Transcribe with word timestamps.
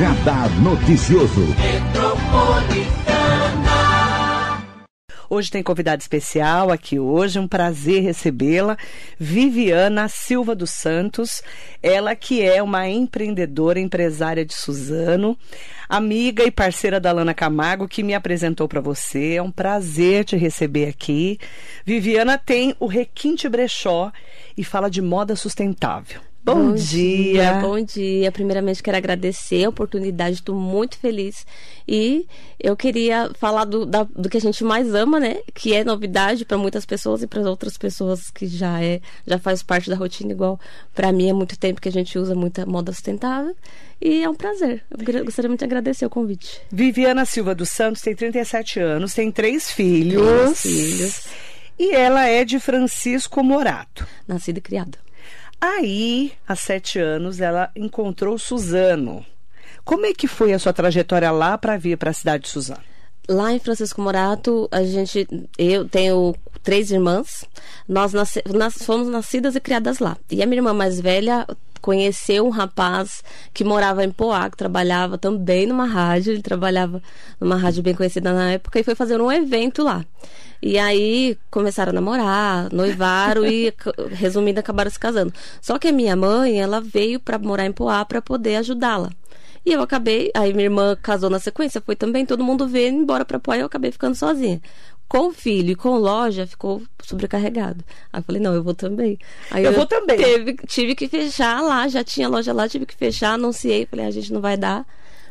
Radar 0.00 0.48
Noticioso. 0.62 1.42
Hoje 5.28 5.50
tem 5.50 5.62
convidada 5.62 6.00
especial 6.00 6.72
aqui 6.72 6.98
hoje, 6.98 7.38
um 7.38 7.46
prazer 7.46 8.02
recebê-la, 8.02 8.78
Viviana 9.18 10.08
Silva 10.08 10.54
dos 10.54 10.70
Santos, 10.70 11.42
ela 11.82 12.16
que 12.16 12.40
é 12.40 12.62
uma 12.62 12.88
empreendedora, 12.88 13.78
empresária 13.78 14.42
de 14.42 14.54
Suzano, 14.54 15.36
amiga 15.86 16.44
e 16.44 16.50
parceira 16.50 16.98
da 16.98 17.12
Lana 17.12 17.34
Camargo, 17.34 17.86
que 17.86 18.02
me 18.02 18.14
apresentou 18.14 18.66
para 18.66 18.80
você. 18.80 19.34
É 19.34 19.42
um 19.42 19.50
prazer 19.50 20.24
te 20.24 20.34
receber 20.34 20.88
aqui. 20.88 21.38
Viviana 21.84 22.38
tem 22.38 22.74
o 22.80 22.86
Requinte 22.86 23.50
Brechó 23.50 24.10
e 24.56 24.64
fala 24.64 24.88
de 24.88 25.02
moda 25.02 25.36
sustentável. 25.36 26.29
Bom, 26.42 26.54
bom 26.54 26.74
dia. 26.74 27.32
dia. 27.32 27.52
Bom 27.60 27.80
dia. 27.82 28.32
Primeiramente, 28.32 28.82
quero 28.82 28.96
agradecer 28.96 29.64
a 29.64 29.68
oportunidade, 29.68 30.36
estou 30.36 30.54
muito 30.54 30.98
feliz. 30.98 31.46
E 31.86 32.26
eu 32.58 32.74
queria 32.74 33.30
falar 33.38 33.66
do, 33.66 33.84
da, 33.84 34.04
do 34.04 34.28
que 34.28 34.38
a 34.38 34.40
gente 34.40 34.64
mais 34.64 34.94
ama, 34.94 35.20
né? 35.20 35.38
Que 35.54 35.74
é 35.74 35.84
novidade 35.84 36.46
para 36.46 36.56
muitas 36.56 36.86
pessoas 36.86 37.22
e 37.22 37.26
para 37.26 37.42
outras 37.42 37.76
pessoas 37.76 38.30
que 38.30 38.46
já 38.46 38.82
é 38.82 39.00
já 39.26 39.38
faz 39.38 39.62
parte 39.62 39.90
da 39.90 39.96
rotina, 39.96 40.32
igual 40.32 40.58
para 40.94 41.12
mim 41.12 41.28
é 41.28 41.32
muito 41.32 41.58
tempo 41.58 41.80
que 41.80 41.88
a 41.88 41.92
gente 41.92 42.18
usa 42.18 42.34
muita 42.34 42.64
moda 42.64 42.90
sustentável. 42.90 43.54
E 44.00 44.22
é 44.22 44.28
um 44.28 44.34
prazer. 44.34 44.82
Eu 44.90 45.24
gostaria 45.24 45.48
muito 45.48 45.60
de 45.60 45.66
agradecer 45.66 46.06
o 46.06 46.10
convite. 46.10 46.62
Viviana 46.72 47.26
Silva 47.26 47.54
dos 47.54 47.68
Santos 47.68 48.00
tem 48.00 48.14
37 48.14 48.80
anos, 48.80 49.12
tem 49.12 49.30
três 49.30 49.70
filhos. 49.70 50.26
Três 50.26 50.60
filhos. 50.62 51.24
E 51.78 51.94
ela 51.94 52.26
é 52.26 52.46
de 52.46 52.58
Francisco 52.58 53.42
Morato. 53.42 54.06
Nascida 54.26 54.58
e 54.58 54.62
criada. 54.62 54.98
Aí, 55.60 56.32
há 56.48 56.56
sete 56.56 56.98
anos, 56.98 57.40
ela 57.40 57.70
encontrou 57.76 58.38
Suzano. 58.38 59.24
Como 59.84 60.06
é 60.06 60.14
que 60.14 60.26
foi 60.26 60.52
a 60.52 60.58
sua 60.58 60.72
trajetória 60.72 61.30
lá 61.30 61.58
para 61.58 61.76
vir 61.76 61.98
para 61.98 62.10
a 62.10 62.14
cidade 62.14 62.44
de 62.44 62.50
Suzano? 62.50 62.80
Lá 63.28 63.52
em 63.52 63.58
Francisco 63.58 64.00
Morato, 64.00 64.68
a 64.72 64.82
gente, 64.82 65.28
eu 65.58 65.88
tenho 65.88 66.34
três 66.62 66.90
irmãs. 66.90 67.44
Nós, 67.86 68.12
nasce, 68.12 68.42
nós 68.48 68.74
fomos 68.82 69.08
nascidas 69.08 69.54
e 69.54 69.60
criadas 69.60 69.98
lá. 69.98 70.16
E 70.30 70.42
a 70.42 70.46
minha 70.46 70.58
irmã 70.58 70.72
mais 70.72 70.98
velha 70.98 71.46
conheceu 71.80 72.46
um 72.46 72.50
rapaz 72.50 73.22
que 73.52 73.64
morava 73.64 74.04
em 74.04 74.10
Poá, 74.10 74.50
que 74.50 74.56
trabalhava 74.56 75.18
também 75.18 75.66
numa 75.66 75.86
rádio. 75.86 76.32
Ele 76.32 76.42
trabalhava 76.42 77.02
numa 77.38 77.56
rádio 77.56 77.82
bem 77.82 77.94
conhecida 77.94 78.32
na 78.32 78.52
época 78.52 78.80
e 78.80 78.84
foi 78.84 78.94
fazer 78.94 79.20
um 79.20 79.30
evento 79.30 79.82
lá. 79.82 80.04
E 80.62 80.78
aí 80.78 81.38
começaram 81.50 81.90
a 81.90 81.92
namorar, 81.94 82.72
noivaram 82.72 83.46
e, 83.46 83.72
resumindo, 84.12 84.60
acabaram 84.60 84.90
se 84.90 84.98
casando. 84.98 85.32
Só 85.60 85.78
que 85.78 85.88
a 85.88 85.92
minha 85.92 86.14
mãe, 86.14 86.60
ela 86.60 86.80
veio 86.80 87.18
para 87.18 87.38
morar 87.38 87.64
em 87.64 87.72
Poá 87.72 88.04
para 88.04 88.20
poder 88.20 88.56
ajudá-la. 88.56 89.10
E 89.64 89.72
eu 89.72 89.82
acabei, 89.82 90.30
aí 90.34 90.52
minha 90.52 90.64
irmã 90.64 90.96
casou 91.00 91.28
na 91.28 91.38
sequência, 91.38 91.82
foi 91.84 91.94
também, 91.94 92.24
todo 92.24 92.42
mundo 92.42 92.66
veio 92.66 92.88
embora 92.88 93.24
para 93.24 93.38
Poá 93.38 93.56
e 93.56 93.60
eu 93.60 93.66
acabei 93.66 93.90
ficando 93.90 94.14
sozinha. 94.14 94.60
Com 95.08 95.32
filho 95.32 95.72
e 95.72 95.74
com 95.74 95.96
loja, 95.96 96.46
ficou 96.46 96.82
sobrecarregado. 97.02 97.84
Aí 98.12 98.20
eu 98.20 98.24
falei, 98.24 98.40
não, 98.40 98.54
eu 98.54 98.62
vou 98.62 98.74
também. 98.74 99.18
Aí 99.50 99.64
eu, 99.64 99.72
eu 99.72 99.76
vou 99.76 99.86
também. 99.86 100.16
Teve, 100.16 100.54
tive 100.66 100.94
que 100.94 101.08
fechar 101.08 101.60
lá, 101.62 101.88
já 101.88 102.04
tinha 102.04 102.28
loja 102.28 102.52
lá, 102.52 102.68
tive 102.68 102.86
que 102.86 102.94
fechar, 102.94 103.32
anunciei, 103.32 103.86
falei, 103.86 104.06
a 104.06 104.10
gente 104.10 104.32
não 104.32 104.40
vai 104.40 104.56
dar, 104.56 104.86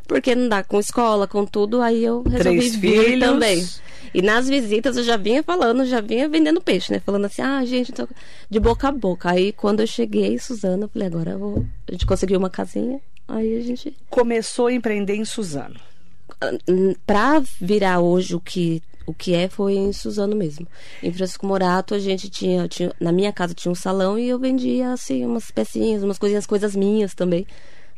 porque 0.07 0.35
não 0.35 0.49
dá 0.49 0.63
com 0.63 0.79
escola, 0.79 1.27
com 1.27 1.45
tudo, 1.45 1.81
aí 1.81 2.03
eu 2.03 2.23
resolvi 2.23 2.59
Três 2.59 2.75
vir 2.75 3.03
filhos. 3.03 3.29
também. 3.29 3.67
E 4.13 4.21
nas 4.21 4.47
visitas 4.47 4.97
eu 4.97 5.03
já 5.03 5.17
vinha 5.17 5.43
falando, 5.43 5.85
já 5.85 6.01
vinha 6.01 6.27
vendendo 6.27 6.61
peixe, 6.61 6.91
né? 6.91 6.99
Falando 6.99 7.25
assim, 7.25 7.41
ah, 7.41 7.63
gente, 7.65 7.91
tô... 7.91 8.07
de 8.49 8.59
boca 8.59 8.87
a 8.87 8.91
boca. 8.91 9.31
Aí 9.31 9.51
quando 9.51 9.81
eu 9.81 9.87
cheguei, 9.87 10.37
Suzana, 10.39 10.85
eu 10.85 10.89
falei, 10.89 11.07
agora 11.07 11.31
eu 11.31 11.39
vou... 11.39 11.65
a 11.87 11.91
gente 11.91 12.05
conseguiu 12.05 12.39
uma 12.39 12.49
casinha, 12.49 12.99
aí 13.27 13.57
a 13.57 13.61
gente. 13.61 13.95
Começou 14.09 14.67
a 14.67 14.73
empreender 14.73 15.15
em 15.15 15.25
Suzano. 15.25 15.79
Pra 17.05 17.41
virar 17.59 17.99
hoje 17.99 18.35
o 18.35 18.39
que 18.39 18.81
o 19.09 19.13
que 19.13 19.33
é 19.33 19.49
foi 19.49 19.73
em 19.73 19.91
Suzano 19.91 20.35
mesmo. 20.35 20.67
Em 21.01 21.11
Francisco 21.11 21.45
Morato 21.45 21.95
a 21.95 21.99
gente 21.99 22.29
tinha, 22.29 22.67
tinha 22.67 22.93
na 22.99 23.11
minha 23.11 23.33
casa 23.33 23.55
tinha 23.55 23.71
um 23.71 23.75
salão 23.75 24.19
e 24.19 24.29
eu 24.29 24.37
vendia 24.37 24.93
assim 24.93 25.25
umas 25.25 25.49
pecinhas, 25.49 26.03
umas 26.03 26.19
coisinhas, 26.19 26.45
coisas 26.45 26.75
minhas 26.75 27.15
também. 27.15 27.47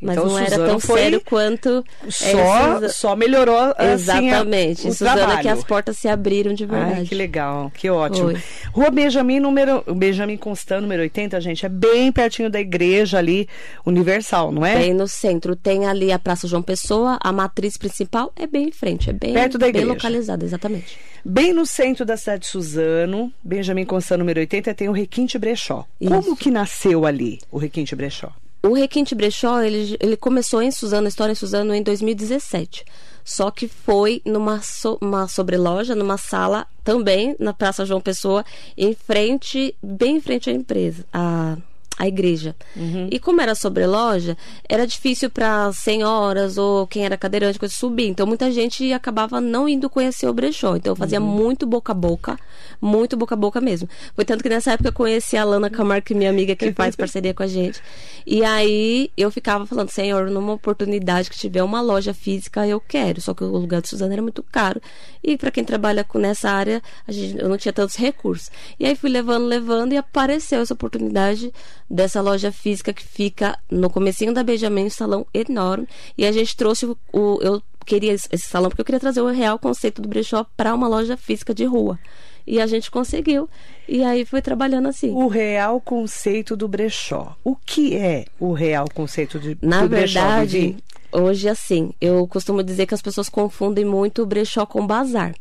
Mas 0.01 0.17
então, 0.17 0.29
não 0.29 0.39
era 0.39 0.50
Suzano 0.50 0.67
tão 0.67 0.79
foi 0.79 1.00
sério 1.00 1.22
quanto. 1.22 1.85
Só, 2.09 2.89
só 2.89 3.16
melhorou 3.16 3.73
assim, 3.78 3.91
Exatamente. 3.94 4.88
A, 4.88 4.89
o 4.89 4.94
Suzana 4.94 5.16
trabalho. 5.17 5.41
que 5.41 5.47
as 5.47 5.63
portas 5.63 5.97
se 5.97 6.07
abriram 6.07 6.53
de 6.53 6.66
verdade. 6.66 7.01
Ai, 7.01 7.06
que 7.06 7.13
legal, 7.13 7.72
que 7.73 7.88
ótimo. 7.89 8.31
Foi. 8.31 8.41
Rua 8.72 8.90
Benjamin, 8.90 9.40
número, 9.40 9.84
Benjamin 9.95 10.38
Constant, 10.38 10.81
número 10.81 11.03
80, 11.03 11.40
gente, 11.40 11.66
é 11.66 11.69
bem 11.69 12.11
pertinho 12.11 12.50
da 12.50 12.59
igreja 12.59 13.19
ali, 13.19 13.47
Universal, 13.85 14.51
não 14.51 14.66
é? 14.66 14.75
Bem 14.75 14.94
no 14.94 15.07
centro. 15.07 15.56
Tem 15.56 15.85
ali 15.85 16.11
a 16.11 16.17
Praça 16.17 16.47
João 16.47 16.63
Pessoa, 16.63 17.19
a 17.22 17.31
matriz 17.31 17.78
principal 17.78 18.31
é 18.35 18.47
bem 18.47 18.69
em 18.69 18.72
frente, 18.72 19.09
é 19.09 19.13
bem, 19.13 19.34
Perto 19.34 19.59
da 19.59 19.67
igreja. 19.67 19.85
bem 19.85 19.95
localizada, 19.95 20.44
exatamente. 20.44 20.97
Bem 21.23 21.53
no 21.53 21.66
centro 21.67 22.03
da 22.03 22.17
cidade 22.17 22.41
de 22.41 22.47
Suzano, 22.47 23.31
Benjamin 23.44 23.85
Constant, 23.85 24.17
número 24.17 24.40
80, 24.40 24.73
tem 24.73 24.90
o 24.90 24.91
Requinte 24.91 25.38
Brechó. 25.38 25.85
Como 26.03 26.19
Isso. 26.19 26.35
que 26.35 26.50
nasceu 26.50 27.06
ali 27.06 27.40
o 27.51 27.59
Requinte 27.59 27.95
Brechó? 27.95 28.31
O 28.63 28.73
Requinte 28.73 29.16
Brechó, 29.16 29.61
ele, 29.61 29.97
ele 29.99 30.16
começou 30.16 30.61
em 30.61 30.69
Suzano, 30.69 31.07
a 31.07 31.09
história 31.09 31.31
em 31.31 31.35
Suzano, 31.35 31.73
em 31.73 31.81
2017. 31.81 32.85
Só 33.23 33.49
que 33.49 33.67
foi 33.67 34.22
numa 34.25 34.61
so, 34.61 34.97
uma 35.01 35.27
sobreloja, 35.27 35.95
numa 35.95 36.17
sala 36.17 36.67
também, 36.83 37.35
na 37.39 37.53
Praça 37.53 37.85
João 37.85 38.01
Pessoa, 38.01 38.45
em 38.77 38.94
frente, 38.94 39.75
bem 39.81 40.17
em 40.17 40.22
frente 40.22 40.49
à 40.49 40.53
empresa, 40.53 41.05
a, 41.11 41.57
a 41.97 42.07
igreja. 42.07 42.56
Uhum. 42.75 43.07
E 43.12 43.19
como 43.19 43.41
era 43.41 43.53
sobreloja, 43.53 44.38
era 44.68 44.88
difícil 44.88 45.29
para 45.29 45.72
senhoras 45.74 46.57
ou 46.57 46.88
quem 46.88 47.06
era 47.06 47.18
cadeirante 47.18 47.59
coisa, 47.59 47.74
subir. 47.74 48.07
Então 48.07 48.25
muita 48.25 48.52
gente 48.52 48.91
acabava 48.91 49.40
não 49.40 49.68
indo 49.69 49.90
conhecer 49.90 50.28
o 50.28 50.34
brechó. 50.34 50.75
Então 50.75 50.94
eu 50.94 50.96
fazia 50.96 51.19
Uhum. 51.22 51.28
muito 51.28 51.66
boca 51.68 51.91
a 51.91 51.96
boca, 51.96 52.40
muito 52.81 53.16
boca 53.16 53.35
a 53.35 53.38
boca 53.38 53.62
mesmo. 53.62 53.88
Foi 54.16 54.25
tanto 54.25 54.41
que 54.41 54.50
nessa 54.50 54.72
época 54.72 54.90
eu 54.90 54.94
conheci 54.94 55.38
a 55.38 55.44
Lana 55.44 55.69
Camargo, 55.69 56.06
que 56.06 56.13
é 56.13 56.18
minha 56.18 56.29
amiga 56.29 56.56
que 56.56 56.72
faz 56.74 56.96
parceria 56.96 57.34
com 57.34 57.44
a 57.44 57.47
gente. 57.47 57.81
E 58.25 58.44
aí 58.44 59.12
eu 59.16 59.29
ficava 59.29 59.66
falando, 59.66 59.90
senhor, 59.90 60.29
numa 60.29 60.53
oportunidade 60.53 61.29
que 61.29 61.38
tiver 61.38 61.62
uma 61.63 61.81
loja 61.81 62.13
física, 62.13 62.66
eu 62.68 62.79
quero. 62.79 63.22
Só 63.22 63.34
que 63.34 63.44
o 63.44 63.47
lugar 63.47 63.81
de 63.81 63.90
Suzana 63.90 64.13
era 64.13 64.22
muito 64.22 64.44
caro. 64.44 64.81
E 65.23 65.38
para 65.38 65.52
quem 65.52 65.63
trabalha 65.63 66.03
com 66.03 66.18
nessa 66.18 66.50
área, 66.50 66.81
a 67.08 67.12
gente, 67.12 67.38
eu 67.40 67.47
não 67.50 67.58
tinha 67.58 67.73
tantos 67.73 67.96
recursos. 67.96 68.50
E 68.79 68.85
aí 68.85 68.96
fui 68.96 69.09
levando, 69.09 69.46
levando 69.46 69.94
e 69.94 69.97
apareceu 69.97 70.62
essa 70.62 70.73
oportunidade 70.73 71.52
dessa 71.91 72.22
loja 72.22 72.52
física 72.52 72.94
que 72.94 73.03
fica 73.03 73.57
no 73.69 73.90
comecinho 73.90 74.34
da 74.34 74.44
Benjamin, 74.44 74.85
um 74.85 74.90
salão 74.90 75.25
enorme. 75.34 75.88
E 76.18 76.25
a 76.25 76.31
gente 76.31 76.56
trouxe 76.56 76.85
o, 76.85 76.97
o- 77.12 77.40
eu 77.41 77.62
queria 77.85 78.13
esse 78.13 78.28
esse 78.31 78.47
salão 78.47 78.69
porque 78.69 78.81
eu 78.81 78.85
queria 78.85 79.00
trazer 79.00 79.22
o 79.22 79.28
real 79.28 79.57
conceito 79.59 80.02
do 80.02 80.07
brechó 80.07 80.46
para 80.56 80.74
uma 80.74 80.88
loja 80.88 81.18
física 81.18 81.53
de 81.53 81.66
rua. 81.66 82.00
E 82.47 82.59
a 82.59 82.66
gente 82.66 82.90
conseguiu. 82.90 83.47
E 83.88 84.03
aí 84.03 84.25
foi 84.25 84.41
trabalhando 84.41 84.88
assim. 84.88 85.12
O 85.12 85.28
real 85.28 85.79
conceito 85.79 86.56
do 86.56 86.68
brechó. 86.68 87.35
O 87.44 87.56
que 87.56 87.96
é 87.96 88.25
o 88.40 88.52
real 88.53 88.88
conceito 88.94 89.40
de, 89.40 89.58
Na 89.62 89.81
do 89.84 89.90
brechó, 89.90 90.19
verdade, 90.22 90.59
Vivi? 90.59 90.78
Hoje 91.11 91.47
assim, 91.49 91.91
eu 91.99 92.27
costumo 92.27 92.63
dizer 92.63 92.85
que 92.85 92.94
as 92.94 93.01
pessoas 93.01 93.29
confundem 93.29 93.85
muito 93.85 94.22
o 94.23 94.25
brechó 94.25 94.66
com 94.66 94.85
bazar. 94.85 95.33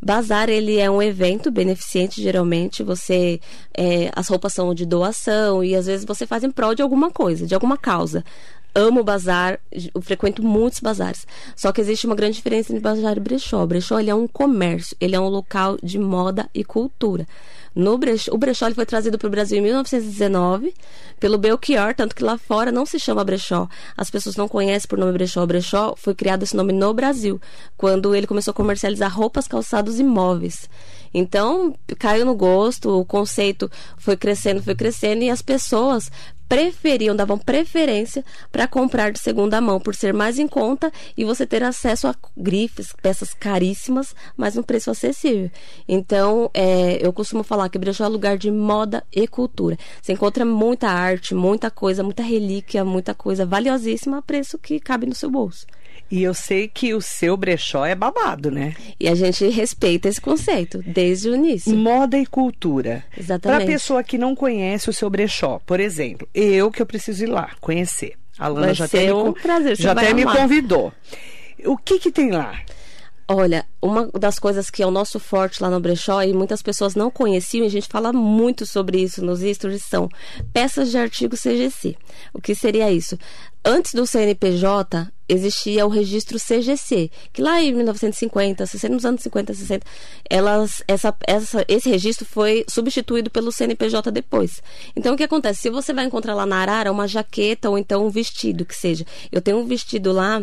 Bazar, 0.00 0.48
ele 0.48 0.78
é 0.78 0.88
um 0.88 1.02
evento 1.02 1.50
beneficente, 1.50 2.22
geralmente. 2.22 2.82
Você, 2.82 3.40
é, 3.76 4.10
as 4.14 4.28
roupas 4.28 4.52
são 4.52 4.72
de 4.72 4.86
doação 4.86 5.62
e 5.62 5.74
às 5.74 5.86
vezes 5.86 6.06
você 6.06 6.26
faz 6.26 6.44
em 6.44 6.50
prol 6.50 6.74
de 6.74 6.82
alguma 6.82 7.10
coisa, 7.10 7.46
de 7.46 7.54
alguma 7.54 7.76
causa. 7.76 8.24
Amo 8.74 9.02
bazar, 9.02 9.58
frequento 10.02 10.42
muitos 10.42 10.78
bazares. 10.78 11.26
Só 11.56 11.72
que 11.72 11.80
existe 11.80 12.06
uma 12.06 12.14
grande 12.14 12.36
diferença 12.36 12.70
entre 12.70 12.82
bazar 12.82 13.16
e 13.16 13.20
brechó. 13.20 13.64
O 13.64 13.66
brechó 13.66 13.98
ele 13.98 14.10
é 14.10 14.14
um 14.14 14.28
comércio, 14.28 14.96
ele 15.00 15.16
é 15.16 15.20
um 15.20 15.28
local 15.28 15.76
de 15.82 15.98
moda 15.98 16.48
e 16.54 16.62
cultura. 16.62 17.26
No 17.78 17.96
brechó, 17.96 18.34
o 18.34 18.36
brechó 18.36 18.68
foi 18.72 18.84
trazido 18.84 19.16
para 19.16 19.28
o 19.28 19.30
Brasil 19.30 19.56
em 19.56 19.60
1919 19.60 20.74
pelo 21.20 21.38
Belchior, 21.38 21.94
tanto 21.94 22.12
que 22.16 22.24
lá 22.24 22.36
fora 22.36 22.72
não 22.72 22.84
se 22.84 22.98
chama 22.98 23.22
brechó. 23.22 23.68
As 23.96 24.10
pessoas 24.10 24.34
não 24.34 24.48
conhecem 24.48 24.88
por 24.88 24.98
nome 24.98 25.12
brechó. 25.12 25.44
O 25.44 25.46
brechó 25.46 25.94
foi 25.96 26.12
criado 26.12 26.42
esse 26.42 26.56
nome 26.56 26.72
no 26.72 26.92
Brasil, 26.92 27.40
quando 27.76 28.16
ele 28.16 28.26
começou 28.26 28.50
a 28.50 28.54
comercializar 28.54 29.16
roupas, 29.16 29.46
calçados 29.46 30.00
e 30.00 30.02
móveis. 30.02 30.68
Então, 31.12 31.74
caiu 31.98 32.24
no 32.24 32.34
gosto, 32.34 32.90
o 32.90 33.04
conceito 33.04 33.70
foi 33.96 34.16
crescendo, 34.16 34.62
foi 34.62 34.74
crescendo, 34.74 35.22
e 35.22 35.30
as 35.30 35.42
pessoas 35.42 36.10
preferiam, 36.48 37.14
davam 37.14 37.38
preferência 37.38 38.24
para 38.50 38.66
comprar 38.66 39.12
de 39.12 39.18
segunda 39.18 39.60
mão, 39.60 39.78
por 39.78 39.94
ser 39.94 40.14
mais 40.14 40.38
em 40.38 40.48
conta 40.48 40.90
e 41.16 41.24
você 41.24 41.46
ter 41.46 41.62
acesso 41.62 42.08
a 42.08 42.14
grifes, 42.36 42.94
peças 43.02 43.34
caríssimas, 43.34 44.14
mas 44.36 44.56
um 44.56 44.62
preço 44.62 44.90
acessível. 44.90 45.50
Então, 45.86 46.50
é, 46.54 46.98
eu 47.04 47.12
costumo 47.12 47.42
falar 47.42 47.68
que 47.68 47.78
brechó 47.78 48.04
é 48.04 48.08
lugar 48.08 48.38
de 48.38 48.50
moda 48.50 49.04
e 49.12 49.28
cultura. 49.28 49.76
Você 50.00 50.14
encontra 50.14 50.44
muita 50.44 50.88
arte, 50.88 51.34
muita 51.34 51.70
coisa, 51.70 52.02
muita 52.02 52.22
relíquia, 52.22 52.84
muita 52.84 53.14
coisa 53.14 53.44
valiosíssima 53.44 54.18
a 54.18 54.22
preço 54.22 54.58
que 54.58 54.80
cabe 54.80 55.06
no 55.06 55.14
seu 55.14 55.30
bolso. 55.30 55.66
E 56.10 56.22
eu 56.22 56.32
sei 56.32 56.68
que 56.68 56.94
o 56.94 57.02
seu 57.02 57.36
brechó 57.36 57.84
é 57.84 57.94
babado, 57.94 58.50
né? 58.50 58.74
E 58.98 59.08
a 59.08 59.14
gente 59.14 59.46
respeita 59.48 60.08
esse 60.08 60.20
conceito 60.20 60.82
desde 60.86 61.28
o 61.28 61.34
início. 61.34 61.76
Moda 61.76 62.18
e 62.18 62.24
cultura. 62.24 63.04
Exatamente. 63.16 63.58
Para 63.58 63.72
pessoa 63.72 64.02
que 64.02 64.16
não 64.16 64.34
conhece 64.34 64.88
o 64.88 64.92
seu 64.92 65.10
brechó, 65.10 65.60
por 65.66 65.80
exemplo, 65.80 66.26
eu 66.34 66.70
que 66.70 66.80
eu 66.80 66.86
preciso 66.86 67.24
ir 67.24 67.28
lá 67.28 67.50
conhecer. 67.60 68.14
A 68.38 68.48
Lana 68.48 68.72
já 68.72 68.86
até, 68.86 69.12
um 69.12 69.28
me, 69.28 69.34
prazer, 69.34 69.76
já 69.76 69.92
até 69.92 70.14
me 70.14 70.24
convidou. 70.24 70.92
O 71.64 71.76
que 71.76 71.98
que 71.98 72.10
tem 72.10 72.30
lá? 72.30 72.58
Olha, 73.30 73.66
uma 73.82 74.06
das 74.18 74.38
coisas 74.38 74.70
que 74.70 74.82
é 74.82 74.86
o 74.86 74.90
nosso 74.90 75.20
forte 75.20 75.62
lá 75.62 75.68
no 75.68 75.78
brechó 75.78 76.22
e 76.22 76.32
muitas 76.32 76.62
pessoas 76.62 76.94
não 76.94 77.10
conheciam, 77.10 77.64
e 77.64 77.66
a 77.66 77.70
gente 77.70 77.86
fala 77.86 78.10
muito 78.10 78.64
sobre 78.64 79.02
isso 79.02 79.22
nos 79.22 79.40
stories, 79.40 79.82
são 79.82 80.08
peças 80.50 80.90
de 80.90 80.96
artigo 80.96 81.36
CGC. 81.36 81.94
O 82.32 82.40
que 82.40 82.54
seria 82.54 82.90
isso? 82.90 83.18
Antes 83.62 83.92
do 83.92 84.06
CNPJ, 84.06 85.12
existia 85.28 85.86
o 85.86 85.88
registro 85.88 86.38
CGC, 86.38 87.10
que 87.32 87.42
lá 87.42 87.62
em 87.62 87.72
1950, 87.74 88.64
60, 88.64 88.94
nos 88.94 89.04
anos 89.04 89.22
50, 89.22 89.54
60, 89.54 89.86
elas, 90.28 90.82
essa, 90.88 91.14
essa, 91.26 91.64
esse 91.68 91.88
registro 91.88 92.24
foi 92.24 92.64
substituído 92.68 93.30
pelo 93.30 93.52
CNPJ 93.52 94.10
depois. 94.10 94.62
Então, 94.96 95.14
o 95.14 95.16
que 95.16 95.24
acontece? 95.24 95.62
Se 95.62 95.70
você 95.70 95.92
vai 95.92 96.04
encontrar 96.04 96.34
lá 96.34 96.46
na 96.46 96.56
Arara 96.56 96.90
uma 96.90 97.06
jaqueta 97.06 97.68
ou 97.68 97.78
então 97.78 98.06
um 98.06 98.10
vestido, 98.10 98.64
que 98.64 98.74
seja. 98.74 99.04
Eu 99.30 99.40
tenho 99.40 99.58
um 99.58 99.66
vestido 99.66 100.12
lá 100.12 100.42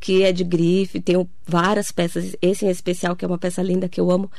que 0.00 0.22
é 0.22 0.32
de 0.32 0.44
grife, 0.44 1.00
tenho 1.00 1.28
várias 1.46 1.90
peças, 1.90 2.36
esse 2.42 2.66
em 2.66 2.70
especial, 2.70 3.14
que 3.14 3.24
é 3.24 3.28
uma 3.28 3.38
peça 3.38 3.62
linda 3.62 3.88
que 3.88 4.00
eu 4.00 4.10
amo. 4.10 4.30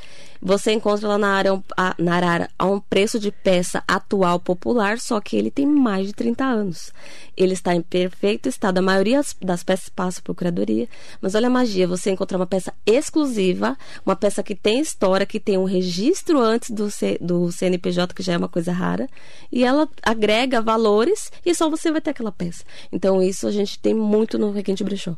Você 0.41 0.71
encontra 0.71 1.07
lá 1.07 1.17
na, 1.17 1.29
área, 1.29 1.63
na 1.97 2.15
Arara 2.15 2.49
a 2.59 2.65
um 2.67 2.79
preço 2.79 3.19
de 3.19 3.31
peça 3.31 3.83
atual 3.87 4.39
popular, 4.39 4.99
só 4.99 5.19
que 5.19 5.35
ele 5.35 5.49
tem 5.49 5.65
mais 5.65 6.07
de 6.07 6.13
30 6.13 6.43
anos. 6.43 6.91
Ele 7.35 7.53
está 7.53 7.73
em 7.73 7.81
perfeito 7.81 8.47
estado. 8.47 8.77
A 8.77 8.81
maioria 8.81 9.21
das 9.41 9.63
peças 9.63 9.86
passa 9.89 10.21
por 10.21 10.35
curadoria. 10.35 10.87
Mas 11.21 11.35
olha 11.35 11.47
a 11.47 11.49
magia, 11.49 11.87
você 11.87 12.11
encontrar 12.11 12.37
uma 12.37 12.47
peça 12.47 12.73
exclusiva, 12.85 13.77
uma 14.05 14.15
peça 14.15 14.41
que 14.43 14.55
tem 14.55 14.79
história, 14.79 15.25
que 15.25 15.39
tem 15.39 15.57
um 15.57 15.63
registro 15.63 16.39
antes 16.39 16.69
do, 16.69 16.89
C, 16.89 17.17
do 17.21 17.51
CNPJ, 17.51 18.13
que 18.13 18.23
já 18.23 18.33
é 18.33 18.37
uma 18.37 18.49
coisa 18.49 18.71
rara, 18.71 19.07
e 19.51 19.63
ela 19.63 19.87
agrega 20.03 20.61
valores 20.61 21.31
e 21.45 21.53
só 21.53 21.69
você 21.69 21.91
vai 21.91 22.01
ter 22.01 22.11
aquela 22.11 22.31
peça. 22.31 22.63
Então, 22.91 23.21
isso 23.21 23.47
a 23.47 23.51
gente 23.51 23.79
tem 23.79 23.93
muito 23.93 24.37
no 24.37 24.51
Requinte 24.51 24.83
Brechó. 24.83 25.15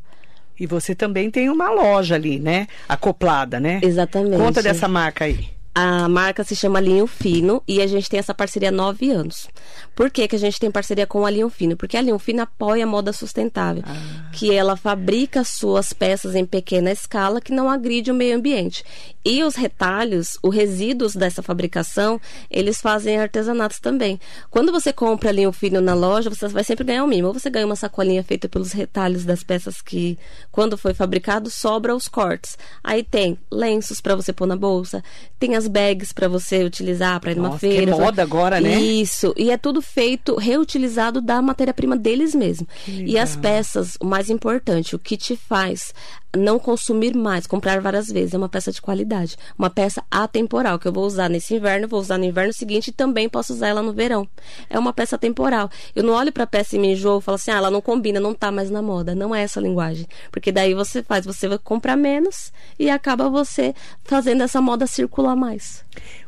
E 0.59 0.67
você 0.67 0.93
também 0.93 1.31
tem 1.31 1.49
uma 1.49 1.69
loja 1.69 2.15
ali, 2.15 2.37
né? 2.37 2.67
Acoplada, 2.87 3.59
né? 3.59 3.79
Exatamente. 3.81 4.37
Conta 4.37 4.61
dessa 4.61 4.87
marca 4.89 5.23
aí. 5.23 5.58
A 5.81 6.09
marca 6.09 6.43
se 6.43 6.57
chama 6.57 6.81
Linho 6.81 7.07
Fino 7.07 7.63
e 7.65 7.81
a 7.81 7.87
gente 7.87 8.09
tem 8.09 8.19
essa 8.19 8.33
parceria 8.33 8.67
há 8.67 8.71
nove 8.71 9.09
anos. 9.11 9.47
Por 9.95 10.11
que, 10.11 10.27
que 10.27 10.35
a 10.35 10.39
gente 10.39 10.59
tem 10.59 10.69
parceria 10.69 11.07
com 11.07 11.25
a 11.25 11.29
Linho 11.29 11.49
Fino? 11.49 11.77
Porque 11.77 11.95
a 11.95 12.01
Linho 12.01 12.19
Fino 12.19 12.41
apoia 12.41 12.83
a 12.83 12.87
moda 12.87 13.13
sustentável, 13.13 13.81
ah. 13.85 14.29
que 14.33 14.53
ela 14.53 14.75
fabrica 14.75 15.41
suas 15.45 15.93
peças 15.93 16.35
em 16.35 16.45
pequena 16.45 16.91
escala 16.91 17.39
que 17.39 17.53
não 17.53 17.69
agride 17.69 18.11
o 18.11 18.13
meio 18.13 18.35
ambiente. 18.35 18.83
E 19.23 19.41
os 19.41 19.55
retalhos, 19.55 20.37
os 20.43 20.53
resíduos 20.53 21.15
dessa 21.15 21.41
fabricação, 21.41 22.19
eles 22.51 22.81
fazem 22.81 23.17
artesanatos 23.17 23.79
também. 23.79 24.19
Quando 24.49 24.73
você 24.73 24.91
compra 24.91 25.31
Linho 25.31 25.53
Fino 25.53 25.79
na 25.79 25.93
loja, 25.93 26.29
você 26.29 26.45
vai 26.49 26.65
sempre 26.65 26.83
ganhar 26.83 27.05
o 27.05 27.07
mínimo. 27.07 27.29
Ou 27.29 27.33
você 27.33 27.49
ganha 27.49 27.65
uma 27.65 27.75
sacolinha 27.77 28.23
feita 28.23 28.49
pelos 28.49 28.73
retalhos 28.73 29.23
das 29.23 29.43
peças 29.43 29.81
que, 29.81 30.19
quando 30.51 30.77
foi 30.77 30.93
fabricado, 30.93 31.49
sobra 31.49 31.95
os 31.95 32.09
cortes. 32.09 32.57
Aí 32.83 33.01
tem 33.01 33.39
lenços 33.49 34.01
para 34.01 34.15
você 34.15 34.33
pôr 34.33 34.45
na 34.45 34.57
bolsa, 34.57 35.01
tem 35.39 35.55
as 35.55 35.68
bags 35.69 36.11
para 36.11 36.27
você 36.27 36.63
utilizar 36.63 37.19
para 37.19 37.31
ir 37.31 37.35
numa 37.35 37.49
Nossa, 37.49 37.59
feira. 37.59 37.91
Que 37.93 37.99
moda 37.99 38.21
agora, 38.21 38.59
né? 38.59 38.79
Isso. 38.79 39.33
E 39.37 39.51
é 39.51 39.57
tudo 39.57 39.81
feito 39.81 40.35
reutilizado 40.35 41.21
da 41.21 41.41
matéria-prima 41.41 41.95
deles 41.95 42.35
mesmo. 42.35 42.67
E 42.87 43.17
as 43.17 43.35
peças, 43.35 43.97
o 44.01 44.05
mais 44.05 44.29
importante, 44.29 44.95
o 44.95 44.99
que 44.99 45.15
te 45.15 45.35
faz 45.35 45.93
não 46.35 46.59
consumir 46.59 47.15
mais, 47.15 47.47
comprar 47.47 47.81
várias 47.81 48.07
vezes, 48.07 48.33
é 48.33 48.37
uma 48.37 48.49
peça 48.49 48.71
de 48.71 48.81
qualidade. 48.81 49.35
Uma 49.57 49.69
peça 49.69 50.03
atemporal, 50.11 50.77
que 50.77 50.87
eu 50.87 50.93
vou 50.93 51.05
usar 51.05 51.29
nesse 51.29 51.55
inverno, 51.55 51.87
vou 51.87 51.99
usar 51.99 52.17
no 52.17 52.25
inverno 52.25 52.53
seguinte 52.53 52.89
e 52.89 52.91
também 52.91 53.27
posso 53.27 53.53
usar 53.53 53.69
ela 53.69 53.81
no 53.81 53.93
verão. 53.93 54.27
É 54.69 54.77
uma 54.77 54.93
peça 54.93 55.17
temporal. 55.17 55.69
Eu 55.95 56.03
não 56.03 56.13
olho 56.13 56.31
para 56.31 56.43
a 56.43 56.47
peça 56.47 56.75
e 56.75 56.79
me 56.79 56.93
enjoo 56.93 57.19
e 57.19 57.21
falo 57.21 57.35
assim, 57.35 57.51
ah, 57.51 57.57
ela 57.57 57.71
não 57.71 57.81
combina, 57.81 58.19
não 58.19 58.33
tá 58.33 58.51
mais 58.51 58.69
na 58.69 58.81
moda. 58.81 59.15
Não 59.15 59.33
é 59.33 59.41
essa 59.41 59.59
a 59.59 59.63
linguagem. 59.63 60.07
Porque 60.31 60.51
daí 60.51 60.73
você 60.73 61.01
faz, 61.01 61.25
você 61.25 61.47
vai 61.47 61.57
comprar 61.57 61.95
menos 61.95 62.53
e 62.77 62.89
acaba 62.89 63.29
você 63.29 63.73
fazendo 64.03 64.43
essa 64.43 64.61
moda 64.61 64.85
circular 64.85 65.35
mais. 65.35 65.83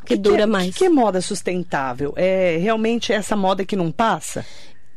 Que, 0.05 0.15
que 0.15 0.17
dura 0.17 0.37
que 0.37 0.43
é, 0.43 0.45
mais. 0.47 0.69
O 0.69 0.73
que 0.79 0.85
é 0.85 0.89
moda 0.89 1.21
sustentável? 1.21 2.13
É 2.15 2.57
realmente 2.57 3.13
essa 3.13 3.35
moda 3.35 3.63
que 3.63 3.75
não 3.75 3.91
passa? 3.91 4.45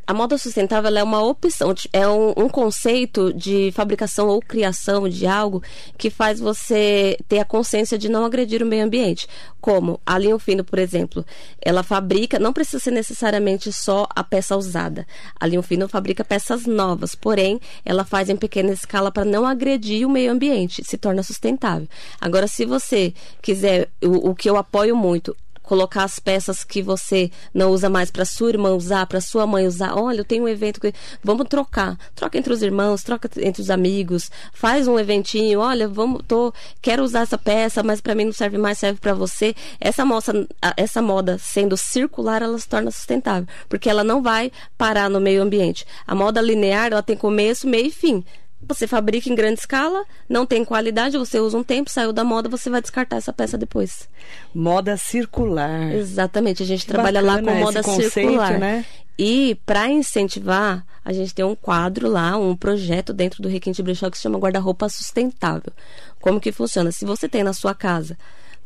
A 0.07 0.15
moda 0.15 0.37
sustentável 0.37 0.95
é 0.97 1.03
uma 1.03 1.23
opção, 1.23 1.75
é 1.93 2.07
um, 2.07 2.31
um, 2.37 2.49
conceito 2.49 3.33
de 3.33 3.73
fabricação 3.73 4.29
ou 4.29 4.41
criação 4.41 5.09
de 5.09 5.27
algo 5.27 5.63
que 5.97 6.11
faz 6.11 6.39
você 6.39 7.17
ter 7.29 7.39
a 7.39 7.45
consciência 7.45 7.97
de 7.97 8.09
não 8.09 8.25
agredir 8.25 8.63
o 8.63 8.67
meio 8.67 8.85
ambiente. 8.85 9.27
Como 9.61 9.99
a 10.05 10.19
Linho 10.19 10.39
Fino, 10.39 10.63
por 10.63 10.79
exemplo, 10.79 11.25
ela 11.61 11.83
fabrica, 11.83 12.39
não 12.39 12.53
precisa 12.53 12.79
ser 12.79 12.91
necessariamente 12.91 13.73
só 13.73 14.07
a 14.15 14.23
peça 14.23 14.57
usada. 14.57 15.07
A 15.41 15.47
Linho 15.47 15.63
Fino 15.63 15.89
fabrica 15.89 16.25
peças 16.25 16.67
novas, 16.67 17.15
porém, 17.15 17.59
ela 17.85 18.05
faz 18.05 18.29
em 18.29 18.37
pequena 18.37 18.73
escala 18.73 19.11
para 19.11 19.25
não 19.25 19.47
agredir 19.47 20.07
o 20.07 20.11
meio 20.11 20.31
ambiente, 20.31 20.85
se 20.85 20.99
torna 20.99 21.23
sustentável. 21.23 21.89
Agora, 22.21 22.47
se 22.47 22.67
você 22.67 23.15
quiser, 23.41 23.89
o, 24.03 24.31
o 24.31 24.35
que 24.35 24.51
eu 24.51 24.57
apoio 24.57 24.95
muito, 24.95 25.35
colocar 25.65 26.05
as 26.05 26.21
peças 26.21 26.63
que 26.63 26.81
você 26.81 27.31
não 27.53 27.71
usa 27.73 27.89
mais 27.89 28.11
para 28.11 28.25
sua 28.25 28.51
irmã 28.51 28.75
usar, 28.75 29.07
para 29.07 29.21
sua 29.21 29.47
mãe 29.47 29.67
usar. 29.67 29.97
Olha, 29.99 30.21
eu 30.21 30.25
tenho 30.25 30.45
um 30.45 30.49
evento 30.49 30.81
que 30.81 30.93
vamos 31.23 31.49
trocar. 31.49 31.99
Troca 32.15 32.39
entre 32.39 32.53
os 32.53 32.63
irmãos, 32.63 33.03
troca 33.03 33.29
entre 33.39 33.61
os 33.61 33.71
amigos, 33.71 34.31
faz 34.53 34.87
um 34.87 34.99
eventinho. 34.99 35.61
Olha, 35.61 35.89
vamos, 35.89 36.23
tô, 36.29 36.53
quero 36.81 37.03
usar 37.03 37.21
essa 37.21 37.39
peça, 37.39 37.83
mas 37.83 38.01
para 38.01 38.15
mim 38.15 38.27
não 38.27 38.33
serve 38.33 38.59
mais, 38.59 38.79
serve 38.79 39.01
para 39.01 39.15
você. 39.15 39.55
Essa 39.81 40.05
moça, 40.05 40.33
essa 40.77 41.03
moda 41.03 41.39
sendo 41.39 41.77
circular, 41.77 42.43
ela 42.43 42.59
se 42.59 42.69
torna 42.69 42.91
sustentável, 42.91 43.49
porque 43.69 43.89
ela 43.89 44.05
não 44.05 44.23
vai 44.23 44.53
parar 44.77 45.09
no 45.09 45.21
meio 45.21 45.43
ambiente. 45.43 45.87
A 46.07 46.15
moda 46.15 46.41
linear, 46.41 46.93
ela 46.93 47.03
tem 47.03 47.17
começo, 47.17 47.67
meio 47.67 47.87
e 47.87 47.91
fim. 47.91 48.23
Você 48.69 48.87
fabrica 48.87 49.29
em 49.29 49.35
grande 49.35 49.61
escala, 49.61 50.05
não 50.29 50.47
tem 50.47 50.65
qualidade, 50.65 51.19
você 51.19 51.39
usa 51.39 51.57
um 51.57 51.63
tempo, 51.63 51.91
saiu 51.91 52.13
da 52.13 52.25
moda, 52.25 52.49
você 52.49 52.71
vai 52.71 52.81
descartar 52.81 53.17
essa 53.17 53.33
peça 53.33 53.59
depois. 53.59 54.09
Moda 54.55 54.97
circular. 54.97 55.93
Exatamente, 55.93 56.63
a 56.63 56.67
gente 56.67 56.87
que 56.87 56.93
trabalha 56.93 57.21
lá 57.21 57.41
com 57.41 57.55
moda 57.55 57.83
conceito, 57.83 58.13
circular. 58.13 58.59
Né? 58.59 58.85
E 59.19 59.57
para 59.65 59.89
incentivar, 59.89 60.85
a 61.05 61.13
gente 61.13 61.35
tem 61.35 61.45
um 61.45 61.55
quadro 61.55 62.09
lá, 62.09 62.37
um 62.37 62.57
projeto 62.57 63.13
dentro 63.13 63.43
do 63.43 63.49
Requinte 63.49 63.83
Brechó 63.83 64.11
que 64.11 64.17
se 64.17 64.23
chama 64.23 64.39
Guarda-roupa 64.39 64.89
Sustentável. 64.89 65.73
Como 66.21 66.41
que 66.41 66.51
funciona? 66.51 66.91
Se 66.91 67.05
você 67.05 67.29
tem 67.29 67.45
na 67.45 67.53
sua 67.53 67.75
casa 67.75 68.17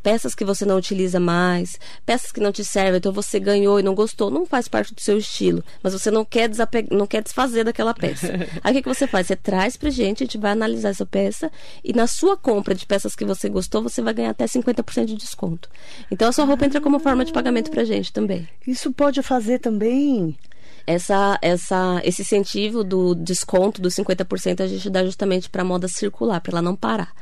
peças 0.03 0.35
que 0.35 0.45
você 0.45 0.65
não 0.65 0.77
utiliza 0.77 1.19
mais, 1.21 1.79
peças 2.05 2.33
que 2.33 2.41
não 2.41 2.53
te 2.53 2.65
servem, 2.65 2.99
então 2.99 3.13
você 3.13 3.39
ganhou 3.39 3.79
e 3.79 3.83
não 3.83 3.95
gostou, 3.95 4.31
não 4.31 4.47
faz 4.47 4.69
parte 4.69 4.95
do 4.95 5.01
seu 5.01 5.19
estilo, 5.19 5.63
mas 5.83 5.93
você 5.93 6.11
não 6.11 6.25
quer, 6.25 6.49
desapeg... 6.49 6.89
não 6.91 7.07
quer 7.07 7.23
desfazer 7.23 7.65
daquela 7.65 7.95
peça. 7.95 8.29
Aí 8.63 8.73
o 8.73 8.77
que, 8.77 8.83
que 8.83 8.89
você 8.89 9.07
faz? 9.07 9.27
Você 9.27 9.37
traz 9.37 9.77
pra 9.77 9.91
gente, 9.91 10.23
a 10.23 10.27
gente 10.27 10.39
vai 10.39 10.53
analisar 10.53 10.91
essa 10.91 11.07
peça 11.07 11.51
e 11.83 11.93
na 11.93 12.07
sua 12.07 12.37
compra 12.37 12.75
de 12.75 12.87
peças 12.87 13.15
que 13.15 13.25
você 13.25 13.49
gostou, 13.49 13.83
você 13.83 14.01
vai 14.03 14.15
ganhar 14.15 14.31
até 14.31 14.45
50% 14.47 15.05
de 15.07 15.15
desconto. 15.15 15.69
Então 16.11 16.29
a 16.29 16.33
sua 16.33 16.45
roupa 16.45 16.65
entra 16.65 16.81
como 16.81 16.99
forma 16.99 17.25
de 17.25 17.33
pagamento 17.33 17.71
pra 17.71 17.85
gente 17.85 18.13
também. 18.13 18.49
Isso 18.67 18.93
pode 18.93 19.23
fazer 19.23 19.59
também 19.59 20.37
essa, 20.89 21.39
essa, 21.43 22.01
esse 22.03 22.23
incentivo 22.23 22.83
do 22.83 23.15
desconto 23.15 23.83
dos 23.83 23.95
50% 23.95 24.63
a 24.63 24.67
gente 24.67 24.89
dá 24.89 25.05
justamente 25.05 25.51
para 25.51 25.61
a 25.61 25.65
moda 25.65 25.87
circular, 25.87 26.41
para 26.41 26.53
ela 26.53 26.63
não 26.63 26.75
parar. 26.75 27.13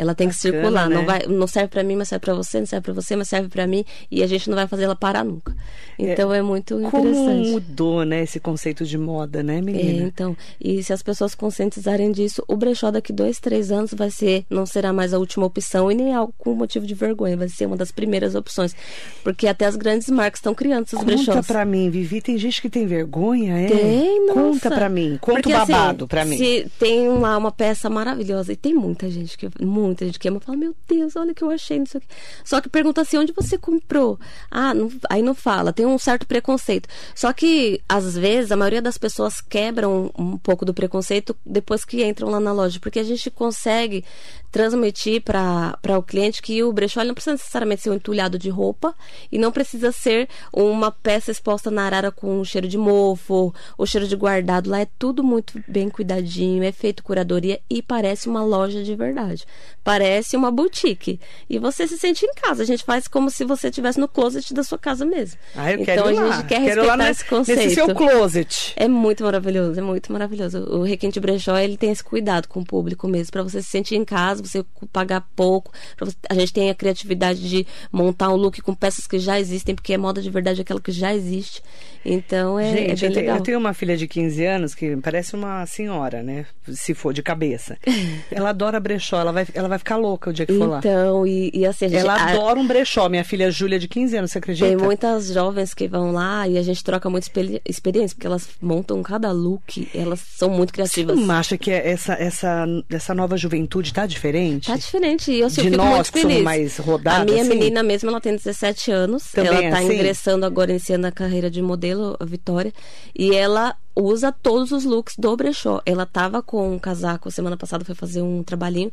Ela 0.00 0.14
tem 0.14 0.28
Bacana, 0.28 0.34
que 0.34 0.40
circular, 0.40 0.88
né? 0.88 0.96
não 0.96 1.04
vai, 1.04 1.26
não 1.26 1.46
serve 1.46 1.68
para 1.68 1.82
mim, 1.82 1.94
mas 1.94 2.08
serve 2.08 2.24
para 2.24 2.32
você, 2.32 2.58
não 2.58 2.66
serve 2.66 2.84
para 2.84 2.94
você, 2.94 3.16
mas 3.16 3.28
serve 3.28 3.48
para 3.50 3.66
mim, 3.66 3.84
e 4.10 4.22
a 4.22 4.26
gente 4.26 4.48
não 4.48 4.56
vai 4.56 4.66
fazer 4.66 4.84
ela 4.84 4.96
parar 4.96 5.22
nunca. 5.22 5.54
Então 5.98 6.32
é, 6.32 6.38
é 6.38 6.42
muito 6.42 6.74
como 6.74 6.86
interessante. 6.86 7.42
Como 7.42 7.52
mudou, 7.52 8.04
né, 8.06 8.22
esse 8.22 8.40
conceito 8.40 8.86
de 8.86 8.96
moda, 8.96 9.42
né, 9.42 9.60
menina? 9.60 10.04
É, 10.04 10.06
então, 10.06 10.34
e 10.58 10.82
se 10.82 10.90
as 10.94 11.02
pessoas 11.02 11.34
conscientizarem 11.34 12.10
disso, 12.12 12.42
o 12.48 12.56
brechó 12.56 12.90
daqui 12.90 13.12
dois, 13.12 13.38
três 13.38 13.70
anos 13.70 13.92
vai 13.92 14.10
ser, 14.10 14.46
não 14.48 14.64
será 14.64 14.90
mais 14.90 15.12
a 15.12 15.18
última 15.18 15.44
opção 15.44 15.92
e 15.92 15.94
nem 15.94 16.14
algo 16.14 16.32
com 16.38 16.54
motivo 16.54 16.86
de 16.86 16.94
vergonha, 16.94 17.36
vai 17.36 17.50
ser 17.50 17.66
uma 17.66 17.76
das 17.76 17.92
primeiras 17.92 18.34
opções, 18.34 18.74
porque 19.22 19.46
até 19.46 19.66
as 19.66 19.76
grandes 19.76 20.08
marcas 20.08 20.38
estão 20.38 20.54
criando 20.54 20.84
esses 20.84 20.98
Conta 20.98 21.04
brechós. 21.04 21.34
Conta 21.34 21.46
para 21.46 21.66
mim, 21.66 21.90
Vivi, 21.90 22.22
tem 22.22 22.38
gente 22.38 22.62
que 22.62 22.70
tem 22.70 22.86
vergonha, 22.86 23.58
é? 23.58 23.66
Tem, 23.66 24.26
nossa. 24.28 24.40
Conta 24.40 24.70
para 24.70 24.88
mim, 24.88 25.18
conta 25.20 25.42
porque, 25.42 25.54
o 25.54 25.58
babado 25.58 26.04
assim, 26.04 26.08
para 26.08 26.24
mim. 26.24 26.38
Se 26.38 26.70
tem 26.78 27.06
lá 27.06 27.36
uma 27.36 27.52
peça 27.52 27.90
maravilhosa 27.90 28.54
e 28.54 28.56
tem 28.56 28.72
muita 28.72 29.10
gente 29.10 29.36
que 29.36 29.50
muita 29.90 30.06
gente 30.06 30.18
que 30.18 30.28
ama, 30.28 30.40
fala, 30.40 30.56
meu 30.56 30.74
Deus, 30.88 31.16
olha 31.16 31.32
o 31.32 31.34
que 31.34 31.44
eu 31.44 31.50
achei 31.50 31.78
nisso 31.78 31.98
aqui. 31.98 32.06
Só 32.44 32.60
que 32.60 32.68
pergunta 32.68 33.00
assim, 33.00 33.18
onde 33.18 33.32
você 33.32 33.58
comprou? 33.58 34.18
Ah, 34.50 34.72
não, 34.74 34.90
aí 35.08 35.22
não 35.22 35.34
fala, 35.34 35.72
tem 35.72 35.86
um 35.86 35.98
certo 35.98 36.26
preconceito. 36.26 36.88
Só 37.14 37.32
que, 37.32 37.80
às 37.88 38.16
vezes, 38.16 38.52
a 38.52 38.56
maioria 38.56 38.82
das 38.82 38.98
pessoas 38.98 39.40
quebram 39.40 40.12
um, 40.16 40.32
um 40.32 40.38
pouco 40.38 40.64
do 40.64 40.74
preconceito 40.74 41.36
depois 41.44 41.84
que 41.84 42.04
entram 42.04 42.30
lá 42.30 42.40
na 42.40 42.52
loja, 42.52 42.78
porque 42.80 42.98
a 42.98 43.04
gente 43.04 43.30
consegue 43.30 44.04
transmitir 44.50 45.22
para 45.22 45.98
o 45.98 46.02
cliente 46.02 46.42
que 46.42 46.62
o 46.62 46.72
brechó 46.72 47.04
não 47.04 47.14
precisa 47.14 47.32
necessariamente 47.32 47.82
ser 47.82 47.90
um 47.90 47.94
entulhado 47.94 48.38
de 48.38 48.50
roupa 48.50 48.94
e 49.30 49.38
não 49.38 49.52
precisa 49.52 49.92
ser 49.92 50.28
uma 50.52 50.90
peça 50.90 51.30
exposta 51.30 51.70
na 51.70 51.84
arara 51.84 52.10
com 52.10 52.42
cheiro 52.44 52.66
de 52.66 52.76
mofo 52.76 53.54
ou 53.78 53.86
cheiro 53.86 54.06
de 54.06 54.16
guardado. 54.16 54.70
Lá 54.70 54.80
é 54.80 54.88
tudo 54.98 55.22
muito 55.22 55.62
bem 55.68 55.88
cuidadinho, 55.88 56.64
é 56.64 56.72
feito 56.72 57.02
curadoria 57.02 57.60
e 57.70 57.80
parece 57.80 58.28
uma 58.28 58.42
loja 58.42 58.82
de 58.82 58.94
verdade. 58.94 59.46
Parece 59.82 60.36
uma 60.36 60.50
boutique. 60.50 61.18
E 61.48 61.58
você 61.58 61.86
se 61.86 61.98
sente 61.98 62.24
em 62.24 62.34
casa. 62.34 62.62
A 62.62 62.66
gente 62.66 62.84
faz 62.84 63.08
como 63.08 63.30
se 63.30 63.44
você 63.44 63.68
estivesse 63.68 63.98
no 63.98 64.08
closet 64.08 64.52
da 64.52 64.62
sua 64.62 64.78
casa 64.78 65.04
mesmo. 65.04 65.38
Ah, 65.54 65.72
eu 65.72 65.80
então 65.80 66.04
quero 66.04 66.08
a 66.08 66.22
lá. 66.22 66.36
gente 66.36 66.46
quer 66.46 66.64
quero 66.64 66.86
lá 66.86 66.96
respeitar 66.96 66.96
nesse, 66.96 67.20
esse 67.20 67.30
conceito. 67.30 67.58
nesse 67.58 67.74
seu 67.74 67.94
closet. 67.94 68.72
É 68.76 68.88
muito 68.88 69.24
maravilhoso, 69.24 69.78
é 69.78 69.82
muito 69.82 70.12
maravilhoso. 70.12 70.58
O 70.70 70.82
Requinte 70.82 71.18
Brechó, 71.18 71.56
ele 71.58 71.76
tem 71.76 71.90
esse 71.90 72.04
cuidado 72.04 72.48
com 72.48 72.60
o 72.60 72.64
público 72.64 73.08
mesmo, 73.08 73.32
para 73.32 73.42
você 73.42 73.62
se 73.62 73.68
sentir 73.68 73.96
em 73.96 74.04
casa, 74.04 74.42
você 74.42 74.64
pagar 74.92 75.26
pouco. 75.34 75.72
Você... 75.98 76.14
a 76.28 76.34
gente 76.34 76.52
tem 76.52 76.70
a 76.70 76.74
criatividade 76.74 77.48
de 77.48 77.66
montar 77.90 78.30
um 78.30 78.36
look 78.36 78.60
com 78.60 78.74
peças 78.74 79.06
que 79.06 79.18
já 79.18 79.38
existem, 79.40 79.74
porque 79.74 79.94
a 79.94 79.98
moda 79.98 80.20
de 80.20 80.30
verdade 80.30 80.60
é 80.60 80.62
aquela 80.62 80.80
que 80.80 80.92
já 80.92 81.14
existe. 81.14 81.62
Então 82.04 82.58
é, 82.58 82.72
Gente, 82.72 82.78
é 82.78 82.84
bem 82.84 82.90
eu, 82.90 82.96
tenho, 82.98 83.14
legal. 83.14 83.36
eu 83.36 83.42
tenho 83.42 83.58
uma 83.58 83.74
filha 83.74 83.96
de 83.96 84.06
15 84.08 84.44
anos 84.44 84.74
que 84.74 84.96
parece 84.96 85.34
uma 85.34 85.66
senhora, 85.66 86.22
né? 86.22 86.46
Se 86.72 86.94
for 86.94 87.12
de 87.12 87.22
cabeça. 87.22 87.76
ela 88.30 88.50
adora 88.50 88.80
brechó, 88.80 89.20
ela 89.20 89.32
vai, 89.32 89.46
ela 89.54 89.68
vai 89.70 89.78
ficar 89.78 89.96
louca 89.96 90.28
o 90.28 90.32
dia 90.32 90.44
que 90.44 90.56
for 90.58 90.68
lá. 90.68 90.78
Então, 90.78 91.26
e, 91.26 91.50
e 91.54 91.64
assim, 91.64 91.86
a 91.86 91.88
gente, 91.88 92.00
Ela 92.00 92.14
a- 92.14 92.30
adora 92.32 92.60
um 92.60 92.66
brechó. 92.66 93.08
Minha 93.08 93.24
filha 93.24 93.50
Júlia, 93.50 93.78
de 93.78 93.88
15 93.88 94.16
anos, 94.18 94.30
você 94.32 94.38
acredita? 94.38 94.68
Tem 94.68 94.76
muitas 94.76 95.28
jovens 95.32 95.72
que 95.72 95.88
vão 95.88 96.12
lá 96.12 96.46
e 96.46 96.58
a 96.58 96.62
gente 96.62 96.84
troca 96.84 97.08
muita 97.08 97.26
experi- 97.26 97.62
experiência, 97.64 98.14
porque 98.14 98.26
elas 98.26 98.48
montam 98.60 99.02
cada 99.02 99.32
look, 99.32 99.88
elas 99.94 100.20
são 100.36 100.50
muito 100.50 100.70
Você 100.70 100.74
criativas. 100.74 101.18
não 101.18 101.34
acha 101.34 101.56
que 101.56 101.70
essa, 101.70 102.12
essa, 102.14 102.66
essa 102.90 103.14
nova 103.14 103.36
juventude 103.36 103.92
tá 103.94 104.04
diferente? 104.06 104.66
Tá 104.66 104.76
diferente. 104.76 105.30
E 105.32 105.40
eu, 105.40 105.46
assim, 105.46 105.60
eu 105.60 105.64
De 105.64 105.70
fico 105.70 105.82
nós 105.82 105.94
muito 105.94 106.12
que 106.12 106.20
somos 106.20 106.32
feliz. 106.34 106.44
mais 106.44 106.76
rodadas, 106.78 107.20
A 107.22 107.24
minha 107.24 107.42
assim? 107.42 107.48
menina 107.48 107.82
mesmo, 107.82 108.10
ela 108.10 108.20
tem 108.20 108.34
17 108.36 108.90
anos. 108.90 109.30
Também 109.32 109.50
ela 109.52 109.64
é 109.64 109.70
tá 109.70 109.78
assim? 109.78 109.94
ingressando 109.94 110.44
agora, 110.44 110.70
iniciando 110.70 111.06
a 111.06 111.12
carreira 111.12 111.50
de 111.50 111.62
modelo, 111.62 112.16
a 112.18 112.24
Vitória. 112.24 112.72
E 113.16 113.34
ela 113.34 113.74
usa 113.94 114.32
todos 114.32 114.72
os 114.72 114.84
looks 114.84 115.14
do 115.16 115.36
brechó. 115.36 115.80
Ela 115.84 116.06
tava 116.06 116.42
com 116.42 116.74
um 116.74 116.78
casaco, 116.78 117.30
semana 117.30 117.56
passada 117.56 117.84
foi 117.84 117.94
fazer 117.94 118.22
um 118.22 118.42
trabalhinho, 118.42 118.90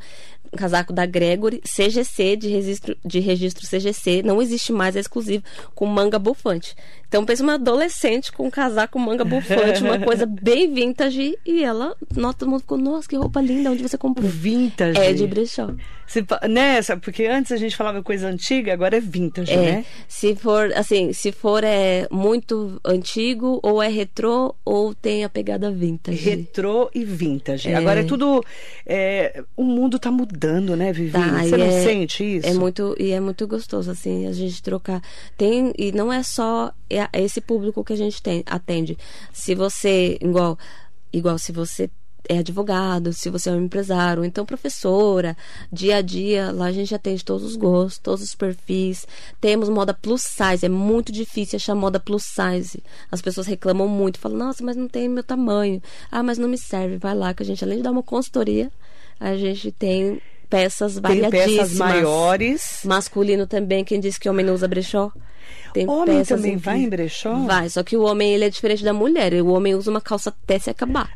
um 0.52 0.58
casaco 0.58 0.94
da 0.94 1.06
Gregory, 1.06 1.62
CGC, 1.62 2.36
de 2.36 2.48
registro, 2.50 2.98
de 3.06 3.20
registro 3.20 3.68
CGC, 3.68 4.24
não 4.24 4.42
existe 4.42 4.72
mais, 4.72 4.96
é 4.96 5.00
exclusivo, 5.00 5.44
com 5.76 5.86
manga 5.86 6.18
bufante. 6.18 6.76
Então 7.08 7.26
pensa 7.26 7.42
uma 7.44 7.54
adolescente 7.54 8.32
com 8.32 8.48
um 8.48 8.50
casaco 8.52 9.00
manga 9.00 9.24
bufante, 9.24 9.82
uma 9.82 9.98
coisa 10.00 10.26
bem 10.28 10.74
vintage, 10.74 11.38
e 11.46 11.64
ela, 11.64 11.96
nossa, 12.16 12.40
todo 12.40 12.50
mundo 12.50 12.60
ficou, 12.62 12.78
nossa, 12.78 13.08
que 13.08 13.16
roupa 13.16 13.40
linda, 13.42 13.72
onde 13.72 13.82
você 13.82 13.98
comprou? 13.98 14.28
Vintage. 14.30 15.00
É 15.00 15.14
de 15.14 15.26
brechó. 15.26 15.70
Se 16.06 16.22
né, 16.50 16.80
porque 17.02 17.26
antes 17.26 17.52
a 17.52 17.58
gente 17.58 17.76
falava 17.76 18.02
coisa 18.02 18.28
antiga, 18.30 18.72
agora 18.72 18.96
é 18.96 19.00
vintage, 19.02 19.52
É, 19.52 19.58
né? 19.58 19.86
se 20.08 20.36
for 20.36 20.72
assim, 20.74 21.12
se 21.12 21.34
for 21.34 21.66
é 21.66 22.08
muito 22.10 22.80
antigo 22.86 23.60
ou 23.62 23.84
é 23.84 23.90
retrô 23.90 24.56
ou 24.64 24.96
tem 24.96 25.26
a 25.26 25.30
pegada 25.30 25.70
vintage. 25.70 26.18
Retrô 26.18 26.90
e 26.96 27.04
vintage. 27.04 27.68
É. 27.70 27.76
Agora 27.76 28.00
é 28.00 28.04
tudo. 28.04 28.42
é, 28.86 29.44
o 29.58 29.64
mundo 29.64 30.00
tá 30.00 30.10
mudando, 30.10 30.78
né, 30.78 30.94
Vivi? 30.94 31.12
Tá, 31.12 31.44
Você 31.44 31.58
não 31.58 31.66
é- 31.66 31.84
sente 31.84 32.38
isso? 32.38 32.48
É 32.48 32.54
muito 32.54 32.96
e 32.98 33.12
é 33.12 33.20
muito 33.20 33.46
gostoso 33.46 33.92
assim 33.92 34.28
a 34.28 34.32
gente 34.32 34.64
trocar. 34.64 35.02
Tem 35.38 35.74
e 35.78 35.92
não 35.92 36.12
é 36.12 36.24
só 36.24 36.72
é 36.98 37.10
é 37.14 37.22
esse 37.22 37.42
público 37.42 37.84
que 37.84 37.94
a 37.94 37.98
gente 37.98 38.22
tem 38.22 38.44
atende. 38.46 38.98
Se 39.32 39.56
você 39.56 40.18
igual 40.22 40.58
igual 41.12 41.38
se 41.38 41.52
você 41.52 41.90
é 42.30 42.40
advogado, 42.40 43.14
se 43.14 43.30
você 43.30 43.50
é 43.50 43.54
um 43.54 43.64
empresário, 43.64 44.26
então 44.26 44.46
professora, 44.46 45.36
dia 45.72 45.98
a 45.98 46.02
dia, 46.02 46.52
lá 46.52 46.66
a 46.66 46.72
gente 46.72 46.94
atende 46.94 47.24
todos 47.24 47.44
os 47.44 47.56
gostos, 47.56 48.00
todos 48.00 48.22
os 48.24 48.36
perfis. 48.36 49.08
Temos 49.40 49.70
moda 49.70 49.94
plus 49.94 50.24
size, 50.24 50.66
é 50.66 50.70
muito 50.70 51.12
difícil 51.12 51.56
achar 51.56 51.76
moda 51.76 52.00
plus 52.00 52.24
size. 52.26 52.84
As 53.10 53.22
pessoas 53.22 53.48
reclamam 53.48 53.88
muito, 53.88 54.20
falam, 54.20 54.38
nossa, 54.38 54.64
mas 54.64 54.76
não 54.76 54.88
tem 54.88 55.08
meu 55.08 55.24
tamanho. 55.24 55.82
Ah, 56.12 56.22
mas 56.22 56.38
não 56.38 56.50
me 56.50 56.58
serve. 56.58 56.98
Vai 56.98 57.16
lá 57.16 57.34
que 57.34 57.44
a 57.44 57.46
gente, 57.46 57.64
além 57.64 57.78
de 57.78 57.84
dar 57.84 57.92
uma 57.92 58.04
consultoria, 58.04 58.70
a 59.20 59.36
gente 59.38 59.72
tem 59.72 60.22
peças 60.50 60.94
Tem 60.94 61.02
variadíssimas. 61.02 61.56
peças 61.56 61.78
maiores. 61.78 62.82
Masculino 62.84 63.48
também, 63.48 63.84
quem 63.84 64.00
disse 64.00 64.20
que 64.20 64.30
homem 64.30 64.46
não 64.46 64.54
usa 64.54 64.68
brechó. 64.68 65.12
Tem 65.78 65.90
Homem 65.90 66.24
também 66.24 66.58
vai 66.58 66.78
em 66.80 66.90
brechó? 66.90 67.34
Vai, 67.46 67.70
só 67.70 67.84
que 67.84 67.96
o 67.96 68.04
homem 68.04 68.34
ele 68.34 68.46
é 68.46 68.50
diferente 68.50 68.84
da 68.84 68.94
mulher. 68.94 69.34
O 69.36 69.48
homem 69.54 69.76
usa 69.76 69.92
uma 69.92 70.02
calça 70.02 70.30
até 70.30 70.58
se 70.58 70.70
acabar. 70.70 71.10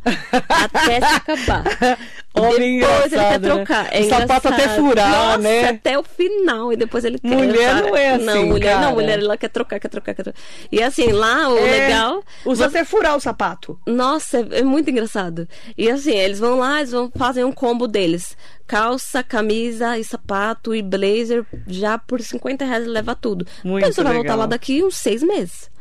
até 0.49 0.99
se 0.99 1.15
acabar. 1.15 1.63
Homem 2.33 2.79
depois 2.79 3.11
ele 3.11 3.21
quer 3.23 3.39
né? 3.41 3.55
trocar. 3.55 3.89
É 3.93 3.99
O 3.99 4.09
sapato 4.09 4.47
até 4.47 4.69
furar, 4.69 5.09
Nossa, 5.11 5.37
né? 5.39 5.67
Até 5.67 5.99
o 5.99 6.03
final. 6.03 6.71
E 6.71 6.77
depois 6.77 7.03
ele 7.03 7.19
quer. 7.19 7.27
Mulher 7.27 7.69
sabe? 7.75 7.81
não 7.89 7.97
é 7.97 8.09
assim, 8.11 8.23
Não, 8.25 8.45
mulher 8.45 8.73
cara. 8.75 8.85
não. 8.85 8.93
Mulher 8.93 9.19
ela 9.19 9.35
quer 9.37 9.49
trocar, 9.49 9.79
quer 9.81 9.89
trocar, 9.89 10.13
quer 10.13 10.23
trocar. 10.23 10.39
E 10.71 10.81
assim, 10.81 11.07
lá 11.11 11.49
o 11.49 11.57
É, 11.57 11.61
legal. 11.71 12.23
Usa 12.45 12.69
você- 12.69 12.77
até 12.77 12.85
furar 12.85 13.17
o 13.17 13.19
sapato. 13.19 13.77
nossa, 13.85 14.37
é, 14.39 14.59
é 14.59 14.63
muito 14.63 14.89
engraçado. 14.89 15.45
E 15.77 15.89
assim, 15.91 16.15
eles 16.15 16.39
vão 16.39 16.57
lá, 16.59 16.77
eles 16.79 16.91
vão 16.91 17.11
fazer 17.13 17.43
um 17.43 17.51
combo 17.51 17.85
deles. 17.85 18.37
Calça, 18.65 19.21
camisa 19.21 19.97
e 19.99 20.03
sapato 20.05 20.73
e 20.73 20.81
blazer, 20.81 21.45
já 21.67 21.97
por 21.97 22.21
50 22.21 22.63
reais 22.63 22.83
ele 22.85 22.93
leva 22.93 23.13
tudo. 23.13 23.45
Muito 23.65 23.83
a 23.83 23.87
pessoa 23.87 24.05
vai 24.05 24.13
voltar 24.13 24.29
legal. 24.35 24.37
lá 24.37 24.45
daqui 24.51 24.83
uns 24.83 24.97
seis 24.97 25.23
meses. 25.23 25.71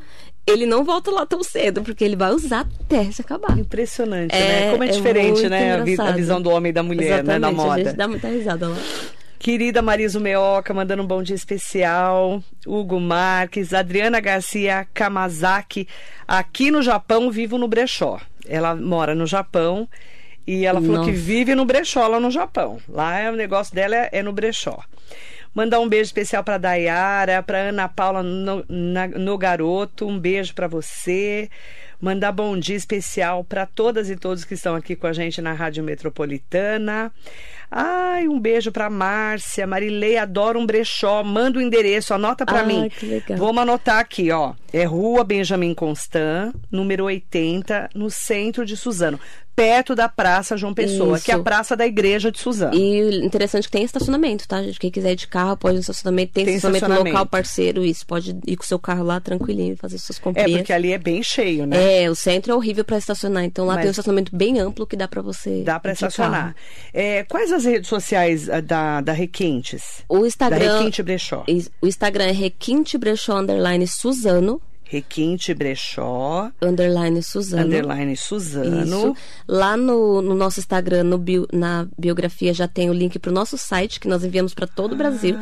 Ele 0.47 0.65
não 0.65 0.85
volta 0.85 1.11
lá 1.11 1.27
tão 1.27 1.43
cedo, 1.43 1.83
porque 1.83 2.03
ele 2.03 2.17
vai 2.17 2.33
usar 2.33 2.67
até 2.85 3.05
se 3.11 3.21
acabar. 3.21 3.57
Impressionante, 3.59 4.35
É, 4.35 4.39
né? 4.67 4.71
Como 4.71 4.83
é 4.83 4.89
é 4.89 4.91
diferente, 4.91 5.49
né? 5.49 5.75
A, 5.99 6.13
visão 6.13 6.41
do 6.41 6.51
homem 6.51 6.71
e 6.71 6.73
da 6.73 6.83
mulher, 6.83 7.23
né? 7.23 7.39
Na 7.39 7.49
Exatamente, 7.49 7.61
A 7.61 7.65
moda. 7.65 7.85
gente 7.85 7.97
dá 7.97 8.09
muita 8.09 8.29
risada 8.29 8.69
lá. 8.69 8.77
Querida 9.39 9.81
Marisa 9.81 10.19
Meoca, 10.21 10.75
mandando 10.75 11.03
um 11.03 11.07
bom 11.07 11.23
dia 11.23 11.37
especial. 11.37 12.43
Hugo 12.67 12.99
Marques, 13.01 13.73
Adriana 13.73 14.21
Garcia 14.21 14.87
Kamazaki, 14.93 15.87
aqui 16.27 16.71
no 16.71 16.83
Japão, 16.83 17.31
vivo 17.31 17.57
no 17.57 17.69
brechó. 17.69 18.21
Ela 18.47 18.75
mora 18.75 19.15
no 19.15 19.27
Japão 19.27 19.89
e 20.47 20.67
ela 20.67 20.81
falou 20.81 20.97
Nossa. 20.99 21.11
que 21.11 21.17
vive 21.17 21.55
no 21.55 21.65
brechó 21.65 22.07
lá 22.07 22.19
no 22.19 22.31
Japão. 22.31 22.79
Lá 22.89 23.19
é, 23.19 23.31
o 23.31 23.37
negócio 23.37 23.75
dela 23.75 23.95
é, 23.95 24.11
é 24.13 24.23
no 24.23 24.33
brechó. 24.33 24.79
Mandar 25.55 25.81
um 25.81 25.89
beijo 25.89 26.05
especial 26.09 26.45
para 26.45 26.59
Dayara, 26.59 27.43
para 27.43 27.59
Ana 27.71 27.89
Paula 27.89 28.23
no, 28.23 28.65
na- 28.69 29.09
no 29.09 29.37
Garoto, 29.37 30.07
um 30.07 30.19
beijo 30.19 30.55
para 30.55 30.69
você. 30.69 31.51
Mandar 32.01 32.33
bom 32.33 32.57
dia 32.57 32.77
especial 32.77 33.45
para 33.45 33.67
todas 33.67 34.09
e 34.09 34.17
todos 34.17 34.45
que 34.45 34.55
estão 34.55 34.75
aqui 34.75 34.97
com 34.97 35.07
a 35.07 35.13
gente 35.13 35.43
na 35.43 35.53
Rádio 35.53 35.83
Metropolitana. 35.85 37.13
Ai, 37.71 38.27
um 38.27 38.39
beijo 38.41 38.73
para 38.73 38.91
Márcia, 38.91 39.67
Marilei, 39.67 40.17
adoro 40.17 40.59
um 40.59 40.67
brechó. 40.67 41.23
Manda 41.23 41.59
o 41.59 41.63
endereço, 41.63 42.13
anota 42.13 42.45
para 42.45 42.61
Ai, 42.61 42.67
mim. 42.67 42.89
que 42.89 43.07
legal. 43.07 43.39
Vamos 43.39 43.63
anotar 43.63 43.99
aqui, 43.99 44.31
ó. 44.33 44.55
É 44.73 44.85
Rua 44.85 45.23
Benjamin 45.25 45.75
Constant, 45.75 46.55
número 46.71 47.05
80, 47.05 47.91
no 47.95 48.09
centro 48.11 48.65
de 48.65 48.77
Suzano, 48.77 49.19
perto 49.57 49.97
da 49.97 50.09
Praça 50.09 50.57
João 50.57 50.73
Pessoa, 50.73 51.17
Isso. 51.17 51.25
que 51.25 51.33
é 51.33 51.35
a 51.35 51.41
praça 51.41 51.77
da 51.77 51.85
igreja 51.87 52.31
de 52.31 52.39
Suzano. 52.39 52.73
E 52.75 53.25
interessante 53.25 53.65
é 53.65 53.67
que 53.67 53.71
tem 53.73 53.83
estacionamento, 53.85 54.47
tá, 54.47 54.63
gente? 54.63 54.79
Quem 54.79 54.91
quiser 54.91 55.13
ir 55.13 55.17
de 55.17 55.27
carro 55.27 55.57
pode 55.57 55.75
ir 55.75 55.79
no 55.79 55.81
estacionamento. 55.81 56.33
Tem, 56.33 56.45
Tem 56.45 56.55
estacionamento, 56.55 56.85
estacionamento. 56.87 57.15
local 57.15 57.27
parceiro, 57.27 57.85
isso. 57.85 58.07
Pode 58.07 58.37
ir 58.47 58.57
com 58.57 58.63
o 58.63 58.67
seu 58.67 58.79
carro 58.79 59.03
lá 59.05 59.19
tranquilinho 59.21 59.73
e 59.75 59.77
fazer 59.77 59.99
suas 59.99 60.19
É, 60.19 60.23
comprinhas. 60.23 60.53
porque 60.61 60.73
ali 60.73 60.93
é 60.93 60.99
bem 60.99 61.21
cheio, 61.21 61.67
né? 61.67 62.05
É, 62.05 62.09
o 62.11 62.15
centro 62.15 62.53
é 62.53 62.55
horrível 62.55 62.85
pra 62.85 62.97
estacionar. 62.97 63.43
Então 63.45 63.67
lá 63.67 63.75
Mas- 63.75 63.83
tem 63.83 63.89
um 63.89 63.91
estacionamento 63.91 64.35
bem 64.35 64.61
amplo 64.61 64.87
que 64.87 64.97
dá 64.97 65.09
pra 65.09 65.21
você. 65.21 65.63
Dá 65.65 65.81
para 65.81 65.93
estacionar. 65.93 66.55
É, 66.95 67.25
quais 67.25 67.51
as 67.53 67.60
redes 67.65 67.89
sociais 67.89 68.49
ah, 68.49 68.61
da, 68.61 69.01
da 69.01 69.13
Requintes? 69.13 70.05
O 70.09 70.21
Da 70.21 70.27
Instagram. 70.27 70.79
Requinte 70.79 71.03
Brechó. 71.03 71.45
O 71.81 71.87
Instagram 71.87 72.25
é 72.25 72.33
Requinte 72.33 72.97
Brechó 72.99 73.39
Underline 73.39 73.87
Suzano. 73.87 74.61
Requinte 74.85 75.55
Brechó, 75.55 76.51
Underline 76.61 77.23
Suzano. 77.23 77.63
underline 77.65 78.17
Suzano. 78.17 78.83
Isso. 78.83 79.17
Lá 79.47 79.77
no, 79.77 80.21
no 80.21 80.35
nosso 80.35 80.59
Instagram, 80.59 81.05
no 81.05 81.17
bio- 81.17 81.47
na 81.53 81.87
biografia, 81.97 82.53
já 82.53 82.67
tem 82.67 82.91
o 82.91 82.93
link 82.93 83.17
pro 83.21 83.31
nosso 83.31 83.57
site, 83.57 84.01
que 84.01 84.09
nós 84.09 84.25
enviamos 84.25 84.53
para 84.53 84.67
todo 84.67 84.95
o 84.95 84.97
Brasil. 84.97 85.37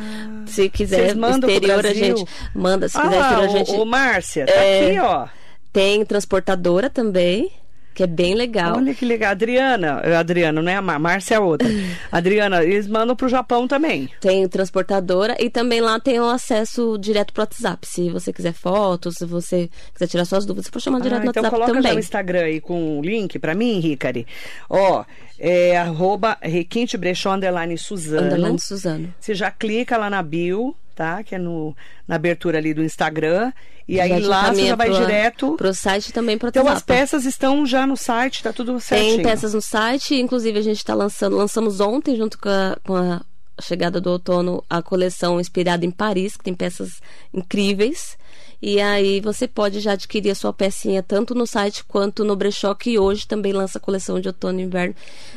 Se 0.45 0.69
quiser 0.69 1.15
Ah. 1.17 1.31
Exterior, 1.47 1.83
a 1.83 1.93
gente 1.95 2.25
manda. 2.53 2.87
Se 2.87 2.95
ah, 2.95 3.01
quiser 3.01 3.19
exterior, 3.21 3.43
a 3.43 3.47
gente. 3.47 3.71
ô, 3.71 3.81
ô, 3.81 3.85
Márcia, 3.85 4.45
tá 4.45 4.53
É. 4.53 4.87
aqui, 4.91 4.99
ó. 4.99 5.27
Tem 5.73 6.05
transportadora 6.05 6.87
também, 6.87 7.51
que 7.99 8.03
é 8.03 8.07
bem 8.07 8.33
legal. 8.33 8.77
Olha 8.77 8.93
que 8.95 9.03
legal. 9.03 9.31
Adriana, 9.31 9.99
eh, 10.05 10.15
Adriana, 10.15 10.61
não 10.61 10.71
é 10.71 10.75
a 10.77 10.81
Mar, 10.81 10.97
Márcia 10.97 11.35
é 11.35 11.37
a 11.37 11.41
outra. 11.41 11.67
Adriana, 12.09 12.63
eles 12.63 12.87
mandam 12.87 13.13
pro 13.13 13.27
Japão 13.27 13.67
também. 13.67 14.09
Tem 14.21 14.47
transportadora 14.47 15.35
e 15.37 15.49
também 15.49 15.81
lá 15.81 15.99
tem 15.99 16.17
o 16.17 16.29
acesso 16.29 16.97
direto 16.97 17.33
pro 17.33 17.41
WhatsApp. 17.41 17.85
Se 17.85 18.09
você 18.09 18.31
quiser 18.31 18.53
fotos, 18.53 19.15
se 19.15 19.25
você 19.25 19.69
quiser 19.93 20.07
tirar 20.07 20.23
suas 20.23 20.45
dúvidas, 20.45 20.67
você 20.67 20.71
pode 20.71 20.83
chamar 20.85 21.01
direto 21.01 21.19
Ah, 21.19 21.23
no 21.25 21.29
então 21.31 21.43
WhatsApp 21.43 21.61
coloca 21.61 21.73
já 21.73 21.81
também. 21.81 21.97
o 21.97 21.99
Instagram 21.99 22.39
aí 22.43 22.61
com 22.61 22.99
o 22.99 23.01
link 23.01 23.37
pra 23.37 23.53
mim, 23.53 23.81
Ricari. 23.81 24.25
Ó, 24.69 25.03
é 25.37 25.77
arroba 25.77 26.37
Requinte 26.41 26.95
Brechó, 26.95 27.33
underline 27.33 27.77
Suzano. 27.77 28.27
Underline 28.27 28.59
Suzano. 28.61 29.13
Você 29.19 29.33
já 29.35 29.51
clica 29.51 29.97
lá 29.97 30.09
na 30.09 30.23
bio, 30.23 30.73
tá? 30.99 31.23
Que 31.23 31.35
é 31.35 31.37
no, 31.37 31.73
na 32.05 32.15
abertura 32.15 32.57
ali 32.57 32.73
do 32.73 32.83
Instagram. 32.83 33.53
E 33.87 33.95
Já 33.95 34.03
aí 34.03 34.19
lá 34.19 34.53
você 34.53 34.67
já 34.67 34.75
vai 34.75 34.89
pro- 34.89 34.99
direto. 34.99 35.55
Pro 35.55 35.73
site 35.73 36.11
também 36.11 36.37
pro 36.37 36.49
Então 36.49 36.67
as 36.67 36.81
peças 36.83 37.23
estão 37.23 37.65
já 37.65 37.87
no 37.87 37.95
site, 37.95 38.43
tá 38.43 38.51
tudo 38.51 38.77
certinho. 38.81 39.15
Tem 39.15 39.23
peças 39.23 39.53
no 39.53 39.61
site, 39.61 40.13
inclusive 40.15 40.59
a 40.59 40.61
gente 40.61 40.75
está 40.75 40.93
lançando, 40.93 41.37
lançamos 41.37 41.79
ontem, 41.79 42.17
junto 42.17 42.37
com 42.37 42.49
a, 42.49 42.77
com 42.85 42.97
a 42.97 43.21
chegada 43.61 44.01
do 44.01 44.09
outono, 44.09 44.61
a 44.69 44.81
coleção 44.81 45.39
inspirada 45.39 45.85
em 45.85 45.91
Paris, 45.91 46.35
que 46.35 46.43
tem 46.43 46.53
peças 46.53 47.01
incríveis. 47.33 48.17
E 48.61 48.81
aí 48.81 49.21
você 49.21 49.47
pode 49.47 49.79
já 49.79 49.93
adquirir 49.93 50.31
a 50.31 50.35
sua 50.35 50.51
pecinha 50.51 51.01
tanto 51.01 51.33
no 51.33 51.47
site 51.47 51.85
quanto 51.85 52.25
no 52.25 52.35
brechó, 52.35 52.75
que 52.75 52.99
hoje 52.99 53.25
também 53.25 53.53
lança 53.53 53.77
a 53.77 53.81
coleção 53.81 54.19
de 54.19 54.27
outono 54.27 54.59
e 54.59 54.63
inverno. 54.63 54.93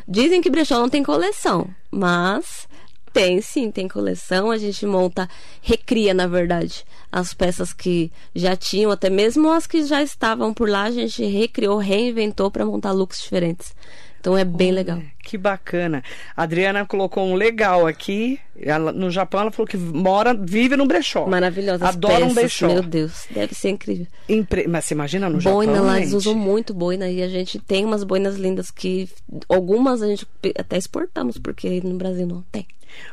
Dizem 0.09 0.42
que 0.42 0.50
brechó 0.50 0.81
não 0.81 0.88
tem 0.88 1.04
coleção, 1.04 1.71
mas 1.88 2.66
Tem, 3.12 3.40
sim, 3.42 3.71
tem 3.71 3.87
coleção. 3.87 4.50
A 4.50 4.57
gente 4.57 4.87
monta, 4.87 5.28
recria, 5.61 6.14
na 6.14 6.26
verdade, 6.26 6.85
as 7.11 7.35
peças 7.35 7.73
que 7.73 8.11
já 8.35 8.57
tinham, 8.57 8.90
até 8.90 9.11
mesmo 9.11 9.50
as 9.50 9.66
que 9.66 9.85
já 9.85 10.02
estavam 10.02 10.54
por 10.54 10.69
lá, 10.69 10.85
a 10.85 10.90
gente 10.90 11.25
recriou, 11.25 11.76
reinventou 11.78 12.50
para 12.50 12.64
montar 12.64 12.92
looks 12.92 13.21
diferentes. 13.21 13.75
Então 14.19 14.38
é 14.38 14.45
bem 14.45 14.71
legal. 14.71 15.02
Que 15.32 15.38
bacana. 15.38 16.04
A 16.36 16.42
Adriana 16.42 16.84
colocou 16.84 17.24
um 17.24 17.34
legal 17.34 17.86
aqui. 17.86 18.38
Ela, 18.54 18.92
no 18.92 19.10
Japão, 19.10 19.40
ela 19.40 19.50
falou 19.50 19.66
que 19.66 19.78
mora, 19.78 20.34
vive 20.34 20.76
num 20.76 20.86
brechó. 20.86 21.26
Maravilhosa. 21.26 21.88
Adora 21.88 22.16
peças, 22.16 22.30
um 22.30 22.34
brechó. 22.34 22.68
Meu 22.68 22.82
Deus, 22.82 23.26
deve 23.30 23.54
ser 23.54 23.70
incrível. 23.70 24.06
Impre... 24.28 24.68
Mas 24.68 24.84
você 24.84 24.92
imagina 24.92 25.30
no 25.30 25.40
boina, 25.40 25.72
Japão, 25.72 25.86
lá 25.86 25.94
gente? 25.94 26.02
eles 26.02 26.12
usam 26.12 26.34
muito 26.34 26.74
boina 26.74 27.08
e 27.08 27.22
a 27.22 27.28
gente 27.28 27.58
tem 27.58 27.82
umas 27.82 28.04
boinas 28.04 28.36
lindas 28.36 28.70
que 28.70 29.08
algumas 29.48 30.02
a 30.02 30.06
gente 30.06 30.26
até 30.54 30.76
exportamos 30.76 31.38
porque 31.38 31.80
no 31.82 31.94
Brasil 31.94 32.26
não 32.26 32.42
tem. 32.52 32.66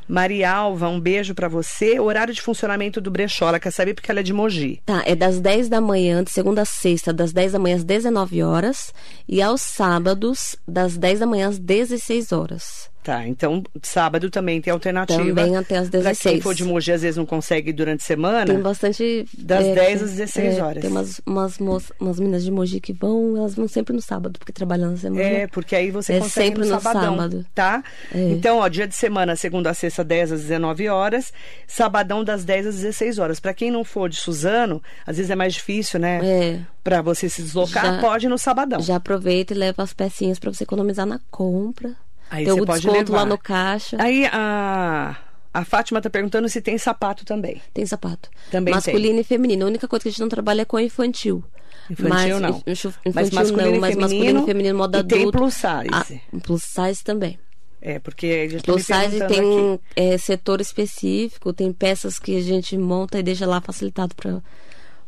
Maria 0.07 0.51
Alva, 0.51 0.87
um 0.87 0.99
beijo 0.99 1.35
para 1.35 1.47
você. 1.47 1.99
Horário 1.99 2.33
de 2.33 2.41
funcionamento 2.41 2.99
do 2.99 3.11
brechó, 3.11 3.49
ela 3.49 3.59
quer 3.59 3.71
saber 3.71 3.93
porque 3.93 4.09
ela 4.09 4.19
é 4.19 4.23
de 4.23 4.33
Mogi. 4.33 4.81
Tá, 4.85 5.03
é 5.05 5.15
das 5.15 5.39
10 5.39 5.69
da 5.69 5.79
manhã, 5.79 6.23
de 6.23 6.31
segunda 6.31 6.63
a 6.63 6.65
sexta, 6.65 7.13
das 7.13 7.31
10 7.31 7.53
da 7.53 7.59
manhã 7.59 7.75
às 7.75 7.83
19 7.83 8.43
horas. 8.43 8.93
E 9.27 9.41
aos 9.41 9.61
sábados, 9.61 10.55
das 10.67 10.97
10 10.97 11.19
da 11.19 11.25
manhã 11.25 11.49
às 11.49 11.59
16 11.59 11.91
horas. 12.31 12.89
Tá, 13.09 13.27
então 13.27 13.63
sábado 13.81 14.29
também 14.29 14.61
tem 14.61 14.71
alternativa. 14.71 15.17
Também 15.23 15.57
até 15.57 15.77
às 15.77 15.89
Pra 15.89 15.99
16. 15.99 16.33
quem 16.35 16.41
for 16.41 16.53
de 16.53 16.63
Mogi, 16.63 16.91
às 16.91 17.01
vezes 17.01 17.17
não 17.17 17.25
consegue 17.25 17.73
durante 17.73 18.01
a 18.01 18.05
semana. 18.05 18.45
Tem 18.45 18.59
bastante. 18.61 19.25
Das 19.35 19.65
é, 19.65 19.73
10 19.73 20.03
às 20.03 20.11
16 20.11 20.57
é, 20.57 20.63
horas. 20.63 20.81
Tem 20.81 20.91
umas, 20.91 21.19
umas, 21.25 21.57
moças- 21.57 21.91
umas 21.99 22.19
meninas 22.19 22.43
de 22.43 22.51
Mogi 22.51 22.79
que 22.79 22.93
vão, 22.93 23.35
elas 23.35 23.55
vão 23.55 23.67
sempre 23.67 23.95
no 23.95 24.01
sábado, 24.01 24.37
porque 24.37 24.51
trabalham 24.53 24.91
na 24.91 24.97
semana. 24.97 25.23
É, 25.23 25.47
porque 25.47 25.75
aí 25.75 25.89
você 25.89 26.13
É 26.13 26.19
consegue 26.19 26.47
sempre 26.49 26.65
no 26.67 26.75
no 26.75 26.79
sabadão, 26.81 27.15
sábado. 27.17 27.45
tá? 27.55 27.83
É. 28.13 28.29
Então, 28.29 28.59
ó, 28.59 28.67
dia 28.67 28.87
de 28.87 28.93
semana, 28.95 29.35
segunda 29.35 29.71
a 29.71 29.73
sexta, 29.73 30.03
10 30.03 30.31
às 30.31 30.41
19 30.41 30.87
horas, 30.87 31.33
sabadão 31.67 32.23
das 32.23 32.43
10 32.43 32.67
às 32.67 32.75
16 32.75 33.17
horas. 33.17 33.39
Pra 33.39 33.55
quem 33.55 33.71
não 33.71 33.83
for 33.83 34.07
de 34.07 34.17
Suzano, 34.17 34.83
às 35.07 35.17
vezes 35.17 35.31
é 35.31 35.35
mais 35.35 35.55
difícil, 35.55 35.99
né? 35.99 36.19
É. 36.23 36.59
Pra 36.83 37.01
você 37.01 37.27
se 37.27 37.41
deslocar, 37.41 37.95
Já- 37.95 38.01
pode 38.01 38.27
no 38.27 38.37
sabadão. 38.37 38.79
Já 38.81 38.97
aproveita 38.97 39.53
e 39.53 39.57
leva 39.57 39.81
as 39.81 39.93
pecinhas 39.93 40.37
pra 40.37 40.53
você 40.53 40.63
economizar 40.63 41.07
na 41.07 41.19
compra. 41.31 41.95
Aí 42.29 42.45
tem 42.45 42.53
você 42.53 42.61
o 42.61 42.65
pode 42.65 42.81
desconto 42.81 43.11
levar. 43.11 43.23
lá 43.23 43.25
no 43.25 43.37
caixa. 43.37 43.97
Aí 43.99 44.25
a, 44.31 45.17
a 45.53 45.65
Fátima 45.65 46.01
tá 46.01 46.09
perguntando 46.09 46.47
se 46.47 46.61
tem 46.61 46.77
sapato 46.77 47.25
também. 47.25 47.61
Tem 47.73 47.85
sapato. 47.85 48.29
Também 48.51 48.73
masculino 48.73 49.19
e 49.19 49.23
feminino. 49.23 49.65
A 49.65 49.67
única 49.67 49.87
coisa 49.87 50.03
que 50.03 50.09
a 50.09 50.11
gente 50.11 50.21
não 50.21 50.29
trabalha 50.29 50.61
é 50.61 50.65
com 50.65 50.79
infantil. 50.79 51.43
Infantil 51.89 52.09
mas, 52.09 52.39
não. 52.39 52.63
infantil 52.65 52.93
Mas 53.13 53.29
masculino 53.31 53.69
não, 53.69 53.77
e 53.77 53.79
mas 53.79 53.95
masculino 53.95 54.19
feminino 54.19 54.43
e 54.43 54.45
feminino 54.45 54.77
moda 54.77 54.99
e 54.99 55.03
tem 55.03 55.31
plus 55.31 55.53
size. 55.55 55.89
Ah, 55.91 56.05
plus 56.43 56.63
size 56.63 57.03
também. 57.03 57.39
É, 57.81 57.97
porque 57.97 58.27
estão 58.27 58.75
me 58.75 58.83
Plus 58.83 58.85
size 58.85 59.27
tem 59.27 59.79
é, 59.95 60.17
setor 60.17 60.59
específico, 60.59 61.53
tem 61.53 61.71
peças 61.71 62.19
que 62.19 62.35
a 62.35 62.41
gente 62.41 62.77
monta 62.77 63.17
e 63.17 63.23
deixa 63.23 63.47
lá 63.47 63.61
facilitado 63.61 64.13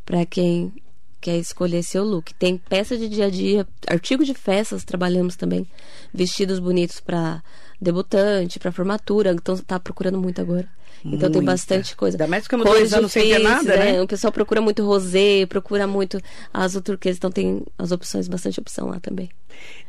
para 0.05 0.25
quem 0.25 0.73
quer 1.21 1.37
escolher 1.37 1.83
seu 1.83 2.03
look. 2.03 2.33
Tem 2.33 2.57
peça 2.57 2.97
de 2.97 3.07
dia 3.07 3.25
a 3.25 3.29
dia, 3.29 3.67
artigo 3.87 4.25
de 4.25 4.33
festas, 4.33 4.83
trabalhamos 4.83 5.35
também. 5.35 5.67
Vestidos 6.13 6.59
bonitos 6.59 6.99
para 6.99 7.43
debutante, 7.79 8.59
para 8.59 8.71
formatura, 8.71 9.31
então 9.31 9.55
tá 9.57 9.79
procurando 9.79 10.19
muito 10.19 10.41
agora. 10.41 10.67
Então 11.03 11.31
tem 11.31 11.41
Muita. 11.41 11.51
bastante 11.51 11.95
coisa. 11.95 12.15
Ainda 12.15 12.27
mais 12.27 12.43
que 12.43 12.45
ficamos 12.45 12.65
dois 12.65 12.93
anos 12.93 13.11
sem 13.11 13.29
ter 13.29 13.39
nada, 13.39 13.75
né? 13.75 14.01
O 14.01 14.07
pessoal 14.07 14.31
procura 14.31 14.61
muito 14.61 14.85
rosé, 14.85 15.45
procura 15.47 15.87
muito 15.87 16.21
azul 16.53 16.81
turquesa, 16.81 17.17
então 17.17 17.31
tem 17.31 17.63
as 17.77 17.91
opções, 17.91 18.27
bastante 18.27 18.59
opção 18.59 18.87
lá 18.87 18.99
também. 18.99 19.29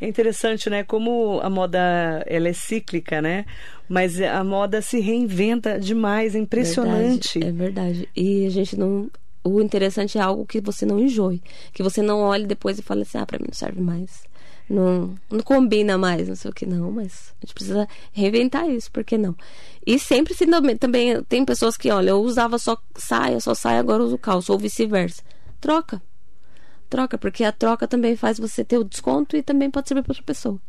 É 0.01 0.09
interessante, 0.09 0.71
né? 0.71 0.83
Como 0.85 1.39
a 1.43 1.51
moda 1.51 1.79
ela 2.27 2.49
é 2.49 2.53
cíclica, 2.53 3.21
né? 3.21 3.45
Mas 3.89 4.21
a 4.21 4.43
moda 4.43 4.81
se 4.81 5.01
reinventa 5.01 5.79
demais, 5.79 6.35
é 6.35 6.39
impressionante. 6.39 7.39
Verdade, 7.39 7.49
é 7.49 7.65
verdade. 7.65 8.09
E 8.17 8.47
a 8.47 8.51
gente 8.51 8.79
não. 8.79 9.11
O 9.45 9.61
interessante 9.61 10.19
é 10.19 10.21
algo 10.21 10.47
que 10.47 10.61
você 10.61 10.87
não 10.87 10.99
enjoe. 10.99 11.43
Que 11.73 11.83
você 11.83 12.01
não 12.03 12.21
olhe 12.21 12.47
depois 12.47 12.79
e 12.79 12.83
fale 12.83 13.03
assim, 13.03 13.19
ah, 13.19 13.27
pra 13.27 13.39
mim 13.39 13.47
não 13.49 13.55
serve 13.55 13.81
mais. 13.81 14.25
Não, 14.69 15.14
não 15.31 15.40
combina 15.40 15.99
mais, 15.99 16.29
não 16.29 16.37
sei 16.37 16.51
o 16.51 16.55
que 16.55 16.64
não, 16.64 16.90
mas 16.90 17.35
a 17.37 17.45
gente 17.45 17.55
precisa 17.55 17.88
reinventar 18.12 18.69
isso, 18.71 18.90
por 18.90 19.05
que 19.05 19.19
não? 19.19 19.37
E 19.85 19.99
sempre 19.99 20.35
se 20.35 20.47
também, 20.79 21.23
tem 21.25 21.45
pessoas 21.45 21.77
que, 21.77 21.90
olha, 21.90 22.11
eu 22.11 22.23
usava 22.23 22.59
só 22.59 22.79
saia, 22.97 23.40
só 23.40 23.55
saia, 23.55 23.81
agora 23.81 24.03
eu 24.03 24.07
uso 24.07 24.16
calça, 24.16 24.53
ou 24.53 24.59
vice-versa. 24.59 25.23
Troca. 25.61 26.01
Troca, 26.88 27.19
porque 27.19 27.45
a 27.45 27.53
troca 27.53 27.88
também 27.88 28.16
faz 28.16 28.38
você 28.38 28.64
ter 28.64 28.79
o 28.79 28.85
desconto 28.85 29.37
e 29.37 29.43
também 29.43 29.71
pode 29.71 29.88
servir 29.88 30.03
para 30.03 30.12
outra 30.12 30.25
pessoa. 30.25 30.61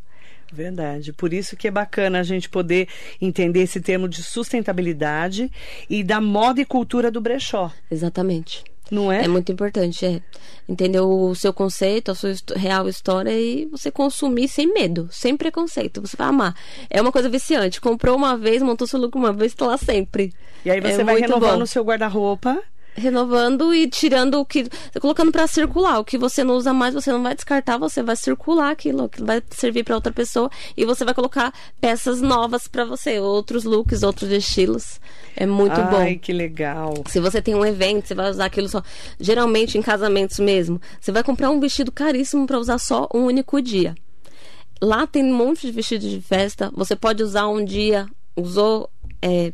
Verdade. 0.52 1.12
Por 1.12 1.32
isso 1.32 1.56
que 1.56 1.68
é 1.68 1.70
bacana 1.70 2.20
a 2.20 2.22
gente 2.22 2.48
poder 2.48 2.88
entender 3.20 3.60
esse 3.60 3.80
termo 3.80 4.08
de 4.08 4.22
sustentabilidade 4.22 5.50
e 5.88 6.04
da 6.04 6.20
moda 6.20 6.60
e 6.60 6.64
cultura 6.64 7.10
do 7.10 7.20
brechó. 7.20 7.72
Exatamente. 7.90 8.64
Não 8.90 9.10
é? 9.10 9.24
É 9.24 9.28
muito 9.28 9.50
importante, 9.50 10.04
é. 10.04 10.20
Entender 10.68 11.00
o 11.00 11.34
seu 11.34 11.52
conceito, 11.52 12.10
a 12.10 12.14
sua 12.14 12.32
real 12.54 12.88
história 12.88 13.30
e 13.30 13.66
você 13.66 13.90
consumir 13.90 14.48
sem 14.48 14.72
medo, 14.72 15.08
sem 15.10 15.36
preconceito. 15.36 16.00
Você 16.00 16.16
vai 16.16 16.28
amar. 16.28 16.54
É 16.88 17.00
uma 17.00 17.12
coisa 17.12 17.28
viciante. 17.28 17.80
Comprou 17.80 18.16
uma 18.16 18.36
vez, 18.36 18.62
montou 18.62 18.86
seu 18.86 19.00
lucro 19.00 19.18
uma 19.18 19.32
vez, 19.32 19.54
tá 19.54 19.66
lá 19.66 19.76
sempre. 19.76 20.32
E 20.64 20.70
aí 20.70 20.80
você 20.80 21.02
É 21.02 21.04
vai 21.04 21.20
renovando 21.20 21.62
o 21.62 21.66
seu 21.66 21.82
guarda-roupa. 21.84 22.62
Renovando 22.96 23.74
e 23.74 23.88
tirando 23.88 24.40
o 24.40 24.44
que. 24.44 24.68
colocando 25.00 25.32
pra 25.32 25.46
circular. 25.46 25.98
O 25.98 26.04
que 26.04 26.16
você 26.16 26.44
não 26.44 26.54
usa 26.54 26.72
mais, 26.72 26.94
você 26.94 27.10
não 27.10 27.22
vai 27.22 27.34
descartar, 27.34 27.76
você 27.76 28.02
vai 28.02 28.14
circular 28.14 28.70
aquilo, 28.70 29.08
que 29.08 29.22
vai 29.22 29.42
servir 29.50 29.82
pra 29.84 29.96
outra 29.96 30.12
pessoa. 30.12 30.48
E 30.76 30.84
você 30.84 31.04
vai 31.04 31.12
colocar 31.12 31.52
peças 31.80 32.20
novas 32.20 32.68
pra 32.68 32.84
você, 32.84 33.18
outros 33.18 33.64
looks, 33.64 34.02
outros 34.02 34.30
estilos. 34.30 35.00
É 35.36 35.44
muito 35.44 35.74
bom. 35.74 35.96
Ai, 35.96 36.16
que 36.16 36.32
legal. 36.32 37.02
Se 37.08 37.18
você 37.18 37.42
tem 37.42 37.54
um 37.54 37.64
evento, 37.64 38.06
você 38.06 38.14
vai 38.14 38.30
usar 38.30 38.44
aquilo 38.44 38.68
só. 38.68 38.82
Geralmente 39.18 39.76
em 39.76 39.82
casamentos 39.82 40.38
mesmo, 40.38 40.80
você 41.00 41.10
vai 41.10 41.24
comprar 41.24 41.50
um 41.50 41.58
vestido 41.58 41.90
caríssimo 41.90 42.46
para 42.46 42.58
usar 42.58 42.78
só 42.78 43.08
um 43.12 43.24
único 43.24 43.60
dia. 43.60 43.94
Lá 44.80 45.06
tem 45.06 45.24
um 45.24 45.34
monte 45.34 45.66
de 45.66 45.72
vestidos 45.72 46.10
de 46.10 46.20
festa. 46.20 46.70
Você 46.74 46.94
pode 46.94 47.22
usar 47.22 47.48
um 47.48 47.64
dia, 47.64 48.06
usou, 48.36 48.90
é, 49.22 49.52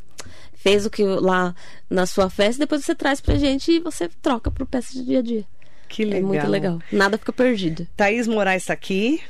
fez 0.62 0.84
o 0.86 0.90
que 0.90 1.02
lá 1.04 1.54
na 1.88 2.06
sua 2.06 2.28
festa, 2.30 2.60
depois 2.60 2.84
você 2.84 2.94
traz 2.94 3.20
pra 3.20 3.36
gente 3.36 3.72
e 3.72 3.80
você 3.80 4.08
troca 4.20 4.50
por 4.50 4.66
peça 4.66 4.92
de 4.92 5.04
dia 5.04 5.18
a 5.18 5.22
dia. 5.22 5.44
Que 5.88 6.04
legal. 6.04 6.20
É 6.20 6.22
muito 6.22 6.46
legal. 6.48 6.78
Nada 6.92 7.18
fica 7.18 7.32
perdido. 7.32 7.86
Thaís 7.96 8.28
Moraes 8.28 8.62
está 8.62 8.72
aqui. 8.74 9.20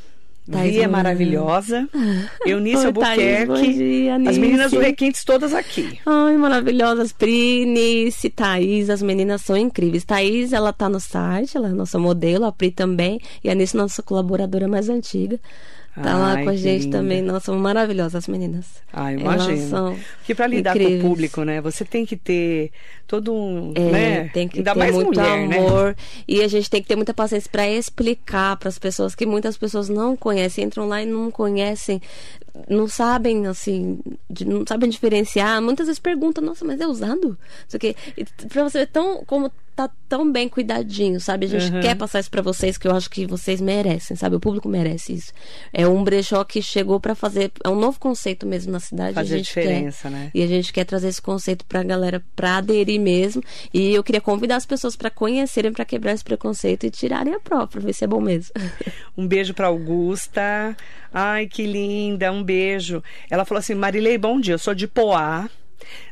Thaís 0.51 0.73
Via 0.73 0.89
Moraes. 0.89 1.05
maravilhosa. 1.05 1.89
Eunice 2.45 2.87
Oi, 2.87 2.93
Thaís, 2.93 3.49
Albuquerque. 3.49 3.73
dia, 3.75 4.17
As 4.17 4.37
meninas 4.37 4.73
do 4.73 4.81
Requintes 4.81 5.25
todas 5.25 5.55
aqui. 5.55 6.01
Ai, 6.05 6.37
maravilhosas. 6.37 7.13
Pri, 7.13 8.11
Thaís, 8.35 8.91
as 8.91 9.01
meninas 9.01 9.43
são 9.43 9.57
incríveis. 9.57 10.05
Thaís, 10.05 10.53
ela 10.53 10.73
tá 10.73 10.89
no 10.89 10.99
site, 10.99 11.57
ela 11.57 11.69
é 11.69 11.73
nossa 11.73 11.99
modelo, 11.99 12.45
a 12.45 12.53
Pri 12.53 12.73
também. 12.73 13.21
E 13.45 13.49
a 13.49 13.53
Anice, 13.53 13.77
nossa 13.77 14.03
colaboradora 14.03 14.67
mais 14.67 14.89
antiga. 14.89 15.39
Tá 16.03 16.17
lá 16.17 16.37
Ai, 16.37 16.45
com 16.45 16.49
a 16.49 16.57
gente 16.57 16.87
linda. 16.87 16.89
também. 16.89 17.23
Nossa, 17.23 17.47
são 17.47 17.59
maravilhosas 17.59 18.15
as 18.17 18.29
meninas. 18.29 18.83
Ah, 18.93 19.13
Elas 19.19 19.47
imagino. 19.47 19.69
são 19.69 20.05
Porque 20.19 20.35
para 20.35 20.47
lidar 20.47 20.79
com 20.79 20.89
o 20.89 20.91
incríveis. 20.91 21.03
público, 21.03 21.45
né? 21.45 21.61
Você 21.61 21.85
tem 21.85 22.07
que 22.07 22.17
ter 22.17 22.73
todo 23.11 23.35
um. 23.35 23.73
É, 23.75 23.81
né? 23.91 24.29
tem 24.33 24.47
que 24.47 24.59
Ainda 24.59 24.73
ter 24.73 24.79
mais 24.79 24.95
muito 24.95 25.19
mulher, 25.19 25.49
né? 25.49 25.59
amor 25.59 25.97
e 26.29 26.41
a 26.43 26.47
gente 26.47 26.71
tem 26.71 26.81
que 26.81 26.87
ter 26.87 26.95
muita 26.95 27.13
paciência 27.13 27.51
para 27.51 27.69
explicar 27.69 28.57
para 28.57 28.69
as 28.69 28.79
pessoas 28.79 29.17
que 29.17 29.27
muitas 29.27 29.57
pessoas 29.59 29.89
não 29.89 30.17
conhecem, 30.17 30.65
entram 30.65 30.87
lá 30.87 31.03
e 31.03 31.07
não 31.07 31.29
conhecem, 31.29 32.01
não 32.69 32.87
sabem 32.87 33.49
assim, 33.49 33.99
não 34.47 34.65
sabem 34.67 34.89
diferenciar. 34.89 35.61
Muitas 35.61 35.89
vezes 35.89 35.99
perguntam, 35.99 36.45
nossa, 36.45 36.65
mas 36.65 36.81
é 36.81 36.87
usado? 36.87 37.37
Isso 37.67 37.77
aqui. 37.77 37.97
Para 38.49 38.63
você 38.63 38.79
ver 38.81 38.87
tão 38.87 39.25
como 39.25 39.51
tá 39.75 39.89
tão 40.09 40.31
bem 40.31 40.47
cuidadinho, 40.49 41.19
sabe? 41.21 41.47
A 41.47 41.49
gente 41.49 41.73
Uhum. 41.73 41.81
quer 41.81 41.95
passar 41.97 42.21
isso 42.21 42.31
para 42.31 42.43
vocês 42.43 42.77
que 42.77 42.87
eu 42.87 42.95
acho 42.95 43.09
que 43.09 43.25
vocês 43.25 43.61
merecem, 43.63 44.15
sabe? 44.17 44.37
O 44.37 44.41
público 44.41 44.69
merece 44.69 45.15
isso. 45.15 45.33
É 45.73 45.87
um 45.87 46.03
brechó 46.05 46.45
que 46.45 46.61
chegou 46.61 47.01
para 47.01 47.15
fazer, 47.15 47.51
é 47.65 47.69
um 47.69 47.77
novo 47.77 47.99
conceito 47.99 48.47
mesmo 48.47 48.73
na 48.73 48.81
cidade. 48.81 49.15
Fazer 49.15 49.35
a 49.35 49.39
gente 49.39 49.47
diferença, 49.47 50.09
quer, 50.11 50.15
né? 50.15 50.31
e 50.35 50.43
a 50.43 50.47
gente 50.47 50.71
quer 50.73 50.85
trazer 50.85 51.09
esse 51.09 51.23
conceito 51.23 51.65
pra 51.65 51.83
galera 51.83 52.23
pra 52.37 52.57
aderir 52.59 53.00
mesmo. 53.01 53.43
E 53.73 53.95
eu 53.95 54.03
queria 54.05 54.21
convidar 54.21 54.57
as 54.57 54.67
pessoas 54.67 54.95
pra 54.95 55.11
conhecerem, 55.11 55.73
pra 55.73 55.85
quebrar 55.85 56.13
esse 56.13 56.25
preconceito 56.25 56.85
e 56.85 56.91
tirarem 56.91 57.35
a 57.35 57.41
prova, 57.41 57.67
pra 57.67 57.81
ver 57.81 57.93
se 57.93 58.05
é 58.05 58.07
bom 58.07 58.21
mesmo. 58.21 58.53
Um 59.17 59.27
beijo 59.27 59.53
para 59.53 59.67
Augusta. 59.67 60.77
Ai, 61.13 61.47
que 61.47 61.67
linda. 61.67 62.33
Um 62.33 62.43
beijo. 62.43 63.03
Ela 63.29 63.45
falou 63.45 63.59
assim: 63.59 63.75
Marilei, 63.75 64.17
bom 64.17 64.41
dia. 64.41 64.55
Eu 64.55 64.59
sou 64.59 64.75
de 64.75 64.87
Poá. 64.87 65.49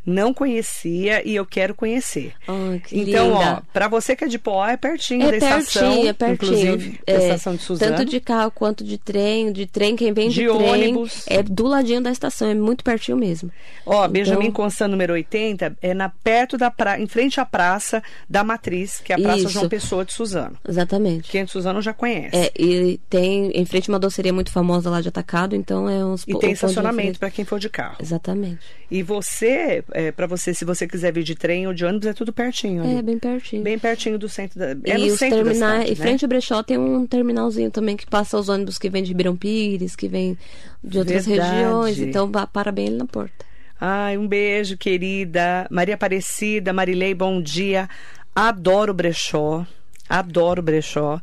Não 0.04 0.32
conhecia 0.32 1.26
e 1.26 1.34
eu 1.36 1.44
quero 1.44 1.74
conhecer. 1.74 2.32
Oh, 2.48 2.78
que 2.80 2.98
então, 3.00 3.28
linda. 3.28 3.38
ó, 3.58 3.72
para 3.72 3.88
você 3.88 4.16
que 4.16 4.24
é 4.24 4.26
de 4.28 4.38
Poá, 4.38 4.72
é 4.72 4.76
pertinho 4.76 5.22
É 5.26 5.30
da 5.32 5.36
estação, 5.36 5.82
pertinho, 5.82 6.08
é 6.08 6.12
pertinho. 6.12 6.34
inclusive, 6.74 7.00
da 7.06 7.12
É, 7.12 7.18
estação 7.18 7.54
de 7.56 7.62
Suzano. 7.62 7.96
Tanto 7.96 8.08
de 8.10 8.20
carro 8.20 8.50
quanto 8.50 8.82
de 8.84 8.96
trem, 8.96 9.52
de 9.52 9.66
trem, 9.66 9.94
quem 9.96 10.12
vem 10.12 10.28
de, 10.28 10.42
De 10.42 10.48
trem. 10.48 10.70
ônibus. 10.70 11.24
É 11.26 11.42
do 11.42 11.66
ladinho 11.66 12.00
da 12.00 12.10
estação, 12.10 12.48
é 12.48 12.54
muito 12.54 12.82
pertinho 12.82 13.16
mesmo. 13.16 13.50
Ó, 13.84 14.06
Benjamin 14.08 14.46
Então- 14.46 14.64
Constant, 14.64 14.90
número 14.90 15.12
80, 15.12 15.76
é 15.82 15.92
na, 15.94 16.08
perto 16.08 16.56
da 16.56 16.70
pra... 16.70 16.98
em 16.98 17.06
frente 17.06 17.38
à 17.40 17.44
praça 17.44 18.02
da 18.28 18.42
Matriz, 18.42 19.00
que 19.00 19.12
é 19.12 19.16
a 19.16 19.18
Praça 19.18 19.38
Isso. 19.40 19.48
João 19.50 19.68
Pessoa 19.68 20.04
de 20.04 20.12
Suzano. 20.12 20.56
Exatamente. 20.66 21.30
Quem 21.30 21.42
é 21.42 21.44
de 21.44 21.50
Suzano 21.50 21.82
já 21.82 21.92
conhece. 21.92 22.34
É, 22.36 22.50
e 22.58 22.98
tem 23.10 23.50
em 23.54 23.64
frente 23.66 23.88
uma 23.88 23.98
doceria 23.98 24.32
muito 24.32 24.50
famosa 24.50 24.88
lá 24.90 25.00
de 25.00 25.08
atacado, 25.08 25.54
então 25.54 25.88
é 25.88 26.04
uns 26.04 26.24
E 26.26 26.38
tem 26.38 26.52
estacionamento 26.52 27.18
para 27.18 27.30
quem 27.30 27.44
for 27.44 27.58
de 27.58 27.68
carro. 27.68 27.96
Exatamente. 28.00 28.60
E 28.90 29.02
você, 29.02 29.57
é, 29.92 30.12
para 30.12 30.26
você, 30.26 30.54
se 30.54 30.64
você 30.64 30.86
quiser 30.86 31.12
vir 31.12 31.22
de 31.22 31.34
trem 31.34 31.66
ou 31.66 31.74
de 31.74 31.84
ônibus, 31.84 32.06
é 32.06 32.12
tudo 32.12 32.32
pertinho. 32.32 32.82
ali. 32.82 32.96
É, 32.96 33.02
bem 33.02 33.18
pertinho. 33.18 33.62
Bem 33.62 33.78
pertinho 33.78 34.18
do 34.18 34.28
centro 34.28 34.58
da. 34.58 34.70
É 34.70 34.98
e 34.98 35.10
no 35.10 35.16
centro 35.16 35.38
da 35.38 35.44
terminais, 35.44 35.72
cidade, 35.72 35.92
e 35.92 35.98
né? 35.98 36.04
frente 36.04 36.24
ao 36.24 36.28
brechó 36.28 36.62
tem 36.62 36.78
um 36.78 37.06
terminalzinho 37.06 37.70
também 37.70 37.96
que 37.96 38.06
passa 38.06 38.38
os 38.38 38.48
ônibus 38.48 38.78
que 38.78 38.88
vêm 38.88 39.02
de 39.02 39.08
Ribeirão 39.08 39.36
Pires, 39.36 39.96
que 39.96 40.08
vêm 40.08 40.36
de 40.82 40.98
outras 40.98 41.26
Verdade. 41.26 41.56
regiões, 41.56 41.98
então 41.98 42.30
para 42.30 42.72
bem 42.72 42.88
ali 42.88 42.96
na 42.96 43.06
porta. 43.06 43.46
Ai, 43.80 44.18
um 44.18 44.26
beijo, 44.26 44.76
querida. 44.76 45.66
Maria 45.70 45.94
Aparecida, 45.94 46.72
Marilei, 46.72 47.14
bom 47.14 47.40
dia. 47.40 47.88
Adoro 48.34 48.92
brechó. 48.92 49.64
Adoro 50.08 50.62
brechó. 50.62 51.20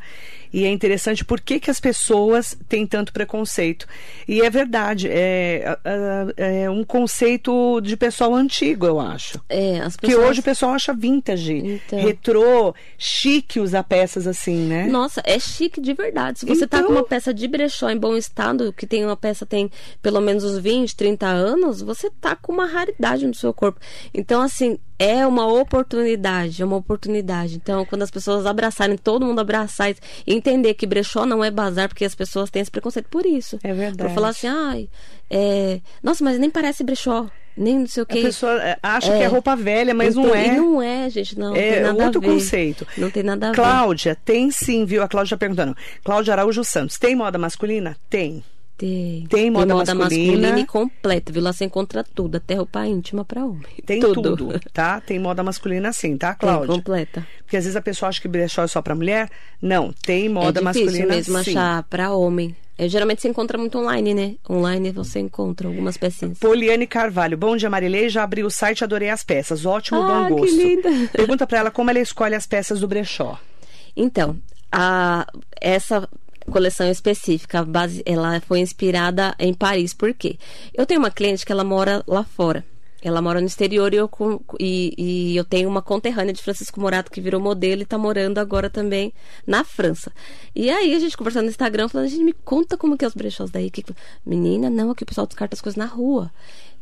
E 0.55 0.63
é 0.63 0.71
interessante 0.71 1.25
por 1.25 1.41
que, 1.41 1.59
que 1.59 1.69
as 1.69 1.81
pessoas 1.81 2.57
têm 2.69 2.87
tanto 2.87 3.11
preconceito. 3.11 3.85
E 4.25 4.41
é 4.41 4.49
verdade, 4.49 5.09
é, 5.11 5.77
é, 6.37 6.69
um 6.69 6.81
conceito 6.85 7.81
de 7.81 7.97
pessoal 7.97 8.33
antigo, 8.33 8.85
eu 8.85 8.97
acho. 8.97 9.37
É, 9.49 9.81
as 9.81 9.97
Porque 9.97 10.07
pessoas... 10.07 10.29
hoje 10.29 10.39
o 10.39 10.43
pessoal 10.43 10.71
acha 10.71 10.93
vintage, 10.93 11.57
Então. 11.85 11.99
retrô, 11.99 12.73
chique 12.97 13.59
usar 13.59 13.83
peças 13.83 14.25
assim, 14.27 14.55
né? 14.55 14.87
Nossa, 14.87 15.21
é 15.25 15.37
chique 15.37 15.81
de 15.81 15.93
verdade. 15.93 16.39
Se 16.39 16.45
você 16.45 16.65
tá 16.65 16.77
Então- 16.77 16.87
com 16.87 16.93
uma 16.93 17.03
peça 17.03 17.33
de 17.33 17.49
brechó 17.49 17.89
em 17.89 17.97
bom 17.97 18.15
estado, 18.15 18.71
que 18.71 18.87
tem 18.87 19.03
uma 19.03 19.17
peça 19.17 19.45
tem 19.45 19.69
pelo 20.01 20.21
menos 20.21 20.45
uns 20.45 20.57
20, 20.57 20.95
30 20.95 21.27
anos, 21.27 21.81
você 21.81 22.09
tá 22.09 22.33
com 22.33 22.53
uma 22.53 22.65
raridade 22.65 23.27
no 23.27 23.33
seu 23.33 23.53
corpo. 23.53 23.77
Então, 24.13 24.41
assim, 24.41 24.79
é 24.97 25.27
uma 25.27 25.45
oportunidade, 25.45 26.61
é 26.61 26.65
uma 26.65 26.77
oportunidade. 26.77 27.55
Então, 27.57 27.85
quando 27.85 28.03
as 28.03 28.09
pessoas 28.11 28.45
abraçarem, 28.45 28.97
todo 28.97 29.25
mundo 29.25 29.39
abraçar 29.39 29.91
e 29.91 30.33
entender 30.49 30.73
que 30.75 30.85
brechó 30.85 31.25
não 31.25 31.43
é 31.43 31.49
bazar, 31.49 31.87
porque 31.89 32.05
as 32.05 32.13
pessoas 32.15 32.49
têm 32.49 32.61
esse 32.61 32.71
preconceito 32.71 33.07
por 33.09 33.25
isso. 33.25 33.59
É 33.63 33.73
verdade. 33.73 34.09
Por 34.09 34.13
falar 34.13 34.29
assim, 34.29 34.47
ai, 34.47 34.87
é... 35.29 35.79
nossa, 36.03 36.23
mas 36.23 36.37
nem 36.37 36.49
parece 36.49 36.83
brechó, 36.83 37.27
nem 37.57 37.79
não 37.79 37.87
sei 37.87 38.03
o 38.03 38.05
A 38.05 38.07
quê. 38.07 38.21
pessoa 38.21 38.61
é, 38.61 38.77
acha 38.83 39.11
É. 39.13 39.17
que 39.17 39.23
é 39.23 39.27
roupa 39.27 39.55
velha, 39.55 39.93
mas 39.93 40.15
não 40.15 40.25
Então, 40.25 40.35
é. 40.35 40.47
E 40.47 40.51
não 40.57 40.81
é, 40.81 41.09
gente, 41.09 41.37
não. 41.39 41.55
É 41.55 41.71
tem 41.73 41.81
nada 41.81 42.05
outro 42.05 42.21
a 42.21 42.23
conceito. 42.23 42.87
Não 42.97 43.09
tem 43.09 43.23
nada 43.23 43.47
a 43.47 43.49
ver. 43.51 43.55
Cláudia, 43.55 44.15
tem 44.23 44.51
sim, 44.51 44.85
viu? 44.85 45.01
A 45.01 45.07
Cláudia 45.07 45.35
perguntando. 45.37 45.75
Cláudia 46.03 46.33
Araújo 46.33 46.63
Santos, 46.63 46.97
tem 46.97 47.15
moda 47.15 47.37
masculina? 47.37 47.95
Tem. 48.09 48.43
Tem. 48.77 49.25
Tem 49.29 49.49
moda 49.49 49.73
masculina. 49.73 50.59
e 50.59 50.65
completa, 50.65 51.31
viu? 51.31 51.41
Lá 51.41 51.53
você 51.53 51.63
encontra 51.65 52.03
tudo, 52.03 52.35
até 52.35 52.55
roupa 52.55 52.85
íntima 52.85 53.23
pra 53.23 53.45
homem. 53.45 53.61
Tem 53.85 53.99
tudo. 54.01 54.59
tá? 54.73 54.99
Tem 54.99 55.17
moda 55.17 55.41
masculina 55.43 55.93
sim, 55.93 56.17
tá, 56.17 56.33
Tem, 56.33 56.39
Cláudia? 56.49 56.75
completa. 56.75 57.25
Porque 57.43 57.55
às 57.55 57.63
vezes 57.63 57.77
a 57.77 57.81
pessoa 57.81 58.09
acha 58.09 58.21
que 58.21 58.27
brechó 58.27 58.63
é 58.63 58.67
só 58.67 58.81
pra 58.81 58.93
mulher. 58.93 59.29
Não, 59.61 59.93
tem 59.93 60.27
moda 60.27 60.59
é 60.59 60.63
difícil 60.63 60.85
masculina 60.85 61.15
mesmo 61.15 61.43
sim. 61.43 61.51
achar 61.51 61.83
pra 61.83 62.11
homem. 62.11 62.53
É, 62.77 62.89
geralmente 62.89 63.21
você 63.21 63.29
encontra 63.29 63.57
muito 63.57 63.77
online, 63.77 64.13
né? 64.13 64.35
Online 64.49 64.91
você 64.91 65.19
encontra 65.19 65.69
algumas 65.69 65.95
pecinhas. 65.95 66.37
Poliane 66.37 66.85
Carvalho, 66.85 67.37
bom 67.37 67.55
dia 67.55 67.69
Marilei, 67.69 68.09
já 68.09 68.23
abri 68.23 68.43
o 68.43 68.49
site, 68.49 68.83
adorei 68.83 69.09
as 69.09 69.23
peças, 69.23 69.65
ótimo, 69.65 70.01
Ah, 70.01 70.27
bom 70.27 70.35
que 70.35 70.41
gosto. 70.41 70.57
linda. 70.57 70.89
Pergunta 71.13 71.47
pra 71.47 71.59
ela 71.59 71.71
como 71.71 71.89
ela 71.89 71.99
escolhe 71.99 72.35
as 72.35 72.45
peças 72.45 72.81
do 72.81 72.87
brechó. 72.89 73.39
Então, 73.95 74.35
a, 74.69 75.25
essa 75.61 76.05
coleção 76.51 76.89
específica, 76.89 77.63
base, 77.63 78.03
ela 78.05 78.39
foi 78.41 78.59
inspirada 78.59 79.35
em 79.39 79.53
Paris. 79.53 79.93
Por 79.93 80.13
quê? 80.13 80.37
Eu 80.73 80.85
tenho 80.85 80.99
uma 80.99 81.11
cliente 81.11 81.45
que 81.45 81.51
ela 81.51 81.63
mora 81.63 82.03
lá 82.07 82.23
fora. 82.23 82.65
Ela 83.01 83.21
mora 83.21 83.39
no 83.39 83.45
exterior 83.45 83.93
e 83.93 83.97
eu, 83.97 84.09
e, 84.59 84.95
e 84.97 85.37
eu 85.37 85.45
tenho 85.45 85.69
uma 85.69 85.81
conterrânea 85.81 86.33
de 86.33 86.41
Francisco 86.41 86.81
Morato 86.81 87.11
que 87.11 87.21
virou 87.21 87.39
modelo 87.39 87.81
e 87.81 87.83
está 87.83 87.99
morando 87.99 88.39
agora 88.39 88.67
também 88.67 89.13
na 89.45 89.63
França. 89.63 90.11
E 90.55 90.71
aí 90.71 90.95
a 90.95 90.99
gente 90.99 91.15
conversando 91.15 91.43
no 91.43 91.51
Instagram, 91.51 91.87
falando, 91.87 92.07
gente, 92.07 92.23
me 92.23 92.33
conta 92.33 92.75
como 92.75 92.97
que 92.97 93.05
é 93.05 93.07
os 93.07 93.13
brechós 93.13 93.51
daí. 93.51 93.69
Que... 93.69 93.85
Menina, 94.25 94.71
não, 94.71 94.89
aqui 94.89 95.03
o 95.03 95.05
pessoal 95.05 95.27
descarta 95.27 95.53
as 95.53 95.61
coisas 95.61 95.77
na 95.77 95.85
rua. 95.85 96.31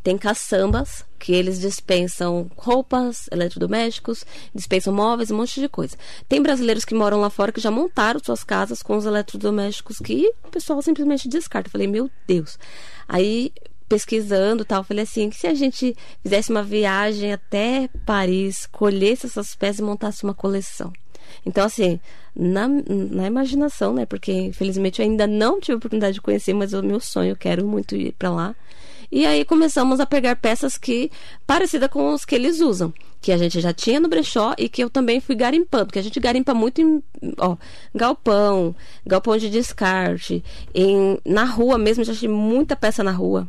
Tem 0.04 0.18
caçambas, 0.18 1.06
que 1.18 1.32
eles 1.32 1.62
dispensam 1.62 2.52
roupas, 2.58 3.30
eletrodomésticos, 3.32 4.26
dispensam 4.54 4.94
móveis, 4.94 5.32
um 5.32 5.38
monte 5.38 5.62
de 5.62 5.70
coisa. 5.70 5.96
Tem 6.28 6.42
brasileiros 6.42 6.84
que 6.84 6.94
moram 6.94 7.22
lá 7.22 7.30
fora 7.30 7.54
que 7.54 7.62
já 7.62 7.72
montaram 7.72 8.20
suas 8.22 8.44
casas 8.44 8.84
com 8.84 8.98
os 8.98 9.06
eletrodomésticos 9.06 10.00
que 10.00 10.30
o 10.44 10.50
pessoal 10.50 10.82
simplesmente 10.82 11.30
descarta. 11.30 11.70
Eu 11.70 11.72
falei, 11.72 11.88
meu 11.88 12.12
Deus. 12.28 12.60
Aí, 13.08 13.54
pesquisando 13.88 14.66
tal, 14.66 14.84
falei 14.84 15.04
assim, 15.04 15.30
que 15.30 15.38
se 15.38 15.48
a 15.48 15.54
gente 15.54 15.96
fizesse 16.22 16.52
uma 16.52 16.64
viagem 16.64 17.32
até 17.32 17.90
Paris, 18.06 18.66
colhesse 18.66 19.26
essas 19.26 19.56
peças 19.56 19.80
e 19.80 19.84
montasse 19.84 20.26
uma 20.26 20.34
coleção. 20.34 20.92
Então, 21.46 21.64
assim, 21.64 22.00
na, 22.36 22.68
na 22.68 23.28
imaginação, 23.28 23.94
né? 23.94 24.06
Porque, 24.06 24.34
infelizmente, 24.34 25.02
eu 25.02 25.06
ainda 25.06 25.26
não 25.26 25.62
tive 25.62 25.76
a 25.76 25.78
oportunidade 25.78 26.16
de 26.16 26.22
conhecer, 26.22 26.54
mas 26.54 26.74
é 26.74 26.80
o 26.80 26.84
meu 26.84 27.00
sonho, 27.00 27.32
eu 27.32 27.38
quero 27.38 27.66
muito 27.66 27.96
ir 27.96 28.12
para 28.14 28.30
lá. 28.30 28.56
E 29.16 29.28
aí 29.28 29.46
começamos 29.46 30.00
a 30.00 30.08
pegar 30.08 30.36
peças 30.38 30.76
que 30.76 31.12
parecida 31.46 31.88
com 31.88 32.16
os 32.16 32.26
que 32.26 32.34
eles 32.34 32.62
usam, 32.62 32.92
que 33.22 33.32
a 33.32 33.38
gente 33.38 33.62
já 33.62 33.72
tinha 33.72 34.00
no 34.00 34.08
brechó 34.08 34.56
e 34.58 34.68
que 34.68 34.84
eu 34.84 34.90
também 34.90 35.22
fui 35.22 35.36
garimpando, 35.36 35.86
porque 35.86 36.00
a 36.00 36.02
gente 36.02 36.20
garimpa 36.20 36.52
muito 36.52 36.82
em 36.82 37.04
ó, 37.38 37.56
galpão, 37.94 38.76
galpão 39.06 39.38
de 39.38 39.52
descarte, 39.52 40.44
em, 40.74 41.20
na 41.24 41.44
rua 41.44 41.78
mesmo, 41.78 42.04
já 42.04 42.12
achei 42.12 42.28
muita 42.28 42.76
peça 42.76 43.04
na 43.04 43.12
rua. 43.12 43.48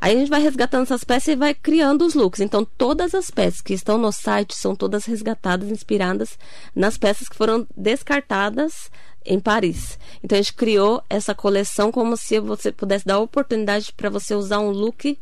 Aí 0.00 0.14
a 0.14 0.18
gente 0.20 0.30
vai 0.30 0.40
resgatando 0.40 0.82
essas 0.82 1.02
peças 1.02 1.34
e 1.34 1.36
vai 1.36 1.52
criando 1.52 2.06
os 2.06 2.14
looks. 2.14 2.40
Então, 2.40 2.64
todas 2.64 3.12
as 3.12 3.28
peças 3.28 3.60
que 3.60 3.74
estão 3.74 3.98
no 3.98 4.12
site 4.12 4.54
são 4.54 4.76
todas 4.76 5.04
resgatadas, 5.04 5.68
inspiradas 5.68 6.38
nas 6.76 6.96
peças 6.96 7.28
que 7.28 7.36
foram 7.36 7.66
descartadas 7.76 8.88
em 9.24 9.40
Paris. 9.40 9.98
Então, 10.22 10.38
a 10.38 10.42
gente 10.42 10.54
criou 10.54 11.02
essa 11.08 11.34
coleção 11.34 11.90
como 11.90 12.16
se 12.16 12.38
você 12.40 12.72
pudesse 12.72 13.04
dar 13.04 13.18
oportunidade 13.18 13.92
para 13.92 14.10
você 14.10 14.34
usar 14.34 14.60
um 14.60 14.70
look 14.70 15.18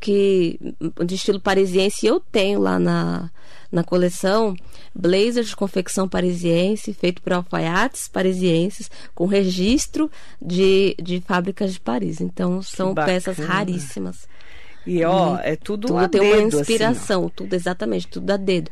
que 0.00 0.58
de 1.04 1.14
estilo 1.14 1.38
parisiense. 1.38 2.06
Eu 2.06 2.18
tenho 2.18 2.58
lá 2.58 2.78
na, 2.78 3.30
na 3.70 3.84
coleção 3.84 4.56
blazer 4.94 5.44
de 5.44 5.54
confecção 5.54 6.08
parisiense 6.08 6.92
feito 6.92 7.22
por 7.22 7.32
alfaiates 7.32 8.08
parisienses 8.08 8.90
com 9.14 9.26
registro 9.26 10.10
de, 10.40 10.96
de 11.00 11.20
fábricas 11.20 11.74
de 11.74 11.80
Paris. 11.80 12.20
Então 12.20 12.62
são 12.62 12.94
peças 12.94 13.36
raríssimas. 13.38 14.26
E 14.86 15.04
ó, 15.04 15.36
E 15.36 15.40
é 15.42 15.56
tudo, 15.56 15.88
tudo 15.88 15.98
a 15.98 16.08
tem 16.08 16.22
dedo, 16.22 16.32
uma 16.32 16.48
assim, 16.48 16.60
inspiração 16.60 17.28
tudo 17.28 17.52
exatamente 17.52 18.08
tudo 18.08 18.30
a 18.30 18.36
dedo 18.38 18.70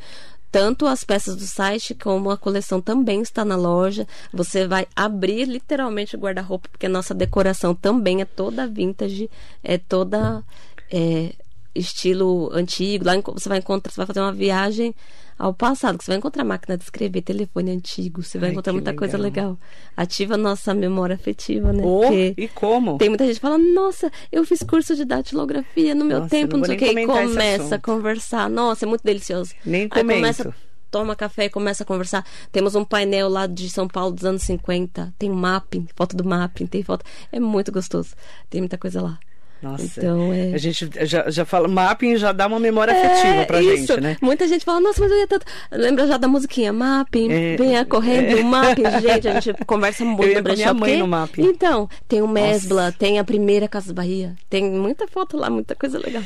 tanto 0.51 0.87
as 0.87 1.05
peças 1.05 1.37
do 1.37 1.47
site 1.47 1.95
como 1.95 2.31
a 2.31 2.37
coleção 2.37 2.81
também 2.81 3.21
está 3.21 3.45
na 3.45 3.57
loja. 3.57 4.07
Você 4.33 4.67
vai 4.67 4.87
abrir 4.95 5.45
literalmente 5.45 6.17
o 6.17 6.19
guarda-roupa, 6.19 6.69
porque 6.71 6.87
a 6.87 6.91
nossa 6.91 7.15
decoração 7.15 7.75
também 7.75 8.21
é 8.21 8.25
toda 8.25 8.67
vintage, 8.67 9.31
é 9.63 9.79
toda 9.79 10.43
é, 10.91 11.35
estilo 11.75 12.51
antigo. 12.53 13.05
Lá 13.05 13.13
você 13.21 13.49
vai 13.49 13.59
encontrar, 13.59 13.93
você 13.93 13.97
vai 13.97 14.07
fazer 14.07 14.21
uma 14.21 14.33
viagem 14.33 14.95
ao 15.39 15.55
passado, 15.55 15.97
que 15.97 16.05
você 16.05 16.11
vai 16.11 16.19
encontrar 16.19 16.43
máquina 16.43 16.77
de 16.77 16.83
escrever, 16.83 17.23
telefone 17.23 17.71
antigo, 17.71 18.23
você 18.25 18.39
vai 18.39 18.49
Ai, 18.49 18.53
encontrar 18.53 18.73
muita 18.73 18.93
coisa 18.93 19.17
legal. 19.17 19.51
legal. 19.51 19.59
Ativa 19.97 20.35
a 20.35 20.37
nossa 20.37 20.75
memória 20.75 21.15
afetiva, 21.15 21.73
né? 21.73 21.83
Oh, 21.87 22.01
Porque 22.01 22.35
e 22.37 22.49
como? 22.49 22.99
tem 22.99 23.09
muita 23.09 23.25
gente 23.25 23.37
que 23.37 23.41
fala, 23.41 23.57
nossa, 23.57 24.11
eu 24.33 24.45
fiz 24.45 24.61
curso 24.65 24.97
de 24.97 25.05
datilografia 25.05 25.95
no 25.95 26.05
meu 26.05 26.19
Nossa, 26.19 26.31
tempo, 26.31 26.55
não 26.55 26.61
não 26.61 26.67
sei 26.67 26.75
o 26.75 26.79
que, 26.79 26.87
e 26.87 27.07
começa 27.07 27.77
a 27.77 27.79
conversar. 27.79 28.51
Nossa, 28.51 28.85
é 28.85 28.89
muito 28.89 29.05
delicioso. 29.05 29.55
Nem 29.65 29.83
Aí 29.93 30.03
começa, 30.03 30.53
toma 30.91 31.15
café 31.15 31.45
e 31.45 31.51
começa 31.51 31.85
a 31.85 31.87
conversar. 31.87 32.27
Temos 32.51 32.75
um 32.75 32.85
painel 32.85 33.29
lá 33.29 33.47
de 33.47 33.71
São 33.71 33.87
Paulo 33.87 34.13
dos 34.17 34.25
anos 34.25 34.43
50, 34.43 35.15
tem 35.17 35.31
um 35.31 35.35
mapping, 35.35 35.87
foto 35.95 36.17
do 36.17 36.25
mapping, 36.25 36.67
tem 36.67 36.83
foto. 36.83 37.05
É 37.31 37.39
muito 37.39 37.71
gostoso. 37.71 38.17
Tem 38.51 38.61
muita 38.61 38.77
coisa 38.77 39.01
lá. 39.01 39.21
Nossa, 39.63 39.85
Então, 39.99 40.33
é- 40.33 40.55
a 40.55 40.59
gente 40.59 40.89
já, 41.03 41.29
já 41.29 41.45
fala, 41.45 41.67
mapping 41.67 42.17
já 42.17 42.31
dá 42.33 42.47
uma 42.47 42.61
memória 42.61 42.93
afetiva 42.95 43.45
pra 43.45 43.61
isso. 43.61 43.89
gente, 43.95 44.01
né? 44.01 44.17
Muita 44.21 44.47
gente 44.47 44.65
fala, 44.65 44.81
nossa, 44.81 45.01
mas 45.01 45.11
eu 45.11 45.19
ia 45.19 45.27
tanto. 45.27 45.45
Lembra 45.73 46.07
já 46.07 46.17
da 46.17 46.29
musiquinha 46.29 46.73
Mapping, 46.73 47.31
É. 47.33 47.57
venha 47.57 47.85
correndo, 47.85 48.43
Mapping, 48.45 48.85
gente, 49.03 49.29
a 49.29 49.41
gente 49.41 49.65
conversa 49.65 50.05
muito 50.05 50.25
Eu 50.25 50.33
ia 50.33 50.39
a 50.39 50.55
minha 50.55 50.75
mãe 50.75 50.81
porque- 50.91 50.97
no 50.99 51.09
Mapping. 51.09 51.43
Então, 51.43 51.89
tem 52.07 52.23
o 52.23 52.29
Mesbla, 52.29 52.93
tem 52.97 53.19
a 53.19 53.25
primeira 53.25 53.67
Casa 53.67 53.93
Bahia, 53.93 54.35
tem 54.49 54.65
muita 54.71 55.07
foto 55.09 55.37
lá, 55.37 55.51
muita 55.51 55.75
coisa 55.75 55.99
legal. 55.99 56.23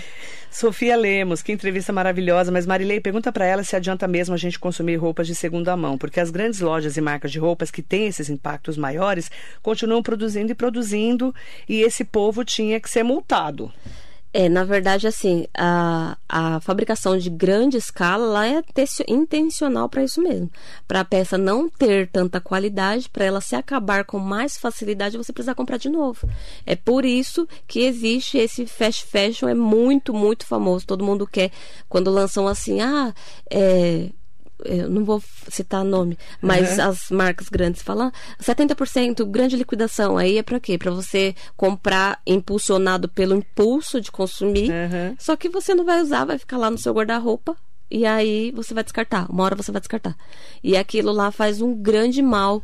Sofia 0.53 0.95
Lemos, 0.97 1.41
que 1.41 1.51
entrevista 1.51 1.95
maravilhosa, 1.95 2.53
mas 2.53 2.67
Marilei, 2.67 3.01
pergunta 3.01 3.33
pra 3.33 3.47
ela 3.47 3.65
se 3.65 3.75
adianta 3.75 4.07
mesmo 4.07 4.35
a 4.35 4.39
gente 4.39 4.59
consumir 4.59 4.97
roupas 4.97 5.27
de 5.27 5.35
segunda 5.35 5.75
mão, 5.79 5.97
porque 5.97 6.21
as 6.21 6.29
grandes 6.29 6.61
lojas 6.61 6.99
e 6.99 7.01
marcas 7.01 7.33
de 7.33 7.39
roupas 7.39 7.71
que 7.71 7.81
têm 7.81 8.07
esses 8.07 8.29
impactos 8.29 8.77
maiores 8.77 9.31
continuam 9.63 10.03
produzindo 10.03 10.53
e 10.53 10.55
produzindo, 10.55 11.35
e 11.67 11.81
esse 11.81 12.05
povo 12.05 12.45
tinha 12.45 12.79
que 12.79 12.91
ser 12.91 13.03
multado. 13.03 13.73
É, 14.35 14.49
na 14.49 14.65
verdade, 14.65 15.07
assim, 15.07 15.47
a, 15.55 16.17
a 16.27 16.59
fabricação 16.61 17.19
de 17.19 17.29
grande 17.29 17.77
escala 17.77 18.25
lá 18.27 18.49
é 18.49 18.63
intencional 19.07 19.91
para 19.91 20.03
isso 20.03 20.23
mesmo. 20.23 20.51
Para 20.89 21.01
a 21.01 21.05
peça 21.05 21.37
não 21.37 21.69
ter 21.69 22.09
tanta 22.09 22.41
qualidade, 22.41 23.11
para 23.11 23.27
ela 23.27 23.43
se 23.43 23.55
acabar 23.55 24.05
com 24.07 24.19
mais 24.19 24.57
facilidade, 24.57 25.19
você 25.19 25.35
precisa 25.35 25.55
comprar 25.55 25.77
de 25.77 25.91
novo. 25.91 26.27
É 26.65 26.75
por 26.75 27.05
isso 27.05 27.47
que 27.67 27.81
existe 27.81 28.39
esse 28.39 28.67
fast 28.67 29.05
fashion, 29.07 29.49
é 29.49 29.55
muito, 29.55 30.15
muito 30.15 30.47
famoso. 30.47 30.87
Todo 30.87 31.05
mundo 31.05 31.27
quer, 31.27 31.51
quando 31.87 32.11
lançam 32.11 32.49
assim, 32.49 32.81
ah, 32.81 33.13
é, 33.51 34.09
eu 34.65 34.89
não 34.89 35.05
vou 35.05 35.23
citar 35.49 35.85
nome, 35.85 36.19
mas 36.41 36.79
uhum. 36.79 36.85
as 36.85 37.11
marcas 37.11 37.49
grandes 37.49 37.83
falam 37.83 38.13
70% 38.41 39.25
grande 39.27 39.57
liquidação. 39.57 40.17
Aí 40.17 40.39
é 40.39 40.43
para 40.43 40.61
quê? 40.61 40.79
Para 40.79 40.91
você 40.91 41.35
comprar 41.57 42.21
impulsionado 42.27 43.09
pelo 43.09 43.35
impulso 43.35 44.01
de 44.01 44.11
consumir. 44.11 44.71
Uhum. 44.71 45.17
Só 45.19 45.37
que 45.37 45.49
você 45.49 45.75
não 45.75 45.85
vai 45.85 46.01
usar, 46.01 46.25
vai 46.25 46.39
ficar 46.39 46.59
lá 46.59 46.71
no 46.71 46.79
seu 46.79 46.93
guarda-roupa 46.93 47.57
e 47.93 48.07
aí 48.07 48.51
você 48.53 48.73
vai 48.73 48.83
descartar. 48.83 49.31
Uma 49.31 49.45
hora 49.45 49.55
você 49.55 49.71
vai 49.71 49.79
descartar. 49.79 50.17
E 50.65 50.79
aquilo 50.79 51.13
lá 51.13 51.31
faz 51.31 51.61
um 51.61 51.75
grande 51.75 52.23
mal 52.23 52.63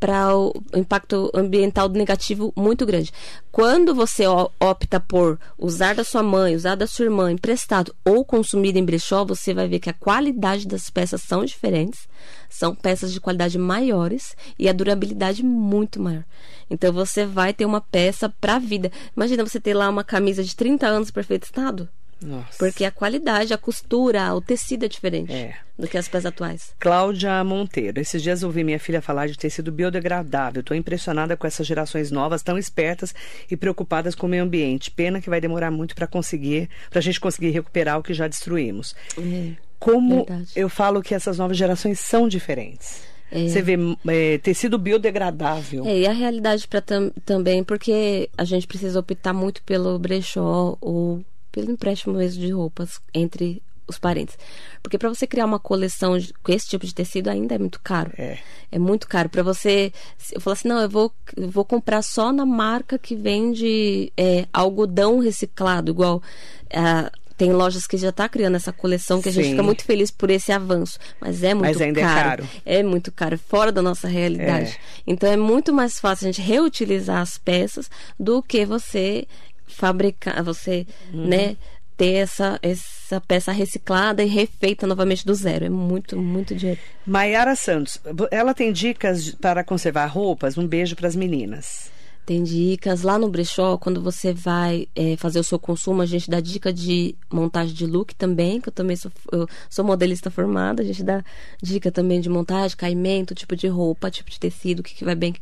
para 0.00 0.34
o 0.34 0.54
impacto 0.74 1.30
ambiental 1.34 1.88
negativo 1.90 2.52
muito 2.56 2.86
grande. 2.86 3.12
Quando 3.52 3.94
você 3.94 4.24
opta 4.58 4.98
por 4.98 5.38
usar 5.58 5.94
da 5.94 6.02
sua 6.02 6.22
mãe, 6.22 6.56
usar 6.56 6.74
da 6.74 6.86
sua 6.86 7.04
irmã 7.04 7.30
emprestado 7.30 7.94
ou 8.02 8.24
consumir 8.24 8.74
em 8.76 8.84
brechó, 8.84 9.24
você 9.24 9.52
vai 9.52 9.68
ver 9.68 9.78
que 9.78 9.90
a 9.90 9.94
qualidade 9.94 10.66
das 10.66 10.88
peças 10.88 11.20
são 11.20 11.44
diferentes, 11.44 12.08
são 12.48 12.74
peças 12.74 13.12
de 13.12 13.20
qualidade 13.20 13.58
maiores 13.58 14.34
e 14.58 14.68
a 14.68 14.72
durabilidade 14.72 15.44
muito 15.44 16.00
maior. 16.00 16.24
Então 16.70 16.92
você 16.92 17.26
vai 17.26 17.52
ter 17.52 17.66
uma 17.66 17.80
peça 17.80 18.32
para 18.40 18.56
a 18.56 18.58
vida. 18.58 18.90
Imagina 19.14 19.44
você 19.44 19.60
ter 19.60 19.74
lá 19.74 19.88
uma 19.88 20.02
camisa 20.02 20.42
de 20.42 20.56
30 20.56 20.86
anos 20.86 21.10
em 21.10 21.12
perfeito 21.12 21.44
estado. 21.44 21.88
Nossa. 22.22 22.58
Porque 22.58 22.84
a 22.84 22.90
qualidade, 22.90 23.54
a 23.54 23.58
costura, 23.58 24.34
o 24.34 24.40
tecido 24.40 24.84
é 24.84 24.88
diferente 24.88 25.32
é. 25.32 25.56
do 25.78 25.88
que 25.88 25.96
as 25.96 26.06
peças 26.06 26.26
atuais. 26.26 26.74
Cláudia 26.78 27.42
Monteiro, 27.42 28.00
esses 28.00 28.22
dias 28.22 28.42
ouvi 28.42 28.62
minha 28.62 28.78
filha 28.78 29.00
falar 29.00 29.26
de 29.26 29.38
tecido 29.38 29.72
biodegradável. 29.72 30.60
Estou 30.60 30.76
impressionada 30.76 31.36
com 31.36 31.46
essas 31.46 31.66
gerações 31.66 32.10
novas, 32.10 32.42
tão 32.42 32.58
espertas 32.58 33.14
e 33.50 33.56
preocupadas 33.56 34.14
com 34.14 34.26
o 34.26 34.30
meio 34.30 34.42
ambiente. 34.42 34.90
Pena 34.90 35.20
que 35.20 35.30
vai 35.30 35.40
demorar 35.40 35.70
muito 35.70 35.94
para 35.94 36.06
conseguir, 36.06 36.68
para 36.90 36.98
a 36.98 37.02
gente 37.02 37.18
conseguir 37.18 37.50
recuperar 37.50 37.98
o 37.98 38.02
que 38.02 38.12
já 38.12 38.28
destruímos. 38.28 38.94
É. 39.18 39.52
Como 39.78 40.26
Verdade. 40.26 40.50
eu 40.54 40.68
falo 40.68 41.02
que 41.02 41.14
essas 41.14 41.38
novas 41.38 41.56
gerações 41.56 41.98
são 41.98 42.28
diferentes. 42.28 43.02
É. 43.32 43.48
Você 43.48 43.62
vê 43.62 43.78
é, 44.08 44.38
tecido 44.38 44.76
biodegradável. 44.76 45.86
É, 45.86 46.00
e 46.00 46.06
a 46.06 46.12
realidade 46.12 46.66
para 46.66 46.80
tam, 46.80 47.10
também, 47.24 47.62
porque 47.62 48.28
a 48.36 48.44
gente 48.44 48.66
precisa 48.66 48.98
optar 48.98 49.32
muito 49.32 49.62
pelo 49.62 49.98
brechó 49.98 50.76
ou 50.80 51.24
pelo 51.50 51.70
empréstimo 51.70 52.14
mesmo 52.16 52.40
de 52.40 52.50
roupas 52.50 53.00
entre 53.12 53.62
os 53.90 53.98
parentes. 53.98 54.38
Porque 54.82 54.96
para 54.96 55.08
você 55.08 55.26
criar 55.26 55.44
uma 55.44 55.58
coleção 55.58 56.16
de, 56.18 56.32
com 56.42 56.52
esse 56.52 56.68
tipo 56.68 56.86
de 56.86 56.94
tecido 56.94 57.28
ainda 57.28 57.54
é 57.54 57.58
muito 57.58 57.80
caro. 57.80 58.12
É, 58.16 58.38
é 58.72 58.78
muito 58.78 59.06
caro. 59.06 59.28
Para 59.28 59.42
você. 59.42 59.92
Eu 60.32 60.40
falo 60.40 60.52
assim, 60.52 60.68
não, 60.68 60.80
eu 60.80 60.88
vou, 60.88 61.12
eu 61.36 61.50
vou 61.50 61.64
comprar 61.64 62.02
só 62.02 62.32
na 62.32 62.46
marca 62.46 62.98
que 62.98 63.14
vende 63.14 64.12
é, 64.16 64.46
algodão 64.52 65.18
reciclado, 65.18 65.90
igual. 65.90 66.22
É, 66.70 67.10
tem 67.36 67.54
lojas 67.54 67.86
que 67.86 67.96
já 67.96 68.10
está 68.10 68.28
criando 68.28 68.56
essa 68.56 68.70
coleção 68.70 69.22
que 69.22 69.30
a 69.30 69.32
gente 69.32 69.48
fica 69.48 69.62
muito 69.62 69.82
feliz 69.82 70.10
por 70.10 70.28
esse 70.28 70.52
avanço, 70.52 70.98
mas 71.18 71.42
é 71.42 71.54
muito 71.54 71.68
mas 71.68 71.80
ainda 71.80 72.02
caro. 72.02 72.18
É, 72.18 72.46
caro. 72.46 72.48
é 72.66 72.82
muito 72.82 73.10
caro, 73.10 73.38
fora 73.38 73.72
da 73.72 73.80
nossa 73.80 74.06
realidade. 74.06 74.72
É. 74.72 75.02
Então 75.06 75.26
é 75.26 75.38
muito 75.38 75.72
mais 75.72 75.98
fácil 75.98 76.28
a 76.28 76.32
gente 76.32 76.42
reutilizar 76.46 77.22
as 77.22 77.38
peças 77.38 77.90
do 78.18 78.42
que 78.42 78.66
você 78.66 79.26
fabricar, 79.70 80.42
você, 80.42 80.86
uhum. 81.12 81.26
né, 81.26 81.56
ter 81.96 82.14
essa, 82.14 82.58
essa 82.62 83.20
peça 83.20 83.52
reciclada 83.52 84.22
e 84.22 84.26
refeita 84.26 84.86
novamente 84.86 85.26
do 85.26 85.34
zero. 85.34 85.66
É 85.66 85.68
muito, 85.68 86.16
muito 86.16 86.54
dinheiro. 86.54 86.80
Maiara 87.06 87.54
Santos, 87.54 88.00
ela 88.30 88.54
tem 88.54 88.72
dicas 88.72 89.34
para 89.34 89.62
conservar 89.62 90.06
roupas? 90.06 90.56
Um 90.56 90.66
beijo 90.66 90.96
para 90.96 91.08
as 91.08 91.14
meninas. 91.14 91.90
Tem 92.30 92.44
dicas. 92.44 93.02
Lá 93.02 93.18
no 93.18 93.28
brechó, 93.28 93.76
quando 93.76 94.00
você 94.00 94.32
vai 94.32 94.86
é, 94.94 95.16
fazer 95.16 95.40
o 95.40 95.42
seu 95.42 95.58
consumo, 95.58 96.00
a 96.00 96.06
gente 96.06 96.30
dá 96.30 96.38
dica 96.38 96.72
de 96.72 97.16
montagem 97.28 97.74
de 97.74 97.84
look 97.84 98.14
também, 98.14 98.60
que 98.60 98.68
eu 98.68 98.72
também 98.72 98.94
sou, 98.94 99.10
eu 99.32 99.48
sou 99.68 99.84
modelista 99.84 100.30
formada. 100.30 100.80
A 100.80 100.86
gente 100.86 101.02
dá 101.02 101.24
dica 101.60 101.90
também 101.90 102.20
de 102.20 102.28
montagem, 102.28 102.76
caimento, 102.76 103.34
tipo 103.34 103.56
de 103.56 103.66
roupa, 103.66 104.12
tipo 104.12 104.30
de 104.30 104.38
tecido, 104.38 104.78
o 104.78 104.82
que, 104.84 104.94
que 104.94 105.04
vai 105.04 105.16
bem, 105.16 105.32
que, 105.32 105.40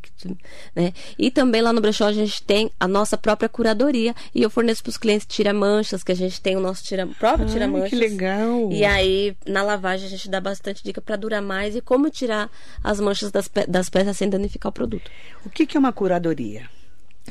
né? 0.75 0.91
E 1.15 1.29
também 1.29 1.61
lá 1.61 1.71
no 1.71 1.79
brechó 1.79 2.05
a 2.05 2.11
gente 2.11 2.41
tem 2.41 2.71
a 2.79 2.87
nossa 2.87 3.15
própria 3.15 3.47
curadoria 3.47 4.15
e 4.33 4.41
eu 4.41 4.49
forneço 4.49 4.81
para 4.81 4.89
os 4.89 4.97
clientes 4.97 5.27
tira-manchas, 5.27 6.03
que 6.03 6.11
a 6.11 6.15
gente 6.15 6.41
tem 6.41 6.57
o 6.57 6.59
nosso 6.59 6.83
tira, 6.83 7.05
próprio 7.05 7.47
tira-manchas. 7.49 7.91
Que 7.91 7.95
legal! 7.97 8.71
E 8.71 8.83
aí, 8.83 9.37
na 9.45 9.61
lavagem, 9.61 10.07
a 10.07 10.09
gente 10.09 10.27
dá 10.27 10.41
bastante 10.41 10.83
dica 10.83 10.99
para 10.99 11.17
durar 11.17 11.43
mais 11.43 11.75
e 11.75 11.81
como 11.81 12.09
tirar 12.09 12.49
as 12.83 12.99
manchas 12.99 13.29
das, 13.29 13.47
das 13.67 13.91
peças 13.91 14.17
sem 14.17 14.27
danificar 14.27 14.71
o 14.71 14.73
produto. 14.73 15.11
O 15.45 15.51
que, 15.51 15.67
que 15.67 15.77
é 15.77 15.79
uma 15.79 15.93
curadoria? 15.93 16.78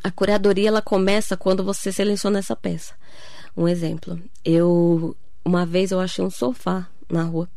A 0.03 0.11
curadoria 0.11 0.69
ela 0.69 0.83
começa 0.83 1.37
quando 1.37 1.65
você 1.65 1.93
seleciona 1.93 2.39
essa 2.39 2.57
peça. 2.57 2.95
Um 3.57 3.67
exemplo, 3.67 4.21
eu 4.45 5.17
uma 5.45 5.65
vez 5.65 5.91
eu 5.91 6.01
achei 6.01 6.25
um 6.25 6.31
sofá 6.31 6.89
na 7.11 7.23
rua 7.23 7.49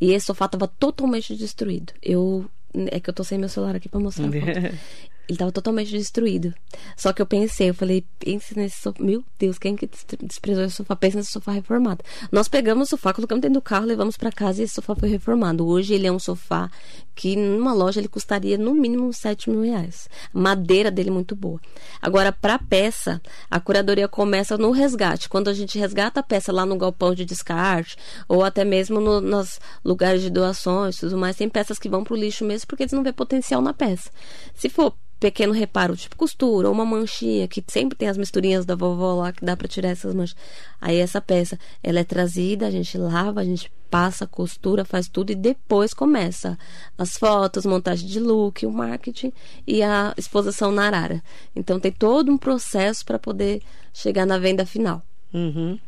e 0.00 0.12
esse 0.12 0.26
sofá 0.26 0.44
estava 0.44 0.68
totalmente 0.68 1.34
destruído. 1.34 1.92
Eu 2.02 2.48
é 2.90 3.00
que 3.00 3.10
eu 3.10 3.14
tô 3.14 3.24
sem 3.24 3.38
meu 3.38 3.48
celular 3.48 3.76
aqui 3.76 3.88
para 3.88 4.00
mostrar. 4.00 4.28
Ele 5.30 5.36
estava 5.36 5.52
totalmente 5.52 5.92
destruído. 5.92 6.52
Só 6.96 7.12
que 7.12 7.22
eu 7.22 7.26
pensei, 7.26 7.70
eu 7.70 7.74
falei, 7.74 8.04
pense 8.18 8.58
nesse 8.58 8.80
sofá. 8.80 9.00
Meu 9.00 9.22
Deus, 9.38 9.58
quem 9.60 9.76
que 9.76 9.88
desprezou 10.20 10.64
esse 10.64 10.74
sofá? 10.74 10.96
Pensa 10.96 11.18
nesse 11.18 11.30
sofá 11.30 11.52
reformado. 11.52 12.04
Nós 12.32 12.48
pegamos 12.48 12.88
o 12.88 12.90
sofá, 12.90 13.14
colocamos 13.14 13.40
dentro 13.40 13.60
do 13.60 13.62
carro, 13.62 13.86
levamos 13.86 14.16
para 14.16 14.32
casa 14.32 14.60
e 14.60 14.64
esse 14.64 14.74
sofá 14.74 14.92
foi 14.96 15.08
reformado. 15.08 15.64
Hoje 15.64 15.94
ele 15.94 16.08
é 16.08 16.10
um 16.10 16.18
sofá 16.18 16.68
que 17.14 17.36
numa 17.36 17.72
loja 17.72 18.00
ele 18.00 18.08
custaria 18.08 18.58
no 18.58 18.74
mínimo 18.74 19.12
7 19.12 19.50
mil 19.50 19.62
reais. 19.62 20.08
Madeira 20.32 20.90
dele 20.90 21.10
é 21.10 21.12
muito 21.12 21.36
boa. 21.36 21.60
Agora, 22.02 22.32
para 22.32 22.58
peça, 22.58 23.22
a 23.48 23.60
curadoria 23.60 24.08
começa 24.08 24.58
no 24.58 24.72
resgate. 24.72 25.28
Quando 25.28 25.46
a 25.46 25.52
gente 25.54 25.78
resgata 25.78 26.18
a 26.18 26.24
peça 26.24 26.50
lá 26.50 26.66
no 26.66 26.76
galpão 26.76 27.14
de 27.14 27.24
descarte, 27.24 27.96
ou 28.26 28.42
até 28.42 28.64
mesmo 28.64 29.00
no, 29.00 29.20
nos 29.20 29.60
lugares 29.84 30.22
de 30.22 30.30
doações 30.30 30.96
tudo 30.96 31.16
mais, 31.16 31.36
tem 31.36 31.48
peças 31.48 31.78
que 31.78 31.88
vão 31.88 32.02
para 32.02 32.14
o 32.14 32.16
lixo 32.16 32.44
mesmo 32.44 32.66
porque 32.66 32.82
eles 32.82 32.92
não 32.92 33.04
vê 33.04 33.12
potencial 33.12 33.62
na 33.62 33.72
peça. 33.72 34.10
Se 34.56 34.68
for 34.68 34.92
pequeno 35.20 35.52
reparo, 35.52 35.94
tipo 35.94 36.16
costura, 36.16 36.66
ou 36.66 36.74
uma 36.74 36.86
manchinha, 36.86 37.46
que 37.46 37.62
sempre 37.68 37.96
tem 37.96 38.08
as 38.08 38.16
misturinhas 38.16 38.64
da 38.64 38.74
vovó 38.74 39.14
lá 39.14 39.32
que 39.32 39.44
dá 39.44 39.54
para 39.54 39.68
tirar 39.68 39.90
essas 39.90 40.14
manchas. 40.14 40.36
Aí 40.80 40.96
essa 40.96 41.20
peça, 41.20 41.58
ela 41.82 42.00
é 42.00 42.04
trazida, 42.04 42.66
a 42.66 42.70
gente 42.70 42.96
lava, 42.96 43.40
a 43.40 43.44
gente 43.44 43.70
passa, 43.90 44.26
costura, 44.26 44.84
faz 44.84 45.08
tudo 45.08 45.30
e 45.30 45.34
depois 45.34 45.92
começa 45.92 46.58
as 46.96 47.18
fotos, 47.18 47.66
montagem 47.66 48.08
de 48.08 48.18
look, 48.18 48.64
o 48.64 48.72
marketing 48.72 49.32
e 49.66 49.82
a 49.82 50.14
exposição 50.16 50.72
na 50.72 50.86
arara. 50.86 51.22
Então 51.54 51.78
tem 51.78 51.92
todo 51.92 52.32
um 52.32 52.38
processo 52.38 53.04
para 53.04 53.18
poder 53.18 53.60
chegar 53.92 54.24
na 54.24 54.38
venda 54.38 54.64
final. 54.64 55.02
Uhum. 55.34 55.78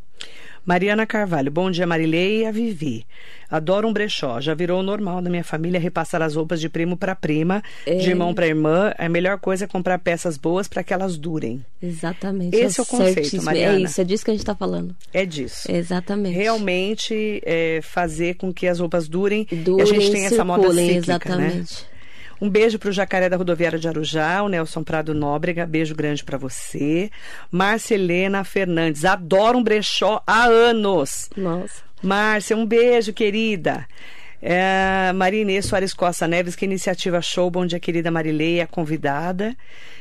Mariana 0.65 1.05
Carvalho, 1.05 1.51
bom 1.51 1.71
dia 1.71 1.87
Marilei 1.87 2.43
e 2.43 2.47
a 2.47 2.53
Vivi. 2.53 3.05
Adoro 3.51 3.89
um 3.89 3.93
brechó, 3.93 4.41
já 4.41 4.55
virou 4.55 4.83
normal 4.83 5.21
da 5.21 5.29
minha 5.29 5.43
família 5.43 5.79
repassar 5.79 6.23
as 6.23 6.37
roupas 6.37 6.61
de 6.61 6.69
primo 6.69 6.97
para 6.97 7.15
prima, 7.17 7.63
é... 7.85 7.97
de 7.97 8.09
irmão 8.09 8.33
para 8.33 8.47
irmã. 8.47 8.95
A 8.97 9.09
melhor 9.09 9.39
coisa 9.39 9.65
é 9.65 9.69
comprar 9.69 9.99
peças 9.99 10.39
boas 10.39 10.69
para 10.69 10.85
que 10.85 10.95
elas 10.95 11.19
durem. 11.19 11.65
Exatamente. 11.83 12.57
Esse 12.57 12.81
é 12.81 12.83
o 12.83 12.87
conceito, 12.87 13.37
é 13.37 13.41
Mariana. 13.41 13.79
É 13.79 13.81
isso, 13.83 14.01
é 14.01 14.05
disso 14.05 14.25
que 14.25 14.31
a 14.31 14.35
gente 14.35 14.43
está 14.43 14.55
falando. 14.55 14.95
É 15.13 15.27
disso. 15.27 15.71
Exatamente. 15.71 16.35
Realmente 16.35 17.43
é, 17.45 17.81
fazer 17.83 18.35
com 18.35 18.53
que 18.53 18.67
as 18.67 18.79
roupas 18.79 19.09
durem, 19.09 19.47
durem 19.51 19.79
e 19.81 19.83
a 19.83 19.85
gente 19.85 20.13
tem 20.13 20.25
essa 20.25 20.45
moda 20.45 20.69
cíclica, 20.69 20.91
né? 20.91 20.97
exatamente. 20.97 21.83
Né? 21.83 21.92
Um 22.43 22.51
beijo 22.51 22.77
para 22.77 22.89
o 22.89 22.93
Jacaré 22.93 23.29
da 23.29 23.37
Rodoviária 23.37 23.79
de 23.79 23.87
Arujá, 23.87 24.43
o 24.43 24.49
Nelson 24.49 24.83
Prado 24.83 25.15
Nóbrega, 25.15 25.65
beijo 25.65 25.95
grande 25.95 26.25
para 26.25 26.37
você. 26.37 27.09
Márcia 27.53 27.95
Helena 27.95 28.43
Fernandes, 28.43 29.05
adoro 29.05 29.59
um 29.59 29.63
brechó 29.63 30.21
há 30.27 30.47
anos. 30.47 31.31
Nossa. 31.37 31.85
Márcia, 32.03 32.57
um 32.57 32.67
beijo, 32.67 33.13
querida. 33.13 33.87
É, 34.43 35.13
Maria 35.15 35.43
Inês 35.43 35.67
Soares 35.67 35.95
Costa 35.95 36.27
Neves, 36.27 36.57
que 36.57 36.65
iniciativa 36.65 37.23
show. 37.23 37.49
Bom 37.49 37.65
dia, 37.65 37.79
querida 37.79 38.11
Marileia, 38.11 38.67
convidada. 38.67 39.55